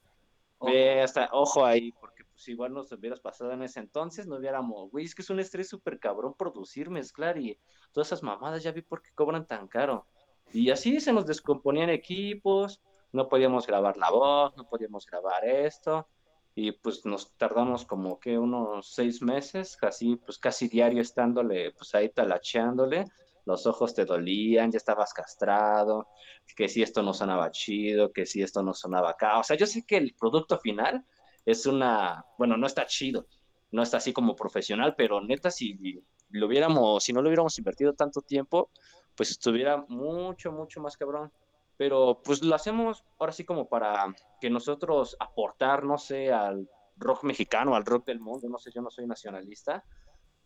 Ve, 0.62 1.02
hasta, 1.02 1.30
ojo 1.32 1.66
ahí, 1.66 1.92
porque 1.92 2.24
pues 2.26 2.48
igual 2.48 2.74
nos 2.74 2.92
hubieras 2.92 3.20
pasado 3.20 3.52
en 3.52 3.64
ese 3.64 3.80
entonces, 3.80 4.26
no 4.28 4.38
hubiéramos, 4.38 4.90
güey, 4.90 5.06
es 5.06 5.14
que 5.14 5.22
es 5.22 5.30
un 5.30 5.40
estrés 5.40 5.70
súper 5.70 6.00
cabrón 6.00 6.34
producir, 6.34 6.90
mezclar 6.90 7.38
y 7.38 7.60
todas 7.92 8.08
esas 8.08 8.24
mamadas, 8.24 8.64
ya 8.64 8.72
vi 8.72 8.82
por 8.82 9.02
qué 9.02 9.12
cobran 9.14 9.46
tan 9.46 9.68
caro. 9.68 10.08
Y 10.52 10.70
así 10.70 11.00
se 11.00 11.14
nos 11.14 11.26
descomponían 11.26 11.90
equipos, 11.90 12.82
no 13.12 13.28
podíamos 13.28 13.68
grabar 13.68 13.98
la 13.98 14.10
voz, 14.10 14.56
no 14.58 14.68
podíamos 14.68 15.06
grabar 15.06 15.46
esto, 15.46 16.08
y 16.56 16.72
pues 16.72 17.06
nos 17.06 17.34
tardamos 17.36 17.86
como 17.86 18.20
que 18.20 18.38
unos 18.38 18.94
seis 18.94 19.22
meses, 19.22 19.76
casi, 19.76 20.16
pues 20.16 20.38
casi 20.38 20.68
diario 20.70 21.02
estándole, 21.02 21.72
pues 21.72 21.94
ahí 21.96 22.10
talacheándole, 22.10 23.06
los 23.46 23.66
ojos 23.68 23.94
te 23.94 24.06
dolían, 24.06 24.72
ya 24.72 24.78
estabas 24.78 25.14
castrado, 25.14 26.08
que 26.56 26.68
si 26.68 26.82
esto 26.82 27.02
no 27.04 27.14
sonaba 27.14 27.52
chido, 27.52 28.12
que 28.12 28.26
si 28.26 28.42
esto 28.42 28.64
no 28.64 28.74
sonaba 28.74 29.12
acá. 29.12 29.40
O 29.40 29.44
sea, 29.44 29.56
yo 29.56 29.66
sé 29.66 29.86
que 29.86 29.98
el 29.98 30.16
producto 30.20 30.60
final 30.60 31.06
es 31.46 31.66
una, 31.66 32.26
bueno, 32.38 32.58
no 32.58 32.68
está 32.68 32.86
chido, 32.86 33.28
no 33.72 33.84
está 33.84 33.98
así 33.98 34.14
como 34.14 34.36
profesional, 34.36 34.96
pero 34.98 35.22
neta, 35.22 35.52
si 35.52 36.04
lo 36.30 36.48
hubiéramos, 36.48 37.04
si 37.04 37.14
no 37.14 37.22
lo 37.22 37.30
hubiéramos 37.30 37.58
invertido 37.58 37.94
tanto 37.94 38.22
tiempo, 38.22 38.72
pues 39.16 39.32
estuviera 39.32 39.78
mucho, 39.88 40.52
mucho 40.52 40.82
más 40.82 40.98
cabrón. 40.98 41.32
Pero 41.78 42.22
pues 42.24 42.42
lo 42.42 42.56
hacemos 42.56 43.04
ahora 43.20 43.34
sí 43.34 43.44
como 43.44 43.68
para 43.68 44.14
que 44.40 44.50
nosotros 44.50 45.18
aportar, 45.20 45.84
no 45.84 45.98
sé, 45.98 46.32
al 46.32 46.70
rock 46.98 47.24
mexicano, 47.24 47.76
al 47.76 47.86
rock 47.86 48.06
del 48.06 48.20
mundo, 48.20 48.48
no 48.50 48.58
sé, 48.58 48.72
yo 48.74 48.82
no 48.82 48.90
soy 48.90 49.06
nacionalista, 49.06 49.84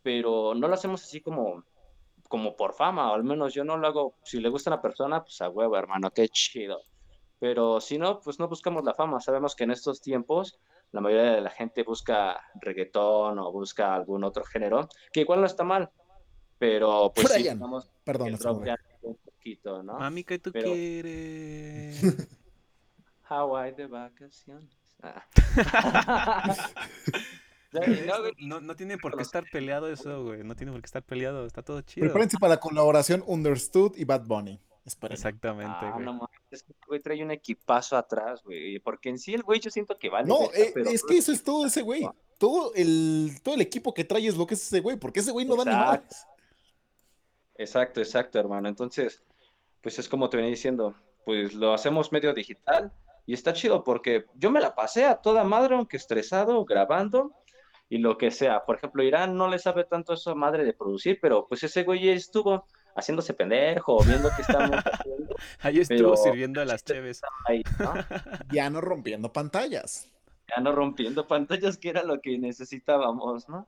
pero 0.02 0.56
no 0.56 0.68
lo 0.68 0.74
hacemos 0.74 1.04
así 1.04 1.22
como 1.22 1.64
como 2.30 2.56
por 2.56 2.74
fama, 2.74 3.12
o 3.12 3.16
al 3.16 3.26
menos 3.26 3.54
yo 3.54 3.66
no 3.66 3.76
lo 3.76 3.88
hago, 3.88 4.14
si 4.24 4.40
le 4.40 4.48
gusta 4.48 4.70
a 4.70 4.74
una 4.76 4.82
persona, 4.82 5.22
pues 5.22 5.42
a 5.42 5.50
huevo, 5.50 5.76
hermano, 5.76 6.10
qué 6.12 6.30
chido. 6.30 6.80
Pero 7.40 7.82
si 7.82 7.98
no, 7.98 8.20
pues 8.22 8.40
no 8.40 8.48
buscamos 8.48 8.84
la 8.86 8.94
fama. 8.94 9.20
Sabemos 9.20 9.56
que 9.56 9.64
en 9.66 9.72
estos 9.72 10.00
tiempos 10.02 10.60
la 10.92 11.02
mayoría 11.02 11.32
de 11.34 11.42
la 11.42 11.50
gente 11.50 11.84
busca 11.84 12.40
reggaetón 12.62 13.40
o 13.40 13.52
busca 13.52 13.94
algún 13.96 14.24
otro 14.24 14.44
género, 14.46 14.88
que 15.12 15.22
igual 15.22 15.40
no 15.42 15.46
está 15.48 15.64
mal, 15.64 15.90
pero 16.58 17.12
pues 17.16 17.28
sí, 17.30 17.40
Brian, 17.42 17.58
digamos 17.58 17.86
que 17.86 17.92
Perdón, 18.04 18.28
el 18.28 18.32
nuestro 18.34 18.52
rock 18.52 18.58
nombre. 18.66 18.72
ya 19.02 19.08
un 19.08 19.16
poquito, 19.18 19.84
¿no? 19.84 19.94
Mami, 20.00 20.24
¿qué 20.24 20.40
tú 20.40 20.52
Pero- 20.52 20.72
quieres? 20.72 22.02
Hawaii 23.30 23.74
de 23.74 23.86
vacaciones. 23.88 24.76
Ah. 25.02 25.24
No, 28.40 28.76
tiene 28.76 28.98
por 28.98 29.16
qué 29.16 29.22
estar 29.22 29.44
peleado 29.52 29.92
eso, 29.92 30.24
güey. 30.24 30.44
No 30.44 30.56
tiene 30.56 30.72
por 30.72 30.82
qué 30.82 30.86
estar 30.86 31.04
peleado. 31.04 31.46
Está 31.46 31.62
todo 31.62 31.82
chido. 31.82 32.06
Prepárense 32.06 32.38
para 32.40 32.56
la 32.56 32.60
colaboración 32.60 33.24
Understood 33.28 33.96
y 33.96 34.04
Bad 34.06 34.26
Bunny. 34.26 34.60
Exactamente, 35.12 35.72
Ah, 35.82 35.92
güey. 35.94 36.06
no 36.06 36.28
es 36.50 36.64
que 36.64 36.72
el 36.72 36.78
güey 36.88 37.00
trae 37.00 37.24
un 37.24 37.30
equipazo 37.30 37.96
atrás, 37.96 38.42
güey. 38.44 38.80
Porque 38.80 39.10
en 39.10 39.20
sí 39.20 39.36
el 39.36 39.44
güey 39.44 39.60
yo 39.60 39.70
siento 39.70 39.98
que 40.00 40.10
vale. 40.10 40.28
No, 40.28 40.46
eh, 40.56 40.72
pero 40.74 40.90
es 40.90 41.04
que 41.04 41.18
eso 41.18 41.32
es 41.32 41.44
todo 41.44 41.66
ese 41.68 41.84
güey. 41.84 42.10
Todo 42.40 42.74
el, 42.74 43.40
todo 43.44 43.54
el 43.56 43.62
equipo 43.62 43.94
que 43.94 44.04
trae 44.06 44.26
es 44.26 44.36
lo 44.38 44.48
que 44.48 44.56
es 44.56 44.64
ese 44.64 44.80
güey, 44.80 44.98
porque 44.98 45.20
ese 45.20 45.32
güey 45.32 45.46
no 45.46 45.56
da 45.58 45.66
ni 45.66 45.72
Exacto. 45.72 46.06
más. 46.08 46.28
Exacto, 47.56 48.00
exacto, 48.02 48.40
hermano. 48.40 48.68
Entonces, 48.70 49.22
pues 49.82 50.00
es 50.00 50.08
como 50.10 50.30
te 50.30 50.38
venía 50.38 50.50
diciendo, 50.50 50.96
pues 51.26 51.54
lo 51.54 51.74
hacemos 51.74 52.12
medio 52.12 52.34
digital 52.34 52.92
y 53.26 53.34
está 53.34 53.54
chido 53.54 53.84
porque 53.84 54.26
yo 54.36 54.50
me 54.50 54.62
la 54.62 54.74
pasé 54.74 55.06
a 55.06 55.16
toda 55.18 55.44
madre, 55.44 55.76
aunque 55.76 55.98
estresado, 55.98 56.64
grabando 56.66 57.32
y 57.90 57.98
lo 57.98 58.18
que 58.18 58.32
sea. 58.32 58.66
Por 58.66 58.76
ejemplo, 58.78 59.04
Irán 59.04 59.36
no 59.36 59.48
le 59.50 59.60
sabe 59.60 59.84
tanto 59.84 60.14
esa 60.14 60.36
madre 60.36 60.64
de 60.64 60.74
producir, 60.74 61.20
pero 61.22 61.48
pues 61.48 61.64
ese 61.64 61.84
güey 61.84 62.10
estuvo 62.10 62.66
haciéndose 62.96 63.34
pendejo, 63.34 64.04
viendo 64.04 64.30
que 64.36 64.42
estamos 64.44 64.72
haciendo 64.84 65.36
Ahí 65.60 65.80
estuvo 65.80 65.98
Pero- 66.12 66.18
sirviendo 66.18 66.62
a 66.62 66.66
las 66.66 66.84
cheves. 66.84 67.22
ahí, 67.48 67.64
¿no? 67.80 67.94
Ya 68.54 68.70
no 68.70 68.82
rompiendo 68.82 69.32
pantallas. 69.34 70.08
Ya 70.56 70.62
no 70.62 70.72
rompiendo 70.72 71.28
pantallas, 71.28 71.78
que 71.78 71.90
era 71.90 72.04
lo 72.04 72.20
que 72.22 72.38
necesitábamos, 72.40 73.48
¿no? 73.50 73.68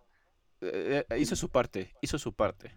Eh, 0.61 1.05
eh, 1.09 1.19
hizo 1.19 1.35
su 1.35 1.49
parte, 1.49 1.93
hizo 2.01 2.17
su 2.19 2.33
parte. 2.33 2.75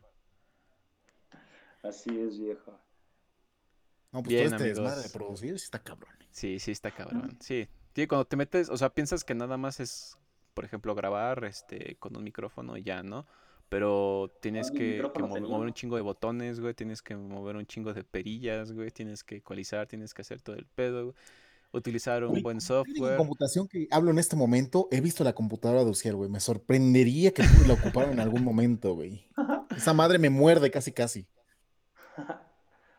Así 1.83 2.11
es, 2.19 2.39
viejo. 2.39 2.79
No, 4.13 4.23
pues 4.23 4.29
Bien, 4.29 4.45
todo 4.45 4.57
este 4.57 4.65
amigos. 4.65 4.79
desmadre 4.79 5.03
de 5.03 5.11
producir 5.11 5.59
sí 5.59 5.65
está 5.65 5.79
cabrón. 5.81 6.15
Sí, 6.31 6.59
sí, 6.59 6.71
está 6.71 6.91
cabrón. 6.91 7.37
Sí. 7.41 7.69
Sí, 7.95 8.07
cuando 8.07 8.25
te 8.25 8.37
metes, 8.37 8.69
o 8.71 8.77
sea, 8.77 8.91
piensas 8.91 9.23
que 9.25 9.35
nada 9.35 9.57
más 9.57 9.81
es, 9.81 10.19
por 10.55 10.65
ejemplo, 10.65 10.95
grabar 10.95 11.45
este 11.45 11.97
con 11.99 12.17
un 12.17 12.25
micrófono 12.25 12.77
y 12.77 12.83
ya, 12.85 13.03
¿no? 13.03 13.27
Pero 13.69 14.33
tienes 14.41 14.71
que, 14.71 15.03
mover 15.19 15.67
un 15.67 15.73
chingo 15.73 15.97
de 15.97 16.03
botones, 16.03 16.61
güey, 16.61 16.75
tienes 16.75 17.03
que 17.03 17.17
mover 17.17 17.57
un 17.57 17.67
chingo 17.67 17.93
de 17.93 18.05
perillas, 18.05 18.73
güey, 18.73 18.91
tienes 18.91 19.25
que 19.25 19.37
ecualizar, 19.37 19.87
tienes 19.89 20.15
que 20.15 20.23
hacer 20.23 20.41
todo 20.43 20.55
el 20.55 20.67
pedo, 20.67 21.05
güey, 21.07 21.15
utilizar 21.73 22.23
un 22.23 22.31
Güey, 22.31 22.43
buen 22.43 22.59
La 22.59 22.75
única 22.81 22.93
software. 22.93 23.17
computación 23.17 23.67
que 23.67 23.89
hablo 23.91 24.13
en 24.13 24.19
este 24.21 24.37
momento, 24.37 24.87
he 24.93 25.01
visto 25.01 25.25
la 25.25 25.33
computadora 25.33 25.83
de 25.83 25.91
Uciel, 25.91 26.15
güey. 26.15 26.31
Me 26.31 26.39
sorprendería 26.41 27.33
que 27.33 27.43
la 27.67 27.75
ocupara 27.75 28.13
en 28.13 28.21
algún 28.21 28.45
momento, 28.45 28.95
güey. 28.95 29.27
Esa 29.77 29.93
madre 29.93 30.19
me 30.21 30.31
muerde 30.31 30.71
casi, 30.71 30.93
casi. 30.93 31.27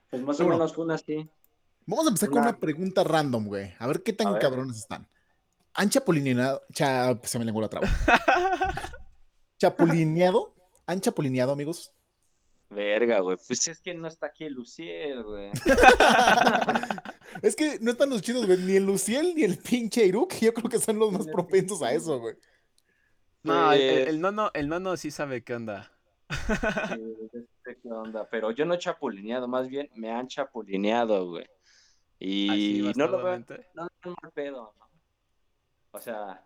Pues 0.10 0.22
más 0.24 0.40
o 0.40 0.48
menos 0.48 0.78
una 0.78 0.96
así. 0.96 1.30
Vamos 1.86 2.06
a 2.06 2.10
empezar 2.10 2.30
con 2.30 2.42
Una- 2.42 2.58
pregunta 2.58 3.04
random, 3.04 3.46
güey. 3.46 3.74
A 3.80 3.88
ver 3.88 4.02
qué 4.04 4.12
tan 4.12 4.38
cabrones 4.40 4.78
están. 4.78 5.08
¿Han 5.76 5.90
chapulineado? 5.90 6.62
Cha... 6.74 7.18
Se 7.24 7.38
me 7.40 7.46
lengua 7.46 7.64
la 7.64 7.70
traba. 7.70 7.88
¿Chapulineado? 9.58 10.54
¿Han 10.88 11.02
chapulineado, 11.02 11.52
amigos? 11.54 11.92
Verga, 12.70 13.20
güey. 13.20 13.38
Pues 13.48 13.68
es 13.68 13.80
que 13.82 13.94
no 13.94 14.08
está 14.08 14.28
aquí 14.28 14.44
el 14.46 14.54
Luciel, 14.54 15.24
güey. 15.24 15.52
Es 17.42 17.56
que 17.56 17.78
no 17.82 17.92
están 17.92 18.10
los 18.10 18.22
chidos, 18.22 18.46
güey. 18.46 18.58
Ni 18.60 18.76
el 18.76 18.86
Luciel 18.86 19.34
ni 19.36 19.44
el 19.44 19.58
pinche 19.58 20.06
Iruk. 20.06 20.34
Yo 20.42 20.54
creo 20.54 20.70
que 20.70 20.80
son 20.80 20.98
los 21.00 21.12
más 21.12 21.28
propensos 21.28 21.82
a 21.82 21.94
eso, 21.94 22.20
güey. 22.20 22.36
No, 23.44 23.72
el, 23.72 23.82
el- 23.82 23.94
Pues- 23.96 24.08
el 24.10 24.22
nono, 24.22 24.52
el 24.54 24.68
nono 24.70 24.98
sí 24.98 25.12
sabe 25.12 25.44
qué 25.44 25.54
onda. 25.56 25.92
Sí, 26.30 27.00
no 27.34 27.42
sé 27.64 27.78
qué 27.82 27.90
onda, 27.92 28.28
Pero 28.32 28.50
yo 28.52 28.66
no 28.66 28.74
he 28.74 28.80
chapulineado, 28.80 29.48
más 29.48 29.68
bien 29.68 29.90
me 29.96 30.12
han 30.12 30.28
chapulineado, 30.28 31.28
güey. 31.30 31.44
Así 31.44 32.80
Y 32.80 32.94
no 32.96 33.08
lo 33.08 33.24
veo, 33.24 33.38
no 33.76 33.84
lo 33.84 33.90
veo 34.04 34.16
mal 34.22 34.32
pedo, 34.34 34.74
¿no? 34.80 34.85
O 35.96 36.00
sea, 36.02 36.44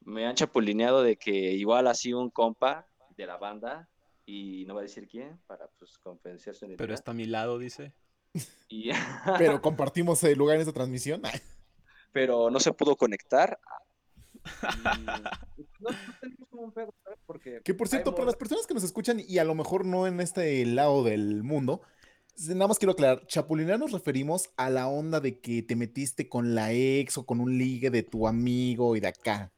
me 0.00 0.26
han 0.26 0.34
chapulineado 0.34 1.02
de 1.02 1.16
que 1.16 1.30
igual 1.30 1.86
así 1.86 2.14
un 2.14 2.30
compa 2.30 2.86
de 3.14 3.26
la 3.26 3.36
banda, 3.36 3.88
y 4.24 4.64
no 4.66 4.72
voy 4.72 4.80
a 4.80 4.82
decir 4.84 5.06
quién, 5.06 5.38
para 5.46 5.68
pues 5.78 5.98
compensar 5.98 6.54
su 6.54 6.66
Pero 6.76 6.94
está 6.94 7.10
a 7.10 7.14
mi 7.14 7.26
lado, 7.26 7.58
dice. 7.58 7.92
Y- 8.68 8.90
Pero 9.38 9.60
compartimos 9.60 10.24
el 10.24 10.38
lugar 10.38 10.56
en 10.56 10.62
esta 10.62 10.72
transmisión. 10.72 11.22
pero 12.12 12.48
no 12.50 12.58
se 12.58 12.72
pudo 12.72 12.96
conectar. 12.96 13.58
Y- 14.44 15.04
no, 15.82 15.90
no 15.90 15.96
tenemos 16.20 16.48
como 16.48 16.62
un 16.62 16.72
pedo, 16.72 16.94
¿sabes? 17.04 17.18
Porque 17.26 17.60
Que 17.62 17.74
por 17.74 17.88
cierto, 17.88 18.14
para 18.14 18.24
las 18.24 18.36
personas 18.36 18.66
que 18.66 18.72
nos 18.72 18.82
escuchan 18.84 19.20
y 19.20 19.38
a 19.38 19.44
lo 19.44 19.54
mejor 19.54 19.84
no 19.84 20.06
en 20.06 20.20
este 20.20 20.64
lado 20.64 21.04
del 21.04 21.42
mundo, 21.42 21.82
nada 22.36 22.68
más 22.68 22.78
quiero 22.78 22.92
aclarar, 22.92 23.26
chapulinear 23.26 23.78
nos 23.78 23.92
referimos 23.92 24.50
a 24.56 24.70
la 24.70 24.88
onda 24.88 25.20
de 25.20 25.40
que 25.40 25.62
te 25.62 25.76
metiste 25.76 26.28
con 26.28 26.54
la 26.54 26.72
ex 26.72 27.18
o 27.18 27.26
con 27.26 27.40
un 27.40 27.56
ligue 27.58 27.90
de 27.90 28.02
tu 28.02 28.28
amigo 28.28 28.96
y 28.96 29.00
de 29.00 29.08
acá. 29.08 29.52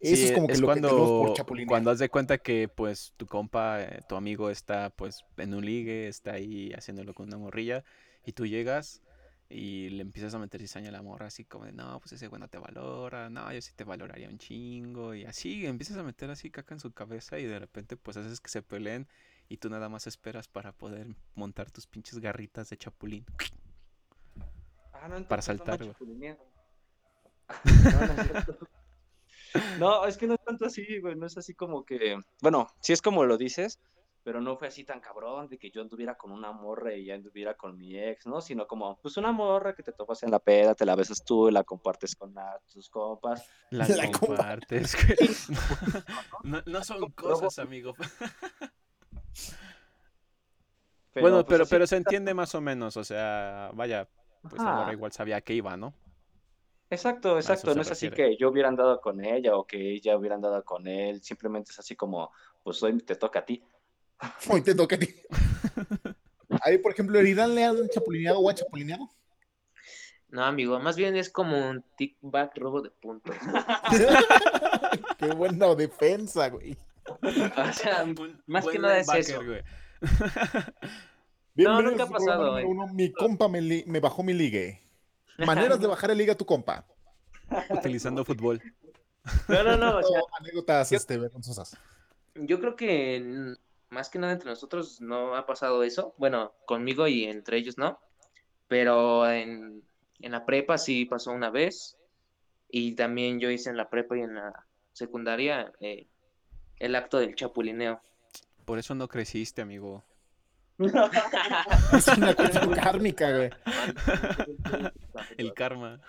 Eso 0.00 0.24
Sí, 0.24 0.26
es 0.26 0.32
como 0.32 0.50
que 0.50 0.58
lo 0.58 0.66
cuando, 0.66 0.88
que 0.88 0.94
por 1.16 1.32
chapulinear. 1.32 1.66
cuando 1.66 1.90
haz 1.90 1.98
de 1.98 2.08
cuenta 2.10 2.38
que 2.38 2.68
pues 2.68 3.14
tu 3.16 3.26
compa, 3.26 3.82
eh, 3.82 4.00
tu 4.08 4.16
amigo 4.16 4.50
está 4.50 4.90
pues 4.90 5.24
en 5.36 5.54
un 5.54 5.64
ligue, 5.64 6.08
está 6.08 6.32
ahí 6.34 6.72
haciéndolo 6.76 7.14
con 7.14 7.26
una 7.28 7.38
morrilla 7.38 7.84
y 8.24 8.32
tú 8.32 8.46
llegas 8.46 9.02
y 9.48 9.90
le 9.90 10.02
empiezas 10.02 10.34
a 10.34 10.38
meter 10.38 10.60
cizaña 10.60 10.90
a 10.90 10.92
la 10.92 11.02
morra 11.02 11.26
así 11.26 11.44
como 11.44 11.64
de 11.66 11.72
no, 11.72 11.98
pues 12.00 12.12
ese 12.12 12.28
güey 12.28 12.40
no 12.40 12.48
te 12.48 12.58
valora, 12.58 13.30
no, 13.30 13.52
yo 13.52 13.60
sí 13.62 13.72
te 13.74 13.84
valoraría 13.84 14.28
un 14.28 14.38
chingo 14.38 15.14
y 15.14 15.24
así 15.24 15.66
empiezas 15.66 15.96
a 15.98 16.02
meter 16.04 16.30
así 16.30 16.50
caca 16.50 16.74
en 16.74 16.80
su 16.80 16.92
cabeza 16.92 17.38
y 17.38 17.44
de 17.46 17.58
repente 17.58 17.96
pues 17.96 18.16
haces 18.16 18.40
que 18.40 18.48
se 18.50 18.62
peleen 18.62 19.08
y 19.50 19.56
tú 19.58 19.68
nada 19.68 19.88
más 19.90 20.06
esperas 20.06 20.48
para 20.48 20.72
poder 20.72 21.08
montar 21.34 21.70
tus 21.70 21.86
pinches 21.86 22.18
garritas 22.20 22.70
de 22.70 22.78
chapulín. 22.78 23.26
Ah, 24.94 25.08
no, 25.08 25.22
para 25.28 25.42
saltar, 25.42 25.78
güey. 25.78 25.94
No, 27.84 28.06
no 28.06 28.12
es 28.22 28.26
cierto. 28.28 28.58
No, 29.80 30.06
es 30.06 30.16
que 30.16 30.28
no 30.28 30.34
es 30.34 30.44
tanto 30.44 30.66
así, 30.66 31.00
güey, 31.00 31.16
no 31.16 31.26
es 31.26 31.36
así 31.36 31.52
como 31.54 31.84
que, 31.84 32.16
bueno, 32.40 32.68
sí 32.80 32.92
es 32.92 33.02
como 33.02 33.24
lo 33.24 33.36
dices, 33.36 33.80
pero 34.22 34.40
no 34.40 34.56
fue 34.56 34.68
así 34.68 34.84
tan 34.84 35.00
cabrón 35.00 35.48
de 35.48 35.58
que 35.58 35.72
yo 35.72 35.80
anduviera 35.82 36.16
con 36.16 36.30
una 36.30 36.52
morra 36.52 36.94
y 36.94 37.06
ya 37.06 37.16
anduviera 37.16 37.54
con 37.56 37.76
mi 37.76 37.98
ex, 37.98 38.26
¿no? 38.26 38.40
Sino 38.40 38.68
como, 38.68 39.00
pues 39.00 39.16
una 39.16 39.32
morra 39.32 39.74
que 39.74 39.82
te 39.82 39.90
topas 39.92 40.22
en 40.22 40.30
la 40.30 40.38
peda, 40.38 40.76
te 40.76 40.84
la 40.86 40.94
besas 40.94 41.24
tú 41.24 41.48
y 41.48 41.52
la 41.52 41.64
compartes 41.64 42.14
con 42.14 42.32
la- 42.34 42.60
tus 42.72 42.88
compas. 42.88 43.44
La, 43.70 43.88
La 43.88 44.12
compartes. 44.12 44.94
güey. 44.94 45.16
No, 46.44 46.62
no 46.66 46.84
son 46.84 47.10
cosas, 47.10 47.58
amigo. 47.58 47.94
bueno, 51.14 51.36
pues, 51.36 51.46
pero, 51.48 51.62
así- 51.64 51.70
pero 51.70 51.86
se 51.86 51.96
entiende 51.96 52.34
más 52.34 52.54
o 52.54 52.60
menos, 52.60 52.96
o 52.96 53.04
sea, 53.04 53.70
vaya, 53.74 54.08
pues 54.42 54.60
Ajá. 54.62 54.92
igual 54.92 55.12
sabía 55.12 55.40
que 55.40 55.54
iba, 55.54 55.76
¿no? 55.76 55.94
Exacto, 56.90 57.36
exacto. 57.36 57.74
No 57.74 57.82
es 57.82 57.90
así 57.90 58.10
que 58.10 58.36
yo 58.36 58.50
hubiera 58.50 58.68
andado 58.68 59.00
con 59.00 59.24
ella 59.24 59.56
o 59.56 59.64
que 59.64 59.94
ella 59.94 60.16
hubiera 60.16 60.34
andado 60.34 60.64
con 60.64 60.88
él. 60.88 61.22
Simplemente 61.22 61.70
es 61.70 61.78
así 61.78 61.94
como, 61.94 62.32
pues 62.64 62.82
hoy 62.82 62.98
te 62.98 63.14
toca 63.14 63.40
a 63.40 63.44
ti. 63.44 63.62
Hoy 64.50 64.60
te 64.60 64.74
toca 64.74 64.96
a 64.96 64.98
ti. 64.98 65.08
Ahí, 66.62 66.78
por 66.78 66.92
ejemplo, 66.92 67.18
¿el 67.18 67.28
Irán 67.28 67.54
le 67.54 67.64
han 67.64 67.88
chapulineado 67.88 68.40
o 68.40 68.50
ha 68.50 68.54
chapulineado? 68.54 69.08
No, 70.28 70.44
amigo, 70.44 70.78
más 70.78 70.96
bien 70.96 71.16
es 71.16 71.30
como 71.30 71.70
un 71.70 71.82
tick-back 71.96 72.56
robo 72.58 72.82
de 72.82 72.90
puntos. 72.90 73.34
Qué 75.18 75.32
buena 75.32 75.74
defensa, 75.74 76.48
güey. 76.50 76.76
O 77.68 77.72
sea, 77.72 78.04
Un 78.04 78.42
más 78.46 78.66
que 78.66 78.78
nada 78.78 78.98
es 78.98 79.08
eso. 79.14 79.44
güey. 79.44 79.62
Bienvenidos 81.54 81.90
nunca 81.92 82.04
ha 82.04 82.08
pasado, 82.08 82.38
programa 82.38 82.60
eh. 82.62 82.64
uno, 82.64 82.86
Mi 82.88 83.12
compa 83.12 83.48
me, 83.48 83.60
li- 83.60 83.84
me 83.86 84.00
bajó 84.00 84.22
mi 84.22 84.32
ligue. 84.32 84.82
Maneras 85.38 85.80
de 85.80 85.86
bajar 85.86 86.10
el 86.10 86.18
ligue 86.18 86.32
a 86.32 86.36
tu 86.36 86.46
compa. 86.46 86.86
Utilizando 87.70 88.24
fútbol. 88.24 88.60
No, 89.48 89.62
no, 89.64 89.76
no, 89.76 89.98
o 89.98 90.02
sea, 90.02 90.20
Anécdotas 90.38 90.90
yo- 90.90 90.96
este, 90.96 91.18
vergonzosas. 91.18 91.76
yo 92.34 92.60
creo 92.60 92.76
que 92.76 93.54
más 93.90 94.08
que 94.08 94.18
nada 94.18 94.32
entre 94.32 94.48
nosotros 94.50 95.00
no 95.00 95.34
ha 95.36 95.46
pasado 95.46 95.82
eso. 95.82 96.14
Bueno, 96.16 96.52
conmigo 96.66 97.06
y 97.08 97.24
entre 97.24 97.58
ellos 97.58 97.76
no. 97.76 97.98
Pero 98.68 99.28
en, 99.30 99.82
en 100.20 100.32
la 100.32 100.46
prepa 100.46 100.78
sí 100.78 101.04
pasó 101.04 101.32
una 101.32 101.50
vez. 101.50 101.96
Y 102.70 102.92
también 102.94 103.40
yo 103.40 103.50
hice 103.50 103.68
en 103.68 103.76
la 103.76 103.90
prepa 103.90 104.16
y 104.16 104.20
en 104.20 104.36
la 104.36 104.64
secundaria 104.92 105.72
eh, 105.80 106.06
el 106.80 106.96
acto 106.96 107.18
del 107.18 107.36
chapulineo. 107.36 108.00
Por 108.64 108.78
eso 108.78 108.94
no 108.94 109.06
creciste, 109.06 109.62
amigo. 109.62 110.04
Es 111.92 112.08
una 112.08 112.34
cuestión 112.34 112.72
kármica, 112.72 113.30
güey. 113.36 113.50
El 115.36 115.52
karma. 115.52 116.00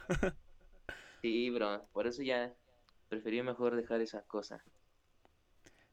Sí, 1.21 1.49
bro, 1.49 1.85
por 1.91 2.07
eso 2.07 2.23
ya 2.23 2.53
preferí 3.09 3.43
mejor 3.43 3.75
dejar 3.75 4.01
esa 4.01 4.21
cosa. 4.23 4.63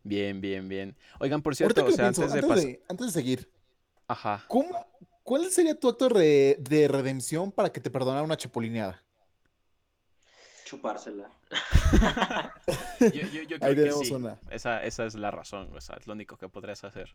Bien, 0.04 0.40
bien, 0.40 0.68
bien. 0.68 0.96
Oigan, 1.18 1.42
por 1.42 1.56
cierto, 1.56 1.84
o 1.84 1.90
sea, 1.90 2.04
pienso, 2.04 2.22
antes 2.22 2.32
de 2.32 2.38
antes, 2.38 2.48
pasar. 2.48 2.64
de, 2.64 2.82
antes 2.88 3.06
de 3.06 3.12
seguir, 3.12 3.50
Ajá. 4.06 4.44
¿cómo, 4.46 4.86
¿cuál 5.24 5.50
sería 5.50 5.78
tu 5.78 5.88
acto 5.88 6.08
de, 6.08 6.56
de 6.60 6.86
redención 6.86 7.50
para 7.50 7.70
que 7.72 7.80
te 7.80 7.90
perdonara 7.90 8.22
una 8.22 8.36
chapulineada? 8.36 9.02
Chupársela. 10.68 11.30
Yo, 13.00 13.08
yo, 13.08 13.42
yo 13.42 13.58
creo 13.58 13.68
Ahí 13.70 13.74
que 13.74 13.82
tenemos 13.82 14.06
sí. 14.06 14.12
una. 14.12 14.38
Esa, 14.50 14.84
esa 14.84 15.06
es 15.06 15.14
la 15.14 15.30
razón, 15.30 15.70
o 15.74 15.80
sea, 15.80 15.96
es 15.96 16.06
lo 16.06 16.12
único 16.12 16.36
que 16.36 16.48
podrías 16.50 16.84
hacer. 16.84 17.14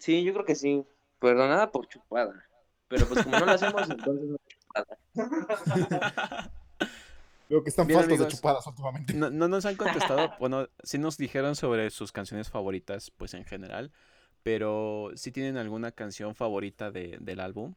Sí, 0.00 0.24
yo 0.24 0.32
creo 0.32 0.44
que 0.44 0.56
sí. 0.56 0.84
Perdonada 1.20 1.70
por 1.70 1.86
chupada. 1.86 2.34
Pero 2.88 3.06
pues 3.06 3.22
como 3.22 3.38
no 3.38 3.46
la 3.46 3.52
hacemos, 3.52 3.88
entonces 3.90 4.28
no 4.28 4.38
chupada. 4.48 4.98
Veo 7.48 7.62
que 7.62 7.70
están 7.70 7.86
Bien, 7.86 8.00
faltos 8.00 8.18
de 8.18 8.26
chupadas 8.26 8.66
últimamente. 8.66 9.14
No, 9.14 9.30
no 9.30 9.46
nos 9.46 9.64
han 9.64 9.76
contestado, 9.76 10.32
bueno, 10.40 10.68
sí 10.82 10.98
nos 10.98 11.16
dijeron 11.16 11.54
sobre 11.54 11.90
sus 11.90 12.10
canciones 12.10 12.50
favoritas, 12.50 13.12
pues 13.16 13.34
en 13.34 13.44
general, 13.44 13.92
Pero, 14.42 15.12
¿sí 15.14 15.30
tienen 15.30 15.58
alguna 15.58 15.92
canción 15.92 16.34
favorita 16.34 16.90
de, 16.90 17.18
del 17.20 17.38
álbum? 17.38 17.74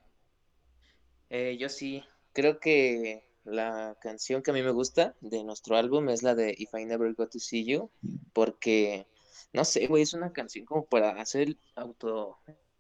Eh, 1.30 1.58
yo 1.60 1.70
sí, 1.70 2.04
creo 2.34 2.60
que 2.60 3.29
la 3.50 3.98
canción 4.02 4.42
que 4.42 4.52
a 4.52 4.54
mí 4.54 4.62
me 4.62 4.72
gusta 4.72 5.16
de 5.22 5.44
nuestro 5.44 5.76
álbum 5.76 6.10
es 6.10 6.24
la 6.24 6.36
de 6.36 6.54
If 6.58 6.74
I 6.74 6.86
Never 6.86 7.14
Got 7.14 7.32
to 7.32 7.40
See 7.40 7.66
You, 7.66 7.90
porque, 8.34 9.08
no 9.54 9.66
sé, 9.66 9.88
güey, 9.88 10.04
es 10.04 10.14
una 10.14 10.32
canción 10.32 10.66
como 10.66 10.86
para 10.86 11.12
hacer 11.22 11.42
el 11.42 11.60
auto, 11.76 12.38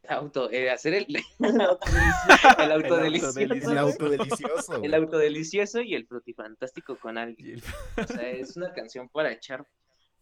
auto, 0.08 0.52
eh, 0.52 0.70
hacer 0.70 0.94
el, 0.94 1.08
el 1.40 2.72
autodelicioso, 2.72 3.40
el 3.40 3.78
autodelicioso, 3.78 4.84
el 4.84 4.94
autodelicioso 4.94 5.82
y 5.82 5.96
el 5.96 6.08
frutifantástico 6.08 6.98
con 6.98 7.18
alguien. 7.18 7.62
O 7.98 8.08
sea, 8.08 8.30
es 8.30 8.56
una 8.58 8.74
canción 8.74 9.10
para 9.10 9.32
echar 9.32 9.66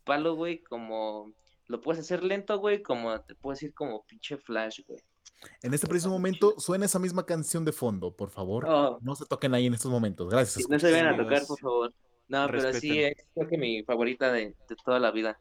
palo, 0.03 0.35
güey, 0.35 0.63
como 0.63 1.33
lo 1.67 1.81
puedes 1.81 2.01
hacer 2.01 2.23
lento, 2.23 2.57
güey, 2.59 2.81
como 2.81 3.19
te 3.21 3.35
puedes 3.35 3.61
ir 3.63 3.73
como 3.73 4.05
pinche 4.05 4.37
flash, 4.37 4.81
güey. 4.87 5.01
En 5.61 5.73
este 5.73 5.87
preciso 5.87 6.09
momento 6.09 6.55
suena 6.59 6.85
esa 6.85 6.99
misma 6.99 7.25
canción 7.25 7.65
de 7.65 7.71
fondo, 7.71 8.15
por 8.15 8.29
favor. 8.29 8.65
Oh, 8.67 8.99
No 9.01 9.15
se 9.15 9.25
toquen 9.25 9.53
ahí 9.53 9.67
en 9.67 9.73
estos 9.73 9.91
momentos. 9.91 10.29
Gracias. 10.29 10.67
no 10.69 10.79
se 10.79 10.91
vayan 10.91 11.07
a 11.07 11.17
tocar, 11.17 11.45
por 11.45 11.59
favor. 11.59 11.93
No, 12.27 12.47
pero 12.47 12.73
sí, 12.73 13.01
es 13.01 13.15
creo 13.33 13.47
que 13.47 13.57
mi 13.57 13.83
favorita 13.83 14.31
de, 14.31 14.55
de 14.67 14.75
toda 14.83 14.99
la 14.99 15.11
vida. 15.11 15.39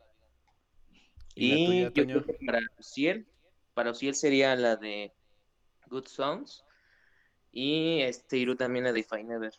¿Y 1.34 1.50
la 1.50 1.58
Y 1.58 1.66
tuya, 1.66 2.06
yo 2.14 2.22
creo 2.22 2.38
que 2.38 2.46
para 2.46 2.60
Uciel, 2.78 3.26
para 3.74 3.90
Uciel 3.90 4.14
sería 4.14 4.54
la 4.56 4.76
de 4.76 5.12
Good 5.88 6.06
Songs. 6.06 6.64
Y 7.52 8.00
este 8.02 8.36
Iru 8.36 8.54
también 8.56 8.84
la 8.84 8.92
de 8.92 9.00
If 9.00 9.12
I 9.18 9.24
Never. 9.24 9.52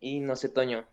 Y 0.00 0.20
no 0.20 0.34
sé, 0.34 0.48
Toño. 0.48 0.86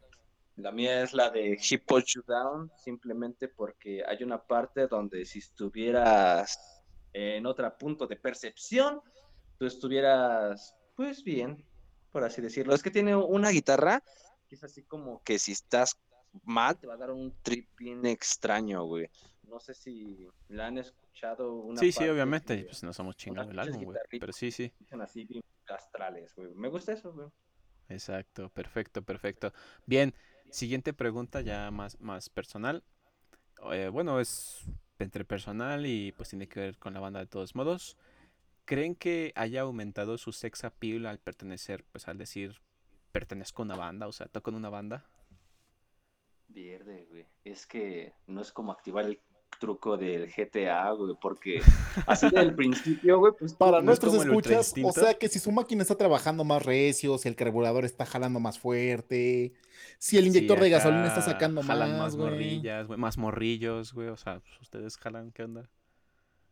La 0.58 0.72
mía 0.72 1.04
es 1.04 1.14
la 1.14 1.30
de 1.30 1.58
Put 1.88 2.06
You 2.06 2.24
Down, 2.28 2.70
simplemente 2.76 3.48
porque 3.48 4.04
hay 4.06 4.24
una 4.24 4.44
parte 4.44 4.88
donde 4.88 5.26
si 5.26 5.40
estuvieras 5.40 6.79
en 7.14 7.46
otro 7.46 7.78
punto 7.78 8.08
de 8.08 8.16
percepción, 8.16 9.02
tú 9.58 9.66
estuvieras, 9.66 10.76
pues 10.96 11.24
bien, 11.24 11.66
por 12.12 12.24
así 12.24 12.42
decirlo. 12.42 12.74
Es 12.74 12.84
que 12.84 12.92
tiene 12.92 13.16
una 13.16 13.50
guitarra 13.50 14.04
que 14.48 14.56
es 14.56 14.64
así 14.64 14.84
como 14.84 15.22
que 15.24 15.38
si 15.38 15.52
estás 15.52 15.98
mal, 16.44 16.78
te 16.78 16.88
va 16.88 16.96
a 16.96 16.98
dar 16.98 17.12
un 17.12 17.34
trip 17.42 17.68
bien 17.78 18.06
extraño, 18.06 18.84
güey. 18.84 19.08
No 19.44 19.60
sé 19.60 19.74
si 19.74 20.28
la 20.48 20.68
han 20.68 20.78
escuchado 20.78 21.56
una 21.56 21.80
Sí, 21.80 21.92
sí, 21.92 22.08
obviamente. 22.08 22.58
que 22.58 22.64
Pues 22.66 22.84
no 22.84 22.94
somos 22.94 23.16
chingados 23.16 23.52
el 23.52 23.60
álbum, 23.60 23.84
güey. 23.84 23.98
Pero 24.12 24.32
sí, 24.34 24.52
sí. 24.52 24.72
así 25.00 25.26
bien 25.26 25.44
astrales, 25.68 26.34
güey. 26.36 26.54
Me 26.56 26.68
gusta 26.68 26.94
eso, 26.94 27.14
güey. 27.14 27.28
Exacto, 27.90 28.50
perfecto, 28.50 29.02
perfecto. 29.02 29.52
Bien, 29.86 30.14
siguiente 30.52 30.94
pregunta 30.94 31.42
ya 31.42 31.72
más, 31.72 32.00
más 32.00 32.30
personal. 32.30 32.84
Eh, 33.72 33.90
bueno, 33.90 34.20
es 34.20 34.66
entre 35.00 35.26
personal 35.26 35.86
y 35.86 36.12
pues 36.12 36.30
tiene 36.30 36.48
que 36.48 36.60
ver 36.60 36.78
con 36.78 36.94
la 36.94 37.00
banda 37.00 37.20
de 37.20 37.28
todos 37.28 37.56
modos. 37.56 37.98
¿Creen 38.66 38.96
que 38.96 39.34
haya 39.36 39.62
aumentado 39.62 40.18
su 40.18 40.32
sex 40.32 40.64
appeal 40.64 41.06
al 41.06 41.20
pertenecer, 41.20 41.84
pues 41.92 42.08
al 42.08 42.18
decir 42.18 42.62
pertenezco 43.12 43.62
a 43.62 43.66
una 43.66 43.76
banda, 43.76 44.08
o 44.08 44.12
sea, 44.12 44.28
toco 44.28 44.52
en 44.52 44.58
una 44.58 44.70
banda? 44.70 45.06
Verde, 46.48 47.08
güey. 47.10 47.26
Es 47.44 47.66
que 47.66 48.14
no 48.28 48.42
es 48.42 48.52
como 48.52 48.72
activar 48.72 49.06
el 49.06 49.20
truco 49.60 49.98
del 49.98 50.32
GTA, 50.32 50.90
güey, 50.94 51.16
porque 51.22 51.62
así 52.08 52.30
del 52.32 52.56
principio, 52.56 53.20
güey, 53.20 53.34
pues 53.38 53.54
Para 53.54 53.82
nuestros 53.82 54.16
escuchas, 54.16 54.74
o 54.84 54.92
sea 54.92 55.14
que 55.14 55.28
si 55.30 55.38
su 55.38 55.52
máquina 55.52 55.84
está 55.84 55.96
trabajando 55.96 56.44
más 56.44 56.64
recio, 56.66 57.18
si 57.20 57.28
el 57.28 57.36
carburador 57.36 57.86
está 57.86 58.06
jalando 58.08 58.40
más 58.40 58.58
fuerte, 58.58 59.54
si 60.00 60.18
el 60.18 60.24
Sí, 60.24 60.30
inyector 60.30 60.60
de 60.60 60.70
gasolina 60.72 61.08
está 61.08 61.22
sacando 61.22 61.62
jalan 61.62 61.92
más, 61.92 62.00
más 62.00 62.16
güey. 62.16 62.30
morrillas, 62.32 62.88
güey, 62.88 62.98
más 63.00 63.18
morrillos, 63.20 63.94
güey, 63.94 64.08
o 64.08 64.18
sea, 64.18 64.40
pues, 64.40 64.60
ustedes 64.62 64.98
jalan, 64.98 65.32
¿qué 65.32 65.44
onda? 65.44 65.70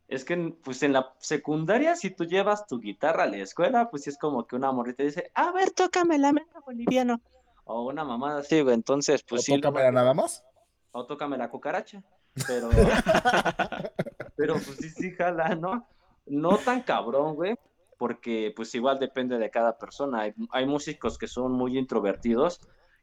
Es 0.07 0.23
que, 0.23 0.53
pues 0.63 0.83
en 0.83 0.93
la 0.93 1.13
secundaria, 1.19 1.95
si 1.95 2.11
tú 2.11 2.23
llevas 2.25 2.65
tu 2.67 2.79
guitarra 2.79 3.23
a 3.23 3.27
la 3.27 3.37
escuela, 3.37 3.89
pues 3.89 4.03
sí 4.03 4.09
es 4.09 4.17
como 4.17 4.45
que 4.47 4.55
una 4.55 4.71
morrita 4.71 5.03
dice, 5.03 5.31
a 5.33 5.51
ver, 5.51 5.71
tócame 5.71 6.17
la 6.17 6.31
meta 6.31 6.59
boliviano. 6.65 7.19
O 7.65 7.85
una 7.89 8.05
mamada 8.05 8.39
así, 8.39 8.61
güey. 8.61 8.73
Entonces, 8.75 9.21
pues 9.27 9.41
¿O 9.41 9.43
sí. 9.43 9.51
tócamela 9.55 9.91
luego- 9.91 9.95
nada 9.95 10.13
más? 10.13 10.45
O 10.93 11.05
tócame 11.05 11.37
la 11.37 11.49
cucaracha. 11.49 12.01
Pero, 12.45 12.69
pero 14.35 14.53
pues 14.53 14.77
sí, 14.77 14.89
sí, 14.89 15.11
jala, 15.11 15.55
¿no? 15.55 15.87
No 16.25 16.57
tan 16.57 16.81
cabrón, 16.81 17.35
güey, 17.35 17.55
porque 17.97 18.53
pues 18.55 18.73
igual 18.75 18.99
depende 18.99 19.37
de 19.37 19.49
cada 19.49 19.77
persona. 19.77 20.21
Hay, 20.21 20.33
hay 20.51 20.65
músicos 20.65 21.17
que 21.17 21.27
son 21.27 21.53
muy 21.53 21.77
introvertidos 21.77 22.59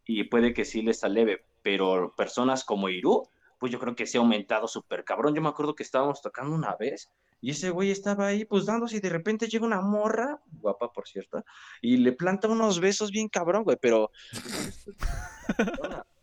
y 0.07 0.24
puede 0.24 0.53
que 0.53 0.64
sí 0.64 0.82
les 0.82 1.03
aleve, 1.05 1.45
pero 1.62 2.14
personas 2.16 2.64
como 2.64 2.89
Irú, 2.89 3.28
pues 3.59 3.72
yo 3.72 3.78
creo 3.78 3.97
que 3.97 4.07
sí 4.07 4.18
ha 4.18 4.20
aumentado 4.20 4.68
súper 4.68 5.05
cabrón. 5.05 5.35
Yo 5.35 5.43
me 5.43 5.49
acuerdo 5.49 5.74
que 5.74 5.82
estábamos 5.82 6.20
tocando 6.20 6.55
una 6.55 6.76
vez 6.76 7.11
y 7.41 7.51
ese 7.51 7.70
güey 7.70 7.91
estaba 7.91 8.26
ahí 8.26 8.45
pues 8.45 8.66
dándose 8.66 8.97
y 8.97 9.01
de 9.01 9.11
repente 9.11 9.49
llega 9.49 9.66
una 9.66 9.80
morra, 9.80 10.41
guapa 10.61 10.93
por 10.93 11.07
cierto, 11.07 11.45
y 11.82 11.99
le 11.99 12.12
planta 12.12 12.49
unos 12.49 12.80
besos 12.80 13.11
bien 13.11 13.28
cabrón, 13.28 13.64
güey, 13.64 13.76
pero... 13.80 14.11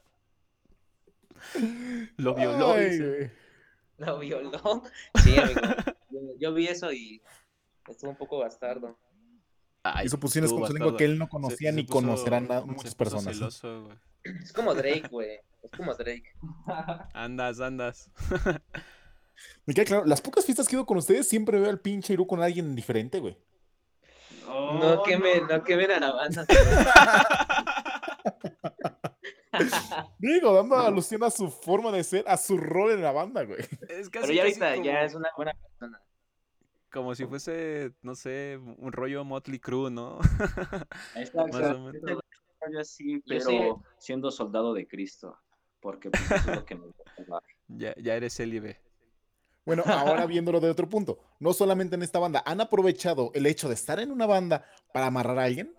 Lo 2.18 2.36
violó, 2.36 2.74
Ay, 2.74 2.90
dice. 2.90 3.32
¿La 3.98 4.14
violó? 4.18 4.84
Sí, 5.24 5.38
amigo. 5.38 5.62
Yo, 6.10 6.20
yo 6.40 6.54
vi 6.54 6.68
eso 6.68 6.92
y 6.92 7.22
estuvo 7.88 8.12
un 8.12 8.18
poco 8.18 8.40
bastardo. 8.40 8.98
Ay, 9.84 10.06
Hizo 10.06 10.20
posiciones 10.20 10.52
tú, 10.52 10.60
con 10.60 10.68
su 10.68 10.74
lengua 10.74 10.96
que 10.98 11.06
él 11.06 11.18
no 11.18 11.26
Se- 11.26 11.30
conocía 11.32 11.70
se 11.72 11.76
ni 11.76 11.84
puso- 11.84 11.94
conocerán 11.94 12.52
a 12.52 12.62
se 12.62 12.66
muchas 12.68 12.96
personas. 12.96 13.36
celoso, 13.38 13.84
güey. 13.86 13.98
Es 14.24 14.54
como 14.54 14.76
Drake, 14.76 15.08
güey. 15.10 15.40
Es 15.64 15.72
como 15.76 15.94
Drake. 15.96 16.34
Andas, 17.14 17.60
andas. 17.60 18.12
Me 19.66 19.74
queda 19.74 19.86
claro, 19.86 20.06
las 20.06 20.22
pocas 20.22 20.46
fiestas 20.46 20.68
que 20.68 20.76
he 20.76 20.78
ido 20.78 20.86
con 20.86 20.98
ustedes 20.98 21.28
siempre 21.28 21.60
veo 21.60 21.70
al 21.70 21.80
pinche 21.80 22.14
Irú 22.14 22.28
con 22.28 22.42
alguien 22.44 22.76
diferente, 22.76 23.20
güey. 23.20 23.38
No 24.48 25.02
quemen, 25.04 25.48
no 25.50 25.64
quemen 25.64 25.92
a 25.92 26.00
la 26.00 26.12
banda. 26.12 26.46
Digo, 30.20 30.54
dando 30.54 30.76
alusión 30.76 31.24
a 31.24 31.30
su 31.30 31.50
forma 31.50 31.92
de 31.92 32.04
ser, 32.04 32.26
a 32.28 32.38
su 32.38 32.58
rol 32.58 32.92
en 32.92 33.02
la 33.02 33.12
banda, 33.12 33.44
güey. 33.44 33.62
Es 33.90 34.10
Pero 34.10 34.12
casi, 34.12 34.36
ya 34.36 34.44
casi 34.44 34.62
ahorita 34.62 34.74
como, 34.74 34.86
ya 34.86 35.04
es 35.04 35.16
una 35.16 35.30
buena 35.36 35.54
persona. 35.54 36.02
como 36.92 37.16
si 37.16 37.26
fuese, 37.26 37.94
no 38.02 38.16
sé, 38.16 38.60
un 38.78 38.92
rollo 38.92 39.24
Motley 39.24 39.60
Crue, 39.60 39.92
¿no? 39.92 40.20
Exacto. 41.16 41.60
Más 41.60 41.76
o 41.76 41.80
menos. 41.80 42.22
Yo 42.72 42.80
así, 42.80 43.24
pero 43.28 43.46
sí. 43.46 43.60
siendo 43.98 44.30
soldado 44.30 44.74
de 44.74 44.88
Cristo, 44.88 45.36
porque 45.80 46.12
pues, 46.12 46.32
es 46.32 46.46
lo 46.46 46.64
que 46.64 46.76
me 46.76 46.86
gusta. 46.86 47.04
ya, 47.68 47.96
ya 47.98 48.16
eres 48.16 48.36
célibe. 48.36 48.80
Bueno, 49.66 49.84
ahora 49.86 50.26
viéndolo 50.26 50.60
de 50.60 50.70
otro 50.70 50.90
punto, 50.90 51.20
no 51.40 51.54
solamente 51.54 51.96
en 51.96 52.04
esta 52.04 52.20
banda, 52.20 52.44
¿han 52.46 52.62
aprovechado 52.62 53.32
el 53.34 53.46
hecho 53.46 53.68
de 53.68 53.76
estar 53.76 54.00
en 54.00 54.12
una 54.12 54.26
banda 54.26 54.66
para 54.94 55.08
amarrar 55.08 55.40
a 55.40 55.44
alguien? 55.44 55.76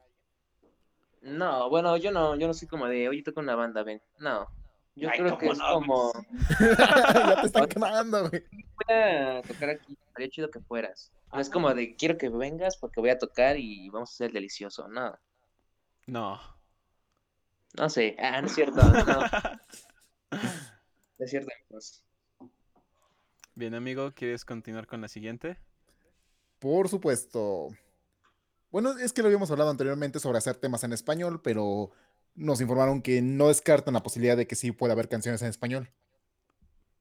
No, 1.22 1.68
bueno, 1.70 1.96
yo 1.96 2.10
no, 2.10 2.36
yo 2.36 2.46
no 2.48 2.54
soy 2.54 2.68
como 2.68 2.86
de, 2.88 3.08
oye, 3.08 3.22
toca 3.22 3.40
una 3.40 3.54
banda, 3.54 3.82
ven. 3.82 4.02
No. 4.18 4.46
Yo 4.94 5.08
Ay, 5.10 5.18
creo 5.20 5.38
que 5.38 5.46
¿cómo 5.48 5.52
es 5.52 5.60
como, 5.60 6.12
ya 6.60 7.40
te 7.40 7.46
están 7.46 7.66
quemando, 7.68 8.28
güey. 8.28 8.42
voy 8.50 8.96
a 8.96 9.40
tocar 9.42 9.70
aquí, 9.70 9.96
estaría 10.08 10.28
chido 10.28 10.50
que 10.50 10.60
fueras. 10.60 11.10
No 11.32 11.40
es 11.40 11.48
como 11.48 11.72
de, 11.72 11.96
quiero 11.96 12.18
que 12.18 12.28
vengas 12.28 12.76
porque 12.76 13.00
voy 13.00 13.08
a 13.08 13.18
tocar 13.18 13.56
y 13.56 13.88
vamos 13.88 14.10
a 14.10 14.12
hacer 14.12 14.32
delicioso. 14.32 14.88
No, 14.88 15.18
No. 16.06 16.38
no 17.78 17.88
sé. 17.88 18.16
Ah, 18.18 18.40
no 18.42 18.46
es 18.48 18.54
cierto. 18.54 18.80
No 21.18 21.26
es 21.26 21.30
cierto, 21.30 21.50
amigos. 21.68 22.02
Bien, 23.54 23.74
amigo, 23.74 24.12
¿quieres 24.12 24.44
continuar 24.44 24.86
con 24.86 25.00
la 25.00 25.08
siguiente? 25.08 25.58
Por 26.58 26.88
supuesto. 26.88 27.68
Bueno, 28.72 28.96
es 28.98 29.12
que 29.12 29.20
lo 29.20 29.28
habíamos 29.28 29.50
hablado 29.50 29.70
anteriormente 29.70 30.18
sobre 30.18 30.38
hacer 30.38 30.56
temas 30.56 30.82
en 30.82 30.94
español, 30.94 31.42
pero 31.42 31.90
nos 32.34 32.62
informaron 32.62 33.02
que 33.02 33.20
no 33.20 33.48
descartan 33.48 33.92
la 33.92 34.02
posibilidad 34.02 34.36
de 34.36 34.46
que 34.46 34.56
sí 34.56 34.72
pueda 34.72 34.94
haber 34.94 35.10
canciones 35.10 35.42
en 35.42 35.48
español. 35.48 35.90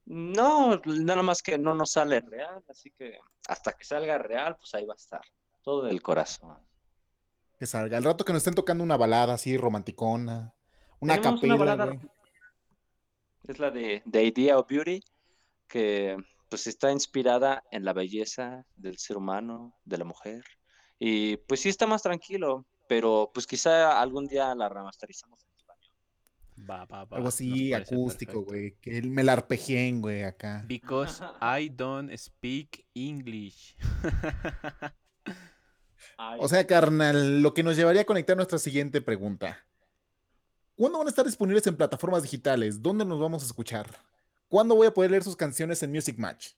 No, 0.06 0.82
nada 0.86 1.24
más 1.24 1.42
que 1.42 1.58
no 1.58 1.74
nos 1.74 1.92
sale 1.92 2.20
real, 2.20 2.62
así 2.68 2.92
que 2.92 3.18
hasta 3.48 3.72
que 3.72 3.86
salga 3.86 4.18
real, 4.18 4.58
pues 4.58 4.76
ahí 4.76 4.86
va 4.86 4.94
a 4.94 4.98
estar. 4.98 5.22
Todo 5.62 5.86
del 5.86 6.02
corazón. 6.02 6.58
Que 7.58 7.66
salga. 7.66 7.98
Al 7.98 8.04
rato 8.04 8.26
que 8.26 8.34
nos 8.34 8.42
estén 8.42 8.56
tocando 8.56 8.84
una 8.84 8.98
balada 8.98 9.36
así 9.36 9.56
romanticona, 9.56 10.54
una 11.00 11.22
Tenemos 11.22 11.44
una 11.44 11.56
balada. 11.56 12.00
Es 13.48 13.60
la 13.60 13.72
de 13.72 14.04
The 14.12 14.24
Idea 14.26 14.58
of 14.58 14.68
Beauty, 14.68 15.02
que 15.70 16.18
pues 16.50 16.68
está 16.68 16.92
inspirada 16.92 17.64
en 17.72 17.86
la 17.86 17.94
belleza 17.94 18.66
del 18.76 18.98
ser 18.98 19.16
humano, 19.16 19.74
de 19.86 19.98
la 19.98 20.04
mujer. 20.04 20.44
Y 21.04 21.38
pues 21.38 21.62
sí 21.62 21.70
está 21.70 21.88
más 21.88 22.04
tranquilo, 22.04 22.64
pero 22.88 23.32
pues 23.34 23.48
quizá 23.48 24.00
algún 24.00 24.28
día 24.28 24.54
la 24.54 24.70
remasterizamos 24.70 25.44
en 25.44 25.52
español. 25.56 25.90
Va, 26.70 26.86
va, 26.86 27.06
va. 27.06 27.18
Algo 27.18 27.30
así 27.30 27.74
acústico, 27.74 28.44
güey. 28.44 28.76
Que 28.76 29.00
él 29.00 29.10
me 29.10 29.24
la 29.24 29.34
arpejeen, 29.34 30.00
güey, 30.00 30.22
acá. 30.22 30.64
Because 30.68 31.24
I 31.42 31.70
don't 31.70 32.16
speak 32.16 32.86
English. 32.94 33.76
O 36.40 36.48
sea, 36.48 36.68
carnal, 36.68 37.42
lo 37.42 37.56
que 37.56 37.64
nos 37.64 37.76
llevaría 37.76 38.04
a 38.04 38.06
conectar 38.06 38.36
nuestra 38.38 38.60
siguiente 38.60 39.02
pregunta. 39.02 39.58
¿Cuándo 40.76 41.00
van 41.00 41.08
a 41.08 41.10
estar 41.10 41.26
disponibles 41.26 41.66
en 41.66 41.78
plataformas 41.78 42.22
digitales? 42.22 42.80
¿Dónde 42.80 43.06
nos 43.06 43.20
vamos 43.20 43.42
a 43.42 43.48
escuchar? 43.48 43.88
¿Cuándo 44.50 44.76
voy 44.76 44.86
a 44.86 44.94
poder 44.94 45.10
leer 45.10 45.24
sus 45.24 45.36
canciones 45.36 45.82
en 45.82 45.92
Music 45.92 46.20
Match? 46.20 46.50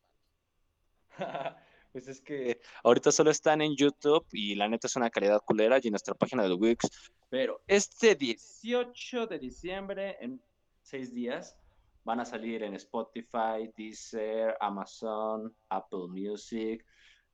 Pues 1.93 2.07
es 2.07 2.21
que 2.21 2.59
ahorita 2.83 3.11
solo 3.11 3.29
están 3.29 3.61
en 3.61 3.75
YouTube 3.75 4.25
y 4.31 4.55
la 4.55 4.67
neta 4.67 4.87
es 4.87 4.95
una 4.95 5.11
calidad 5.11 5.39
culera 5.45 5.77
y 5.81 5.87
en 5.87 5.91
nuestra 5.91 6.15
página 6.15 6.41
de 6.41 6.55
Wix. 6.55 6.89
Pero 7.29 7.61
este 7.67 8.15
18 8.15 9.27
de 9.27 9.37
diciembre, 9.37 10.17
en 10.19 10.41
seis 10.81 11.13
días, 11.13 11.55
van 12.03 12.19
a 12.19 12.25
salir 12.25 12.63
en 12.63 12.73
Spotify, 12.73 13.71
Deezer, 13.77 14.57
Amazon, 14.59 15.55
Apple 15.69 16.07
Music, 16.09 16.83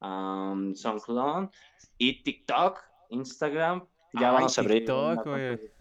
um, 0.02 0.76
SoundCloud 0.76 1.50
y 1.98 2.22
TikTok, 2.22 2.80
Instagram. 3.12 3.88
Ya 4.12 4.30
Ay, 4.30 4.36
vamos 4.36 4.58
a 4.58 4.62
abrir 4.62 4.80
TikTok, 4.80 5.26
una 5.26 5.38
de- 5.38 5.74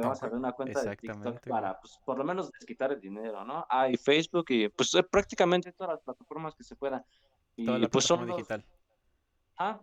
vamos 0.00 0.22
a 0.22 0.26
abrir 0.26 0.38
una 0.38 0.52
cuenta 0.52 0.82
de 0.82 0.96
TikTok 0.96 1.46
para, 1.48 1.78
pues, 1.80 1.98
por 2.02 2.16
lo 2.16 2.24
menos 2.24 2.50
desquitar 2.50 2.92
el 2.92 3.00
dinero, 3.00 3.44
¿no? 3.44 3.66
Ah, 3.68 3.90
y 3.90 3.96
Facebook 3.98 4.46
y 4.50 4.68
pues 4.70 4.96
prácticamente 5.10 5.72
todas 5.72 5.94
las 5.94 6.02
plataformas 6.02 6.54
que 6.54 6.64
se 6.64 6.76
puedan. 6.76 7.04
Y 7.56 7.64
Toda 7.64 7.78
la 7.78 7.88
pues 7.88 8.04
son 8.04 8.18
plataforma 8.18 8.26
los- 8.38 8.48
digital. 8.48 8.64
Ah, 9.58 9.80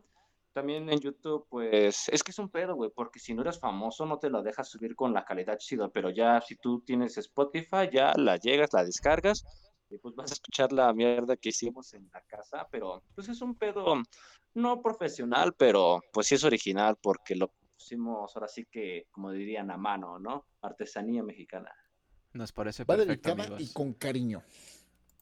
también 0.53 0.87
en 0.89 0.99
YouTube, 0.99 1.47
pues 1.49 2.07
es 2.09 2.23
que 2.23 2.29
es 2.31 2.37
un 2.39 2.49
pedo, 2.49 2.75
güey, 2.75 2.91
porque 2.93 3.19
si 3.19 3.33
no 3.33 3.41
eres 3.41 3.59
famoso 3.59 4.05
no 4.05 4.19
te 4.19 4.29
lo 4.29 4.43
dejas 4.43 4.69
subir 4.69 4.95
con 4.95 5.11
la 5.13 5.25
calidad 5.25 5.57
chida, 5.57 5.89
pero 5.89 6.11
ya 6.11 6.39
si 6.41 6.55
tú 6.57 6.81
tienes 6.81 7.17
Spotify, 7.17 7.89
ya 7.91 8.13
la 8.15 8.37
llegas, 8.37 8.69
la 8.73 8.83
descargas 8.83 9.43
y 9.89 9.97
pues 9.97 10.13
vas 10.15 10.29
a 10.29 10.35
escuchar 10.35 10.71
la 10.71 10.93
mierda 10.93 11.35
que 11.37 11.49
hicimos 11.49 11.93
en 11.95 12.07
la 12.13 12.21
casa, 12.21 12.67
pero 12.71 13.01
pues 13.15 13.29
es 13.29 13.41
un 13.41 13.55
pedo 13.55 13.95
no 14.53 14.81
profesional, 14.83 15.53
pero 15.57 16.01
pues 16.11 16.27
sí 16.27 16.35
es 16.35 16.43
original 16.43 16.97
porque 17.01 17.35
lo 17.35 17.47
pusimos 17.75 18.35
ahora 18.35 18.47
sí 18.47 18.65
que, 18.69 19.07
como 19.11 19.31
dirían, 19.31 19.71
a 19.71 19.77
mano, 19.77 20.19
¿no? 20.19 20.45
Artesanía 20.61 21.23
mexicana. 21.23 21.71
Nos 22.33 22.51
parece 22.51 22.83
Va 22.83 22.95
perfecto, 22.95 23.29
dedicada 23.29 23.55
amigos. 23.55 23.61
y 23.71 23.73
con 23.73 23.93
cariño. 23.93 24.43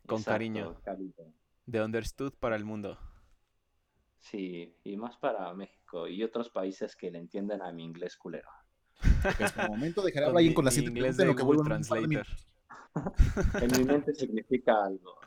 Con 0.05 0.17
Exacto, 0.19 0.31
cariño. 0.31 0.81
calidad. 0.83 1.25
De 1.71 1.81
Understood 1.81 2.33
para 2.33 2.57
el 2.57 2.65
mundo. 2.65 2.97
Sí, 4.19 4.75
y 4.83 4.97
más 4.97 5.15
para 5.17 5.53
México 5.53 6.05
y 6.05 6.21
otros 6.21 6.49
países 6.49 6.97
que 6.97 7.09
le 7.09 7.17
entiendan 7.17 7.61
a 7.61 7.71
mi 7.71 7.85
inglés 7.85 8.17
culero. 8.17 8.49
En 9.39 9.45
este 9.45 9.67
momento 9.69 10.01
dejaré 10.01 10.25
hablar 10.25 10.41
ahí 10.41 10.49
mi- 10.49 10.53
con 10.53 10.65
la 10.65 10.73
inglés 10.73 11.15
de 11.15 11.25
lo 11.25 11.33
que 11.35 11.43
Google 11.43 11.63
Translator. 11.63 12.27
En 13.61 13.71
mi 13.79 13.85
mente 13.85 14.13
significa 14.13 14.83
algo. 14.83 15.17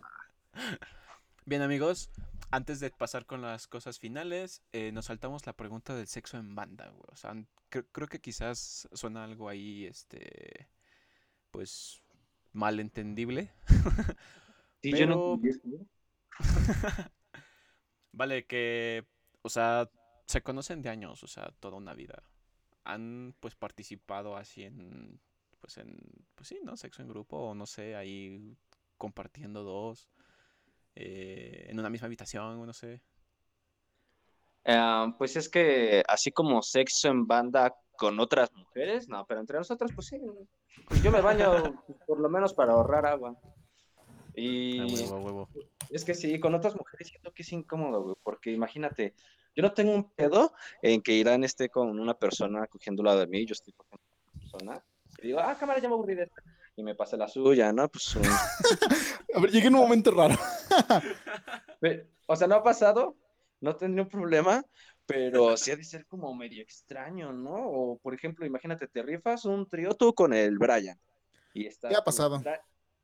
Bien, 1.47 1.63
amigos, 1.63 2.11
antes 2.51 2.79
de 2.79 2.91
pasar 2.91 3.25
con 3.25 3.41
las 3.41 3.67
cosas 3.67 3.99
finales, 3.99 4.63
eh, 4.73 4.93
nos 4.93 5.07
saltamos 5.07 5.47
la 5.47 5.55
pregunta 5.55 5.97
del 5.97 6.07
sexo 6.07 6.37
en 6.37 6.55
banda, 6.55 6.91
güey. 6.91 7.05
O 7.11 7.17
sea, 7.17 7.33
cre- 7.71 7.87
creo 7.91 8.07
que 8.07 8.21
quizás 8.21 8.87
suena 8.93 9.25
algo 9.25 9.49
ahí, 9.49 9.87
este, 9.87 10.69
pues, 11.53 12.03
malentendible. 12.53 13.51
Sí, 14.83 14.93
yo 14.93 15.07
no 15.07 15.39
Pero- 15.41 15.51
eso, 15.57 15.61
¿no? 15.65 15.87
Vale, 18.13 18.47
que, 18.47 19.05
o 19.43 19.49
sea, 19.49 19.91
se 20.27 20.43
conocen 20.43 20.83
de 20.83 20.89
años, 20.89 21.23
o 21.23 21.27
sea, 21.27 21.53
toda 21.61 21.77
una 21.77 21.95
vida. 21.95 22.23
Han, 22.85 23.35
pues, 23.41 23.55
participado 23.55 24.37
así 24.37 24.63
en, 24.63 25.21
pues, 25.61 25.79
en, 25.79 25.99
pues 26.35 26.49
sí, 26.49 26.61
¿no? 26.63 26.77
Sexo 26.77 27.03
en 27.03 27.09
grupo, 27.09 27.37
o 27.37 27.55
no 27.55 27.67
sé, 27.67 27.97
ahí 27.97 28.57
compartiendo 28.99 29.63
dos, 29.63 30.09
eh, 30.95 31.67
en 31.69 31.79
una 31.79 31.91
misma 31.91 32.07
habitación, 32.07 32.61
o 32.61 32.67
no 32.67 32.73
sé. 32.73 33.03
Ah, 34.67 35.15
pues 35.19 35.37
es 35.37 35.49
que 35.49 36.03
así 36.09 36.33
como 36.33 36.63
sexo 36.63 37.09
en 37.09 37.27
banda 37.27 37.75
con 37.97 38.19
otras 38.19 38.51
mujeres, 38.53 39.09
no, 39.09 39.25
pero 39.27 39.41
entre 39.41 39.59
nosotros, 39.59 39.93
pues 39.95 40.07
sí. 40.07 40.21
Yo 41.03 41.11
me 41.11 41.21
baño 41.21 41.83
por 42.07 42.19
lo 42.19 42.29
menos 42.29 42.55
para 42.55 42.73
ahorrar 42.73 43.07
agua. 43.07 43.37
A 44.37 44.41
Y 44.41 44.95
huevo, 44.95 45.15
a 45.15 45.19
huevo. 45.21 45.49
es 45.91 46.05
que 46.05 46.15
sí, 46.15 46.41
con 46.41 46.55
otras 46.55 46.75
mujeres 46.77 47.09
siento 47.09 47.33
que 47.33 47.43
es 47.43 47.53
incómodo, 47.53 48.03
güey, 48.03 48.17
porque 48.23 48.51
imagínate, 48.51 49.15
yo 49.55 49.63
no 49.63 49.73
tengo 49.73 49.93
un 49.95 50.11
pedo 50.11 50.53
en 50.83 51.01
que 51.01 51.13
Irán 51.13 51.45
esté 51.45 51.69
con 51.69 51.99
una 52.01 52.15
persona 52.15 52.67
lado 53.05 53.21
de 53.21 53.27
mí, 53.29 53.47
yo 53.47 53.53
estoy 53.53 53.73
cogiendo 53.75 54.03
con 54.09 54.23
una 54.23 54.41
persona, 54.41 54.85
y 55.23 55.27
digo, 55.29 55.39
ah, 55.41 55.57
cámara, 55.59 55.81
ya 55.81 55.89
me 55.89 55.95
aburrí 55.95 56.15
de 56.17 56.25
esta, 56.25 56.43
y 56.77 56.83
me 56.83 56.95
pase 56.97 57.17
la 57.17 57.29
suya, 57.29 57.73
¿no? 57.73 57.89
Pues, 57.89 58.17
un- 58.17 58.25
A 58.25 59.41
ver, 59.41 59.51
llegué 59.51 59.69
en 59.69 59.75
un 59.77 59.81
momento 59.83 60.11
raro. 60.11 60.35
O 62.27 62.37
sea, 62.37 62.49
no 62.49 62.55
ha 62.57 62.63
pasado, 62.63 63.17
no 63.61 63.77
tendría 63.77 64.03
un 64.03 64.09
problema, 64.09 64.65
pero 65.07 65.57
sí 65.57 65.71
ha 65.71 65.77
de 65.77 65.85
ser 65.85 66.07
como 66.07 66.35
medio 66.35 66.63
extraño, 66.63 67.33
¿no? 67.33 67.55
O, 67.55 67.99
por 67.99 68.15
ejemplo, 68.15 68.47
imagínate, 68.47 68.89
te 68.89 69.03
rifas 69.03 69.45
un 69.45 69.69
trío 69.69 69.93
tú 69.95 70.15
con 70.15 70.33
el 70.33 70.59
Brian. 70.59 70.99
Y 71.53 71.67
está 71.67 71.91
Ya 71.91 71.99
ha 71.99 72.05
pasado. 72.05 72.43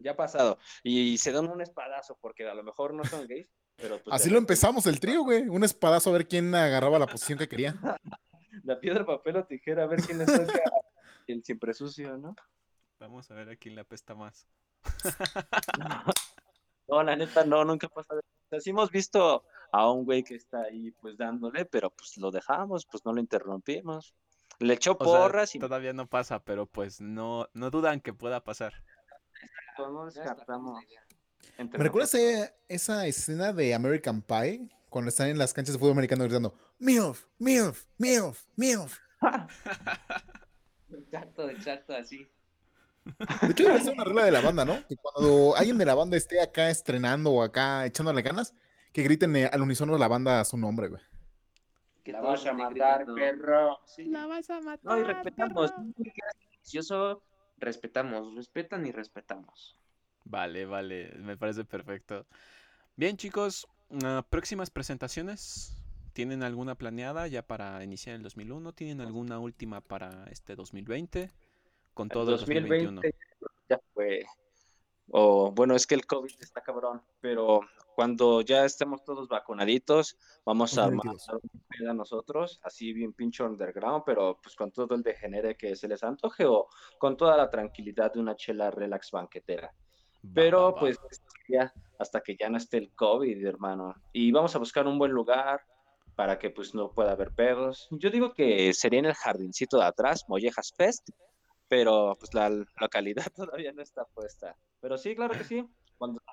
Ya 0.01 0.13
ha 0.13 0.17
pasado. 0.17 0.59
Y 0.83 1.19
se 1.19 1.33
dan 1.33 1.49
un 1.49 1.61
espadazo, 1.61 2.19
porque 2.21 2.49
a 2.49 2.55
lo 2.55 2.63
mejor 2.63 2.95
no 2.95 3.05
son 3.05 3.27
gays, 3.27 3.49
pero 3.77 4.03
pues... 4.03 4.15
Así 4.15 4.31
lo 4.31 4.39
empezamos 4.39 4.87
el 4.87 4.99
trío, 4.99 5.23
güey. 5.23 5.49
Un 5.49 5.63
espadazo 5.65 6.11
a 6.11 6.15
ver 6.15 6.27
quién 6.27 6.55
agarraba 6.55 6.99
la 6.99 7.07
posición 7.07 7.39
que 7.39 7.49
quería. 7.49 7.75
La 8.65 8.79
piedra, 8.79 9.07
papel 9.07 9.37
o 9.37 9.45
tijera, 9.45 9.85
a 9.85 9.87
ver 9.87 10.03
quién 10.03 10.19
le 10.19 10.27
saca 10.27 10.61
el 11.29 11.45
siempre 11.45 11.73
sucio, 11.73 12.17
¿no? 12.19 12.35
Vamos 12.99 13.31
a 13.31 13.35
ver 13.35 13.49
a 13.49 13.57
quién 13.57 13.75
le 13.75 13.83
apesta 13.83 14.15
más. 14.15 14.47
No, 16.89 17.05
la 17.05 17.15
neta, 17.15 17.45
no, 17.45 17.65
nunca 17.65 17.87
ha 17.87 17.91
pasado. 17.91 18.19
O 18.19 18.49
sea, 18.49 18.59
sí 18.59 18.71
hemos 18.71 18.91
visto 18.91 19.45
a 19.71 19.93
un 19.93 20.05
güey 20.05 20.25
que 20.25 20.35
está 20.35 20.63
ahí, 20.63 20.91
pues, 20.91 21.17
dándole, 21.17 21.65
pero 21.65 21.91
pues 21.91 22.17
lo 22.17 22.33
dejamos, 22.33 22.85
pues 22.85 23.05
no 23.05 23.13
lo 23.13 23.21
interrumpimos. 23.21 24.13
Le 24.59 24.75
echó 24.75 24.97
O 24.99 25.05
sea, 25.05 25.07
porras 25.07 25.55
y 25.55 25.61
todavía 25.61 25.93
no 25.93 26.09
pasa, 26.09 26.43
pero 26.43 26.67
pues 26.67 27.01
no, 27.01 27.49
no 27.55 27.71
dudan 27.71 28.01
que 28.01 28.13
pueda 28.13 28.43
pasar. 28.43 28.75
No 29.79 30.07
descartamos. 30.07 30.83
entre 31.59 31.79
¿Me 31.79 31.85
recuerdas 31.85 32.15
esa, 32.15 32.55
esa 32.69 33.07
escena 33.07 33.53
de 33.53 33.75
American 33.75 34.23
Pie? 34.23 34.69
Cuando 34.89 35.09
están 35.09 35.29
en 35.29 35.39
las 35.39 35.55
canchas 35.55 35.75
de 35.75 35.79
fútbol 35.79 35.93
americano 35.93 36.25
gritando 36.25 36.55
MILF, 36.81 37.25
MILF, 37.39 37.85
MILF, 37.99 38.45
MILF. 38.57 38.99
Exacto, 40.93 41.49
exacto, 41.49 41.95
así. 41.95 42.29
De 43.05 43.49
hecho, 43.51 43.65
debe 43.65 43.81
ser 43.81 43.95
una 43.95 44.05
regla 44.05 44.25
de 44.25 44.31
la 44.31 44.41
banda, 44.41 44.65
¿no? 44.65 44.87
Que 44.87 44.97
cuando 44.97 45.57
alguien 45.57 45.79
de 45.79 45.85
la 45.85 45.95
banda 45.95 46.17
esté 46.17 46.41
acá 46.41 46.71
estrenando 46.71 47.31
o 47.31 47.43
acá 47.43 47.87
echándole 47.87 48.23
ganas, 48.23 48.55
que 48.93 49.03
griten 49.03 49.35
eh, 49.37 49.47
al 49.53 49.63
unísono 49.63 49.97
la 49.99 50.09
banda 50.09 50.45
su 50.45 50.57
nombre, 50.57 50.89
güey. 50.89 51.03
Que 52.05 52.13
La 52.13 52.21
vas 52.21 52.45
a 52.47 52.53
matar, 52.53 53.05
gritando. 53.07 53.15
perro. 53.15 53.79
Sí. 53.87 54.11
vas 54.11 54.51
a 54.51 54.61
matar. 54.61 54.81
No, 54.85 54.99
y 54.99 55.05
respetamos. 55.05 55.73
Yo 56.65 56.83
respetamos, 57.61 58.35
respetan 58.35 58.87
y 58.87 58.93
respetamos. 58.93 59.77
Vale, 60.25 60.65
vale, 60.65 61.13
me 61.19 61.37
parece 61.37 61.65
perfecto. 61.65 62.27
Bien, 62.97 63.17
chicos, 63.17 63.69
ah, 64.05 64.25
próximas 64.29 64.71
presentaciones. 64.71 65.77
¿Tienen 66.13 66.43
alguna 66.43 66.75
planeada 66.75 67.29
ya 67.29 67.43
para 67.43 67.83
iniciar 67.85 68.17
el 68.17 68.23
2001? 68.23 68.73
¿Tienen 68.73 69.01
alguna 69.01 69.39
última 69.39 69.81
para 69.81 70.25
este 70.31 70.57
2020? 70.57 71.31
Con 71.95 72.09
todo 72.09 72.35
el 72.35 72.41
2021. 72.41 73.01
ya 73.69 73.81
fue. 73.95 74.27
O 75.09 75.53
bueno, 75.53 75.75
es 75.75 75.87
que 75.87 75.95
el 75.95 76.07
COVID 76.07 76.35
está 76.41 76.61
cabrón, 76.63 77.01
pero 77.21 77.61
cuando 78.01 78.41
ya 78.41 78.65
estemos 78.65 79.05
todos 79.05 79.29
vacunaditos, 79.29 80.17
vamos 80.47 80.79
a 80.79 80.85
armar 80.85 81.05
2022. 81.05 81.51
una 81.53 81.65
peda 81.69 81.93
nosotros, 81.93 82.59
así 82.63 82.95
bien 82.95 83.13
pincho 83.13 83.45
underground, 83.45 84.05
pero 84.07 84.41
pues 84.43 84.57
con 84.57 84.73
todo 84.73 84.95
el 84.95 85.03
degenere 85.03 85.55
que 85.55 85.77
se 85.77 85.87
les 85.87 86.03
antoje 86.03 86.47
o 86.47 86.69
con 86.99 87.15
toda 87.19 87.37
la 87.37 87.51
tranquilidad 87.51 88.11
de 88.11 88.21
una 88.21 88.35
chela 88.37 88.71
relax 88.71 89.11
banquetera. 89.11 89.71
Pero 90.35 90.75
pues 90.77 90.99
ya 91.47 91.71
hasta 91.99 92.23
que 92.23 92.39
ya 92.41 92.49
no 92.49 92.57
esté 92.57 92.79
el 92.79 92.91
COVID, 92.95 93.45
hermano. 93.45 93.95
Y 94.15 94.33
vamos 94.33 94.57
a 94.57 94.61
buscar 94.61 94.87
un 94.87 94.99
buen 94.99 95.13
lugar 95.13 95.61
para 96.17 96.39
que 96.39 96.49
pues 96.49 96.75
no 96.75 96.93
pueda 96.93 97.13
haber 97.13 97.35
perros. 97.35 97.87
Yo 97.91 98.09
digo 98.09 98.33
que 98.33 98.73
sería 98.73 99.01
en 99.01 99.05
el 99.05 99.15
jardincito 99.15 99.77
de 99.77 99.85
atrás, 99.85 100.25
Mollejas 100.27 100.73
Fest, 100.75 101.07
pero 101.69 102.17
pues 102.19 102.33
la 102.33 102.49
localidad 102.81 103.27
todavía 103.37 103.73
no 103.75 103.83
está 103.83 104.07
puesta. 104.07 104.57
Pero 104.81 104.97
sí, 104.97 105.15
claro 105.15 105.37
que 105.37 105.45
sí. 105.45 105.67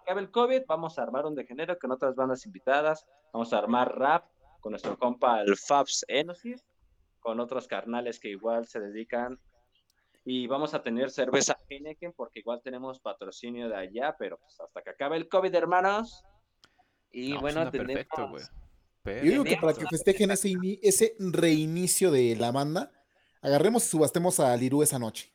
Acabe 0.08 0.22
el 0.22 0.32
COVID, 0.32 0.62
vamos 0.70 0.98
a 0.98 1.04
armar 1.04 1.26
un 1.26 1.36
degenero 1.36 1.78
con 1.78 1.92
otras 1.92 2.16
bandas 2.16 2.46
invitadas. 2.46 3.06
Vamos 3.34 3.52
a 3.52 3.58
armar 3.58 3.94
rap 4.00 4.24
con 4.62 4.72
nuestro 4.72 4.98
compa 4.98 5.42
el 5.42 5.58
Fabs 5.58 6.06
Enosis, 6.08 6.64
con 7.20 7.42
otros 7.42 7.68
carnales 7.68 8.18
que 8.18 8.30
igual 8.30 8.66
se 8.66 8.80
dedican. 8.80 9.38
Y 10.24 10.48
vamos 10.48 10.74
a 10.74 10.82
tener 10.82 11.12
cerveza 11.12 11.58
Heineken 11.68 12.14
porque 12.14 12.40
igual 12.40 12.62
tenemos 12.64 13.02
patrocinio 13.02 13.68
de 13.68 13.76
allá, 13.76 14.16
pero 14.18 14.38
pues 14.38 14.58
hasta 14.62 14.82
que 14.82 14.92
acabe 14.92 15.18
el 15.18 15.28
COVID, 15.28 15.54
hermanos. 15.54 16.24
Y 17.12 17.34
No, 17.34 17.42
pues 17.42 17.54
bueno, 17.56 17.70
tenemos... 17.70 17.94
perfecto, 17.96 18.30
güey. 18.30 18.44
Yo 19.26 19.32
digo 19.32 19.44
que 19.44 19.58
para 19.58 19.74
que 19.74 19.88
festejen 19.88 20.32
ese, 20.32 20.48
ini- 20.48 20.80
ese 20.84 21.18
reinicio 21.20 22.12
de 22.12 22.34
la 22.38 22.54
banda, 22.54 22.94
agarremos 23.42 23.84
y 23.86 23.90
subastemos 23.90 24.40
a 24.40 24.56
Liru 24.56 24.84
esa 24.84 25.00
noche. 25.00 25.34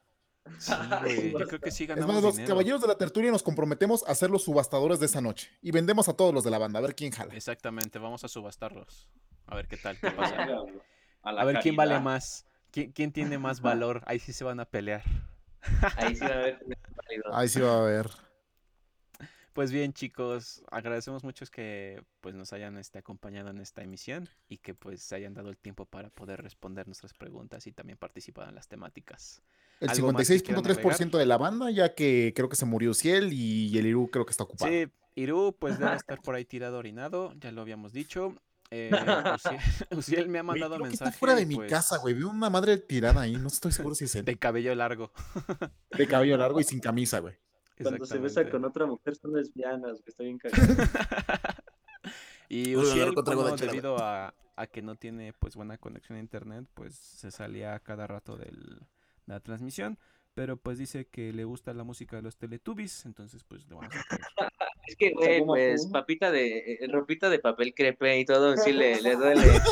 Sí, 0.59 0.73
güey, 1.03 1.33
Yo 1.39 1.47
creo 1.47 1.61
que 1.61 1.71
sí 1.71 1.85
Es 1.85 1.89
ganamos 1.89 2.15
más, 2.15 2.23
los 2.23 2.35
dinero. 2.37 2.55
caballeros 2.55 2.81
de 2.81 2.89
la 2.89 2.97
tertulia 2.97 3.31
nos 3.31 3.43
comprometemos 3.43 4.03
a 4.07 4.15
ser 4.15 4.31
los 4.31 4.45
subastadores 4.45 5.01
de 5.01 5.07
esa 5.07 5.21
noche. 5.21 5.51
Y 5.63 5.71
vendemos 5.71 6.09
a 6.09 6.15
todos 6.15 6.35
los 6.35 6.45
de 6.45 6.51
la 6.51 6.59
banda, 6.59 6.79
a 6.79 6.83
ver 6.83 6.95
quién 6.95 7.13
jala. 7.13 7.35
Exactamente, 7.35 7.99
vamos 7.99 8.25
a 8.25 8.29
subastarlos. 8.29 9.09
A 9.47 9.57
ver 9.57 9.69
qué 9.69 9.77
tal, 9.77 9.99
qué 9.99 10.11
pasa. 10.11 10.37
A, 11.25 11.45
ver 11.45 11.61
quién 11.61 11.77
vale 11.77 12.01
más. 12.01 12.47
¿Quién, 12.73 12.91
quién 12.91 13.13
tiene 13.13 13.39
más 13.39 13.61
valor? 13.61 14.03
Ahí 14.07 14.19
sí 14.19 14.33
se 14.33 14.43
van 14.43 14.59
a 14.59 14.65
pelear. 14.65 15.05
Ahí 15.97 16.17
sí 16.17 16.25
va 16.25 16.31
a 16.31 16.39
haber. 16.39 16.67
Ahí 17.33 17.49
sí 17.49 17.61
va 17.61 17.75
a 17.75 17.79
haber. 17.79 18.11
Pues 19.53 19.71
bien, 19.71 19.93
chicos, 19.93 20.63
agradecemos 20.71 21.25
mucho 21.25 21.45
que 21.47 22.03
pues 22.23 22.35
nos 22.35 22.55
hayan 22.55 22.79
este, 22.79 22.99
acompañado 22.99 23.51
en 23.51 23.59
esta 23.59 23.83
emisión 23.83 24.29
y 24.49 24.59
que 24.59 24.75
pues 24.75 25.03
se 25.03 25.15
hayan 25.15 25.35
dado 25.35 25.51
el 25.51 25.59
tiempo 25.59 25.85
para 25.85 26.09
poder 26.09 26.43
responder 26.43 26.87
nuestras 26.87 27.13
preguntas 27.13 27.67
y 27.67 27.73
también 27.73 27.99
participar 27.99 28.49
en 28.49 28.55
las 28.55 28.69
temáticas. 28.69 29.43
El 29.81 29.91
¿Algo 29.91 30.13
más 30.13 30.27
que 30.27 30.41
quieran 30.41 30.65
56.3% 30.65 31.19
de 31.19 31.27
la 31.27 31.37
banda, 31.37 31.71
ya 31.71 31.95
que 31.95 32.33
creo 32.35 32.49
que 32.49 32.57
se 32.57 32.65
murió 32.65 32.95
Ciel 32.95 33.33
y 33.33 33.77
el 33.77 33.87
Iru 33.87 34.11
creo 34.11 34.25
que 34.25 34.31
está 34.31 34.45
ocupado. 34.45 34.71
Sí, 34.71 34.89
Iru 35.17 35.55
pues 35.59 35.79
debe 35.79 35.97
estar 35.97 36.23
por 36.23 36.35
ahí 36.35 36.47
tirado 36.47 36.79
orinado, 36.79 37.35
ya 37.39 37.53
lo 37.53 37.61
habíamos 37.61 37.93
dicho. 37.93 38.35
Eh, 38.71 38.91
Uciel, 39.37 39.61
Uciel 39.91 40.29
me 40.31 40.39
ha 40.39 40.43
Güey, 40.43 40.61
mandado 40.61 40.79
que 40.79 40.85
mensaje. 40.85 41.11
está 41.11 41.19
fuera 41.19 41.35
de 41.35 41.45
mi 41.45 41.57
pues, 41.57 41.71
casa, 41.71 41.99
güey. 41.99 42.15
Veo 42.15 42.31
una 42.31 42.49
madre 42.49 42.79
tirada 42.79 43.21
ahí. 43.21 43.37
No 43.37 43.49
estoy 43.49 43.71
seguro 43.71 43.95
si 43.95 44.07
es 44.07 44.15
él. 44.17 44.25
De 44.25 44.37
cabello 44.37 44.75
largo. 44.75 45.13
De 45.91 46.07
cabello 46.07 46.39
largo 46.39 46.59
y 46.59 46.65
sin 46.65 46.81
camisa, 46.81 47.19
güey. 47.19 47.35
Cuando 47.81 48.05
se 48.07 48.19
besa 48.19 48.49
con 48.51 48.65
otra 48.65 48.87
mujer 48.87 49.17
son 49.17 49.33
lesbianas, 49.35 50.03
que 50.03 50.11
está 50.11 50.23
bien 50.25 50.39
cagado. 50.39 50.75
y 52.49 52.75
una 52.75 52.93
chela, 52.95 53.57
debido 53.57 53.99
a, 53.99 54.35
a 54.57 54.67
que 54.67 54.83
no 54.83 54.95
tiene 54.97 55.33
pues 55.33 55.57
buena 55.57 55.79
conexión 55.79 56.17
a 56.19 56.21
internet, 56.21 56.67
pues 56.75 56.95
se 56.95 57.31
salía 57.31 57.79
cada 57.81 58.07
rato 58.07 58.37
del- 58.37 58.81
de 59.27 59.35
la 59.35 59.41
transmisión. 59.41 59.99
Pero 60.35 60.57
pues 60.57 60.79
dice 60.79 61.07
que 61.07 61.31
le 61.33 61.45
gusta 61.45 61.75
la 61.75 61.85
música 61.85 62.17
de 62.17 62.23
los 62.23 62.39
Teletubbies, 62.39 63.05
entonces 63.05 63.45
pues 63.45 63.67
le 63.69 63.75
vamos 63.75 63.95
a. 63.95 63.99
Es 64.85 64.97
que, 64.97 65.13
güey, 65.13 65.45
pues 65.45 65.87
papita 65.87 66.33
de, 66.33 66.59
eh, 66.81 66.89
ropita 66.91 67.31
de 67.31 67.39
papel 67.39 67.73
crepe 67.73 68.19
y 68.19 68.25
todo, 68.25 68.57
sí 68.57 68.73
le, 68.73 69.01
le 69.01 69.15
duele. 69.15 69.45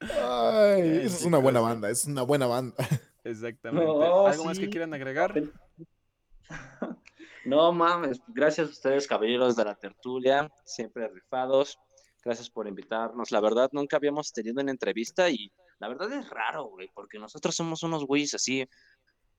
Ay, 0.00 1.00
esa 1.04 1.16
es 1.16 1.24
una 1.24 1.38
buena 1.38 1.60
banda. 1.60 1.90
Es 1.90 2.04
una 2.06 2.22
buena 2.22 2.46
banda. 2.46 2.74
Exactamente. 3.24 3.86
No, 3.86 4.26
¿Algo 4.26 4.44
más 4.44 4.58
que 4.58 4.68
quieran 4.70 4.92
agregar? 4.94 5.34
No 7.44 7.72
mames, 7.72 8.20
gracias 8.28 8.68
a 8.68 8.70
ustedes, 8.70 9.06
caballeros 9.08 9.56
de 9.56 9.64
la 9.64 9.74
tertulia, 9.74 10.48
siempre 10.64 11.08
rifados. 11.08 11.76
Gracias 12.24 12.48
por 12.48 12.68
invitarnos. 12.68 13.32
La 13.32 13.40
verdad, 13.40 13.68
nunca 13.72 13.96
habíamos 13.96 14.32
tenido 14.32 14.62
una 14.62 14.70
entrevista 14.70 15.28
y 15.28 15.50
la 15.80 15.88
verdad 15.88 16.12
es 16.12 16.30
raro, 16.30 16.66
güey, 16.66 16.88
porque 16.94 17.18
nosotros 17.18 17.56
somos 17.56 17.82
unos 17.82 18.04
güeyes 18.06 18.34
así, 18.34 18.64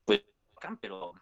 pues, 0.04 0.22
pero 0.82 1.14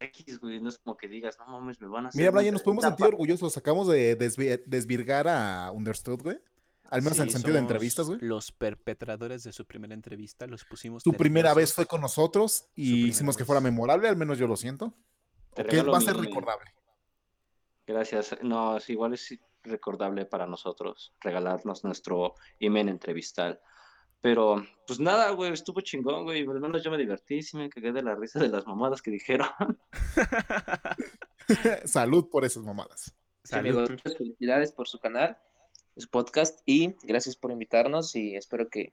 X, 0.00 0.40
güey, 0.40 0.60
no 0.60 0.70
es 0.70 0.78
como 0.78 0.96
que 0.96 1.08
digas, 1.08 1.36
no 1.38 1.46
mames, 1.46 1.78
me 1.82 1.88
van 1.88 2.06
a 2.06 2.08
hacer. 2.08 2.18
Mira, 2.20 2.30
Brian, 2.30 2.54
nos 2.54 2.62
podemos 2.62 2.84
sentir 2.84 3.04
orgullosos. 3.06 3.54
Acabamos 3.58 3.88
de 3.88 4.18
desvi- 4.18 4.62
desvirgar 4.64 5.28
a 5.28 5.70
Understood, 5.72 6.22
güey. 6.22 6.38
Al 6.94 7.02
menos 7.02 7.18
en 7.18 7.24
el 7.24 7.30
Sí, 7.30 7.34
sentido 7.34 7.54
de 7.54 7.60
entrevistas, 7.60 8.06
güey. 8.06 8.20
Los 8.22 8.52
perpetradores 8.52 9.42
de 9.42 9.52
su 9.52 9.66
primera 9.66 9.94
entrevista, 9.94 10.46
los 10.46 10.64
pusimos. 10.64 11.02
Su 11.02 11.12
primera 11.12 11.52
vez 11.52 11.74
fue 11.74 11.86
con 11.86 12.00
nosotros 12.00 12.68
y 12.76 13.08
hicimos 13.08 13.36
que 13.36 13.44
fuera 13.44 13.60
memorable, 13.60 14.08
al 14.08 14.16
menos 14.16 14.38
yo 14.38 14.46
lo 14.46 14.56
siento. 14.56 14.94
Te 15.54 15.64
Que 15.64 15.82
va 15.82 15.98
a 15.98 16.00
ser 16.00 16.16
recordable. 16.16 16.72
Gracias. 17.84 18.36
No, 18.42 18.76
es 18.76 18.88
igual 18.90 19.14
es 19.14 19.36
recordable 19.64 20.24
para 20.24 20.46
nosotros 20.46 21.12
regalarnos 21.20 21.82
nuestro 21.82 22.34
email 22.60 22.88
entrevistal. 22.88 23.60
Pero, 24.20 24.64
pues 24.86 25.00
nada, 25.00 25.30
güey, 25.30 25.52
estuvo 25.52 25.80
chingón, 25.80 26.22
güey. 26.22 26.42
Al 26.46 26.60
menos 26.60 26.84
yo 26.84 26.92
me 26.92 26.96
divertí, 26.96 27.42
sí 27.42 27.56
me 27.56 27.68
cagué 27.68 27.90
de 27.92 28.02
la 28.02 28.14
risa 28.14 28.38
de 28.38 28.48
las 28.50 28.64
mamadas 28.68 29.02
que 29.02 29.10
dijeron. 29.10 29.48
Salud 31.84 32.28
por 32.30 32.44
esas 32.44 32.62
mamadas. 32.62 33.12
Sí, 33.42 33.50
Salud. 33.50 33.68
amigos, 33.70 33.90
muchas 33.90 34.16
felicidades 34.16 34.72
por 34.72 34.86
su 34.88 34.98
canal, 35.00 35.36
su 35.96 36.08
podcast 36.08 36.60
y 36.66 36.94
gracias 37.04 37.36
por 37.36 37.50
invitarnos 37.52 38.14
y 38.16 38.34
espero 38.36 38.68
que 38.68 38.92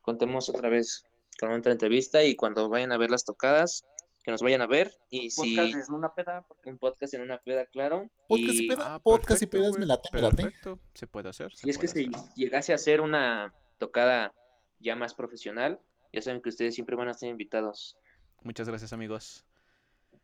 contemos 0.00 0.48
otra 0.48 0.68
vez 0.68 1.04
con 1.38 1.50
otra 1.52 1.72
entrevista 1.72 2.22
y 2.24 2.36
cuando 2.36 2.68
vayan 2.68 2.92
a 2.92 2.98
ver 2.98 3.10
las 3.10 3.24
tocadas, 3.24 3.84
que 4.22 4.30
nos 4.30 4.42
vayan 4.42 4.60
a 4.62 4.66
ver 4.66 4.92
y 5.10 5.30
si 5.30 5.56
Podcast 5.56 5.74
es 5.76 5.88
una 5.88 6.14
peda. 6.14 6.46
un 6.66 6.78
podcast 6.78 7.14
en 7.14 7.22
una 7.22 7.38
peda, 7.38 7.66
claro. 7.66 8.08
Podcast 8.28 8.54
y 8.54 8.64
y 8.64 8.68
peda. 8.68 8.94
Ah, 8.94 8.98
Podcast 9.00 9.42
y 9.42 9.46
perfecto, 9.46 9.58
pedas, 9.58 9.70
güey, 9.70 9.80
me 9.80 9.86
late, 9.86 10.08
me 10.12 10.20
late. 10.22 10.36
Perfecto, 10.36 10.78
se 10.94 11.06
puede 11.06 11.28
hacer. 11.30 11.52
si 11.54 11.68
es 11.70 11.78
que 11.78 11.86
hacer. 11.86 12.06
llegase 12.36 12.72
a 12.72 12.76
hacer 12.76 13.00
una 13.00 13.52
tocada 13.78 14.32
ya 14.78 14.94
más 14.94 15.14
profesional, 15.14 15.80
ya 16.12 16.22
saben 16.22 16.40
que 16.42 16.50
ustedes 16.50 16.74
siempre 16.74 16.94
van 16.96 17.08
a 17.08 17.12
estar 17.12 17.28
invitados. 17.28 17.96
Muchas 18.42 18.68
gracias, 18.68 18.92
amigos. 18.92 19.44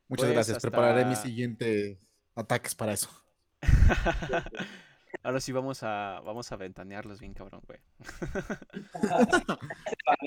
Muchas 0.09 0.27
Pues, 0.27 0.33
gracias. 0.33 0.57
hasta- 0.59 0.69
Prepararé 0.71 1.05
mis 1.05 1.19
siguientes 1.19 1.99
ataques 2.35 2.75
para 2.75 2.93
eso. 2.93 3.09
Ahora 5.23 5.41
sí 5.41 5.53
vamos 5.53 5.83
a 5.83 6.21
vamos 6.25 6.51
a 6.53 6.57
ventanearlos 6.57 7.21
bien 7.21 7.35
cabrón, 7.35 7.63
güey. 7.67 7.81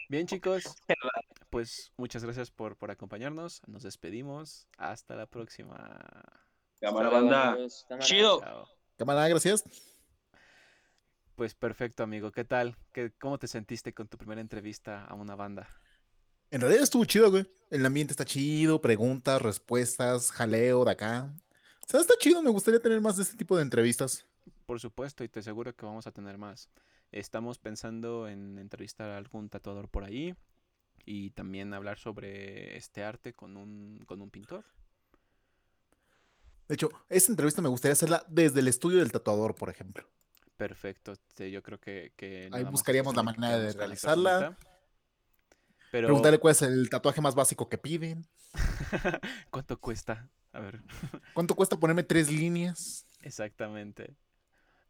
bien, 0.09 0.27
chicos. 0.27 0.75
Pues 1.49 1.91
muchas 1.97 2.23
gracias 2.23 2.51
por, 2.51 2.77
por 2.77 2.91
acompañarnos. 2.91 3.61
Nos 3.67 3.83
despedimos. 3.83 4.67
Hasta 4.77 5.15
la 5.15 5.25
próxima. 5.25 5.99
Cámara 6.79 7.09
banda. 7.09 7.57
Chido. 7.99 8.41
Chao. 8.41 8.67
Cámara, 8.97 9.27
gracias. 9.27 9.63
Pues 11.35 11.55
perfecto, 11.55 12.03
amigo. 12.03 12.31
¿Qué 12.31 12.43
tal? 12.43 12.77
¿Qué, 12.91 13.11
¿Cómo 13.19 13.39
te 13.39 13.47
sentiste 13.47 13.93
con 13.93 14.07
tu 14.07 14.17
primera 14.17 14.41
entrevista 14.41 15.05
a 15.05 15.13
una 15.13 15.35
banda? 15.35 15.67
En 16.51 16.59
realidad 16.59 16.83
estuvo 16.83 17.05
chido, 17.05 17.31
güey. 17.31 17.49
El 17.69 17.85
ambiente 17.85 18.11
está 18.11 18.25
chido, 18.25 18.81
preguntas, 18.81 19.41
respuestas, 19.41 20.31
jaleo 20.31 20.83
de 20.83 20.91
acá. 20.91 21.33
O 21.81 21.89
sea, 21.89 22.01
está 22.01 22.15
chido, 22.19 22.41
me 22.41 22.49
gustaría 22.49 22.81
tener 22.81 22.99
más 22.99 23.15
de 23.15 23.23
este 23.23 23.37
tipo 23.37 23.55
de 23.55 23.63
entrevistas. 23.63 24.25
Por 24.71 24.79
supuesto, 24.79 25.25
y 25.25 25.27
te 25.27 25.41
aseguro 25.41 25.75
que 25.75 25.85
vamos 25.85 26.07
a 26.07 26.13
tener 26.13 26.37
más. 26.37 26.69
Estamos 27.11 27.59
pensando 27.59 28.29
en 28.29 28.57
entrevistar 28.57 29.09
a 29.09 29.17
algún 29.17 29.49
tatuador 29.49 29.89
por 29.89 30.05
ahí 30.05 30.33
y 31.05 31.31
también 31.31 31.73
hablar 31.73 31.99
sobre 31.99 32.77
este 32.77 33.03
arte 33.03 33.33
con 33.33 33.57
un, 33.57 34.01
con 34.05 34.21
un 34.21 34.29
pintor. 34.31 34.63
De 36.69 36.75
hecho, 36.75 36.89
esta 37.09 37.33
entrevista 37.33 37.61
me 37.61 37.67
gustaría 37.67 37.91
hacerla 37.91 38.23
desde 38.29 38.61
el 38.61 38.69
estudio 38.69 38.99
del 38.99 39.11
tatuador, 39.11 39.55
por 39.55 39.69
ejemplo. 39.69 40.09
Perfecto. 40.55 41.15
sí, 41.35 41.51
yo 41.51 41.61
creo 41.61 41.81
que, 41.81 42.13
que 42.15 42.47
Ahí 42.53 42.63
buscaríamos 42.63 43.13
la 43.13 43.23
manera 43.23 43.59
de 43.59 43.73
realizarla. 43.73 44.57
Pero, 45.91 46.07
Preguntarle 46.07 46.39
cuál 46.39 46.51
es 46.53 46.61
el 46.61 46.89
tatuaje 46.89 47.19
más 47.19 47.35
básico 47.35 47.67
que 47.67 47.77
piden. 47.77 48.25
¿cuánto 49.51 49.77
cuesta? 49.81 50.29
A 50.53 50.61
ver, 50.61 50.81
¿Cuánto 51.33 51.55
cuesta 51.55 51.77
ponerme 51.77 52.03
tres 52.03 52.31
líneas? 52.31 53.05
exactamente. 53.19 54.15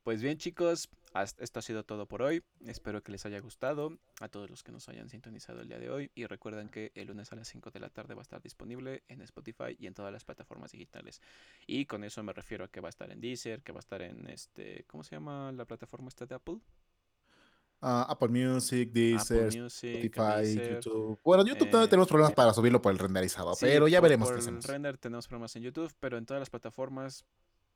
Pues 0.04 0.22
bien, 0.24 0.38
chicos, 0.38 0.89
hasta- 1.14 1.43
esto 1.43 1.60
ha 1.60 1.62
sido 1.62 1.84
todo 1.84 2.08
por 2.08 2.24
hoy. 2.24 2.43
Espero 2.66 3.04
que 3.04 3.12
les 3.12 3.24
haya 3.28 3.39
gustado 3.39 3.99
a 4.20 4.30
todos 4.30 4.49
los 4.49 4.64
que 4.64 4.72
nos 4.72 4.89
hayan 4.89 5.10
sintonizado 5.10 5.62
el 5.62 5.68
día 5.68 5.78
de 5.78 5.91
hoy. 5.91 6.12
Y 6.16 6.26
recuerden 6.26 6.70
que 6.70 6.91
el 6.95 7.08
lunes 7.08 7.32
a 7.32 7.36
las 7.36 7.47
5 7.49 7.70
de 7.70 7.80
la 7.80 7.89
tarde 7.89 8.16
va 8.16 8.22
a 8.22 8.24
estar 8.24 8.41
disponible 8.41 9.04
en 9.10 9.22
Spotify 9.22 9.76
y 9.78 9.86
en 9.86 9.93
todas 9.93 10.12
las 10.12 10.24
plataformas 10.26 10.72
digitales. 10.72 11.22
Y 11.68 11.86
con 11.86 12.04
eso 12.04 12.24
me 12.24 12.34
refiero 12.34 12.66
a 12.66 12.68
que 12.68 12.82
va 12.82 12.88
a 12.88 12.89
estar 12.89 13.12
en 13.12 13.22
Deezer, 13.22 13.62
que 13.62 13.72
va 13.72 13.78
a 13.78 13.82
estar 13.82 14.02
en 14.02 14.28
este, 14.28 14.86
¿cómo 14.88 15.04
se 15.04 15.16
llama 15.16 15.52
la 15.52 15.66
plataforma 15.66 16.08
esta 16.08 16.26
de 16.26 16.34
Apple? 16.34 16.58
Ah, 17.84 18.06
Apple 18.10 18.30
Music, 18.30 18.91
Deezer, 18.91 19.45
Apple 19.47 19.62
Music, 19.62 19.95
Spotify, 20.04 20.41
Deezer. 20.56 20.74
YouTube. 20.84 21.20
Bueno, 21.24 21.45
YouTube 21.45 21.68
eh, 21.84 21.88
tenemos 21.88 22.08
problemas 22.08 22.32
eh, 22.32 22.36
para 22.36 22.54
subirlo 22.54 22.82
por 22.82 22.91
el 22.91 22.97
renderizado, 22.99 23.54
Sí, 23.56 23.66
pero 23.66 23.88
ya 23.88 23.99
por- 23.99 24.10
veremos 24.10 24.28
por 24.30 24.36
qué 24.36 24.39
el 24.39 24.45
hacemos. 24.45 24.66
render 24.66 24.97
tenemos 24.97 25.28
problemas 25.28 25.56
en 25.56 25.64
YouTube, 25.64 25.91
pero 25.99 26.18
en 26.18 26.26
todas 26.26 26.41
las 26.41 26.49
plataformas 26.49 27.24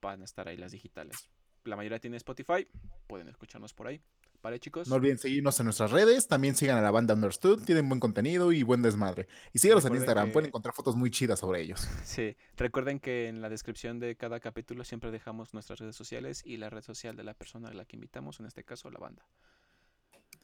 van 0.02 0.22
a 0.22 0.26
estar 0.26 0.48
ahí 0.48 0.58
las 0.58 0.72
digitales. 0.72 1.28
La 1.66 1.76
mayoría 1.76 2.00
tiene 2.00 2.18
Spotify, 2.18 2.68
pueden 3.08 3.28
escucharnos 3.28 3.74
por 3.74 3.88
ahí. 3.88 4.02
¿Vale, 4.42 4.60
chicos? 4.60 4.88
No 4.88 4.96
olviden 4.96 5.18
seguirnos 5.18 5.60
en 5.60 5.64
nuestras 5.66 5.90
redes, 5.92 6.28
también 6.28 6.56
sigan 6.56 6.78
a 6.78 6.82
la 6.82 6.92
banda 6.92 7.16
Understood, 7.16 7.64
tienen 7.64 7.90
buen 7.90 8.00
contenido 8.00 8.52
y 8.52 8.62
buen 8.62 8.84
desmadre. 8.84 9.28
Y 9.54 9.58
síganos 9.58 9.84
en 9.86 9.96
Instagram, 9.96 10.28
que- 10.28 10.34
pueden 10.34 10.48
encontrar 10.50 10.76
fotos 10.76 10.96
muy 10.96 11.10
chidas 11.10 11.40
sobre 11.40 11.62
ellos. 11.62 11.82
Sí, 12.06 12.38
recuerden 12.56 13.00
que 13.00 13.28
en 13.28 13.42
la 13.42 13.50
descripción 13.50 14.00
de 14.00 14.16
cada 14.16 14.40
capítulo 14.40 14.84
siempre 14.84 15.10
dejamos 15.10 15.54
nuestras 15.56 15.80
redes 15.80 15.96
sociales 15.96 16.44
y 16.46 16.58
la 16.58 16.70
red 16.70 16.84
social 16.84 17.16
de 17.16 17.24
la 17.24 17.34
persona 17.34 17.70
a 17.70 17.74
la 17.74 17.86
que 17.86 17.96
invitamos, 17.96 18.40
en 18.40 18.46
este 18.46 18.64
caso 18.64 18.92
la 18.92 19.00
banda. 19.00 19.26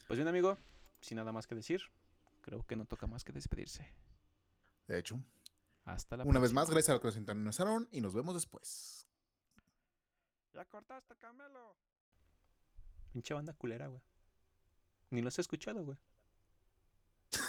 Pues 0.07 0.17
bien, 0.17 0.27
amigo, 0.27 0.57
sin 1.01 1.17
nada 1.17 1.31
más 1.31 1.45
que 1.45 1.53
decir, 1.53 1.81
creo 2.41 2.65
que 2.65 2.75
no 2.75 2.85
toca 2.85 3.05
más 3.05 3.23
que 3.23 3.31
despedirse. 3.33 3.87
De 4.87 4.97
hecho, 4.97 5.19
Hasta 5.85 6.17
la 6.17 6.23
una 6.23 6.39
vez 6.39 6.53
más, 6.53 6.71
gracias 6.71 6.89
a 6.89 6.93
los 6.93 7.01
que 7.01 7.07
nos 7.09 7.13
sintonizaron 7.15 7.87
y 7.91 8.01
nos 8.01 8.15
vemos 8.15 8.33
después. 8.33 9.07
Ya 10.53 10.65
cortaste, 10.65 11.15
Camelo. 11.15 11.75
Pinche 13.13 13.33
banda 13.33 13.53
culera, 13.53 13.87
güey. 13.87 14.01
Ni 15.09 15.21
los 15.21 15.37
he 15.37 15.41
escuchado, 15.41 15.83
güey. 15.83 15.97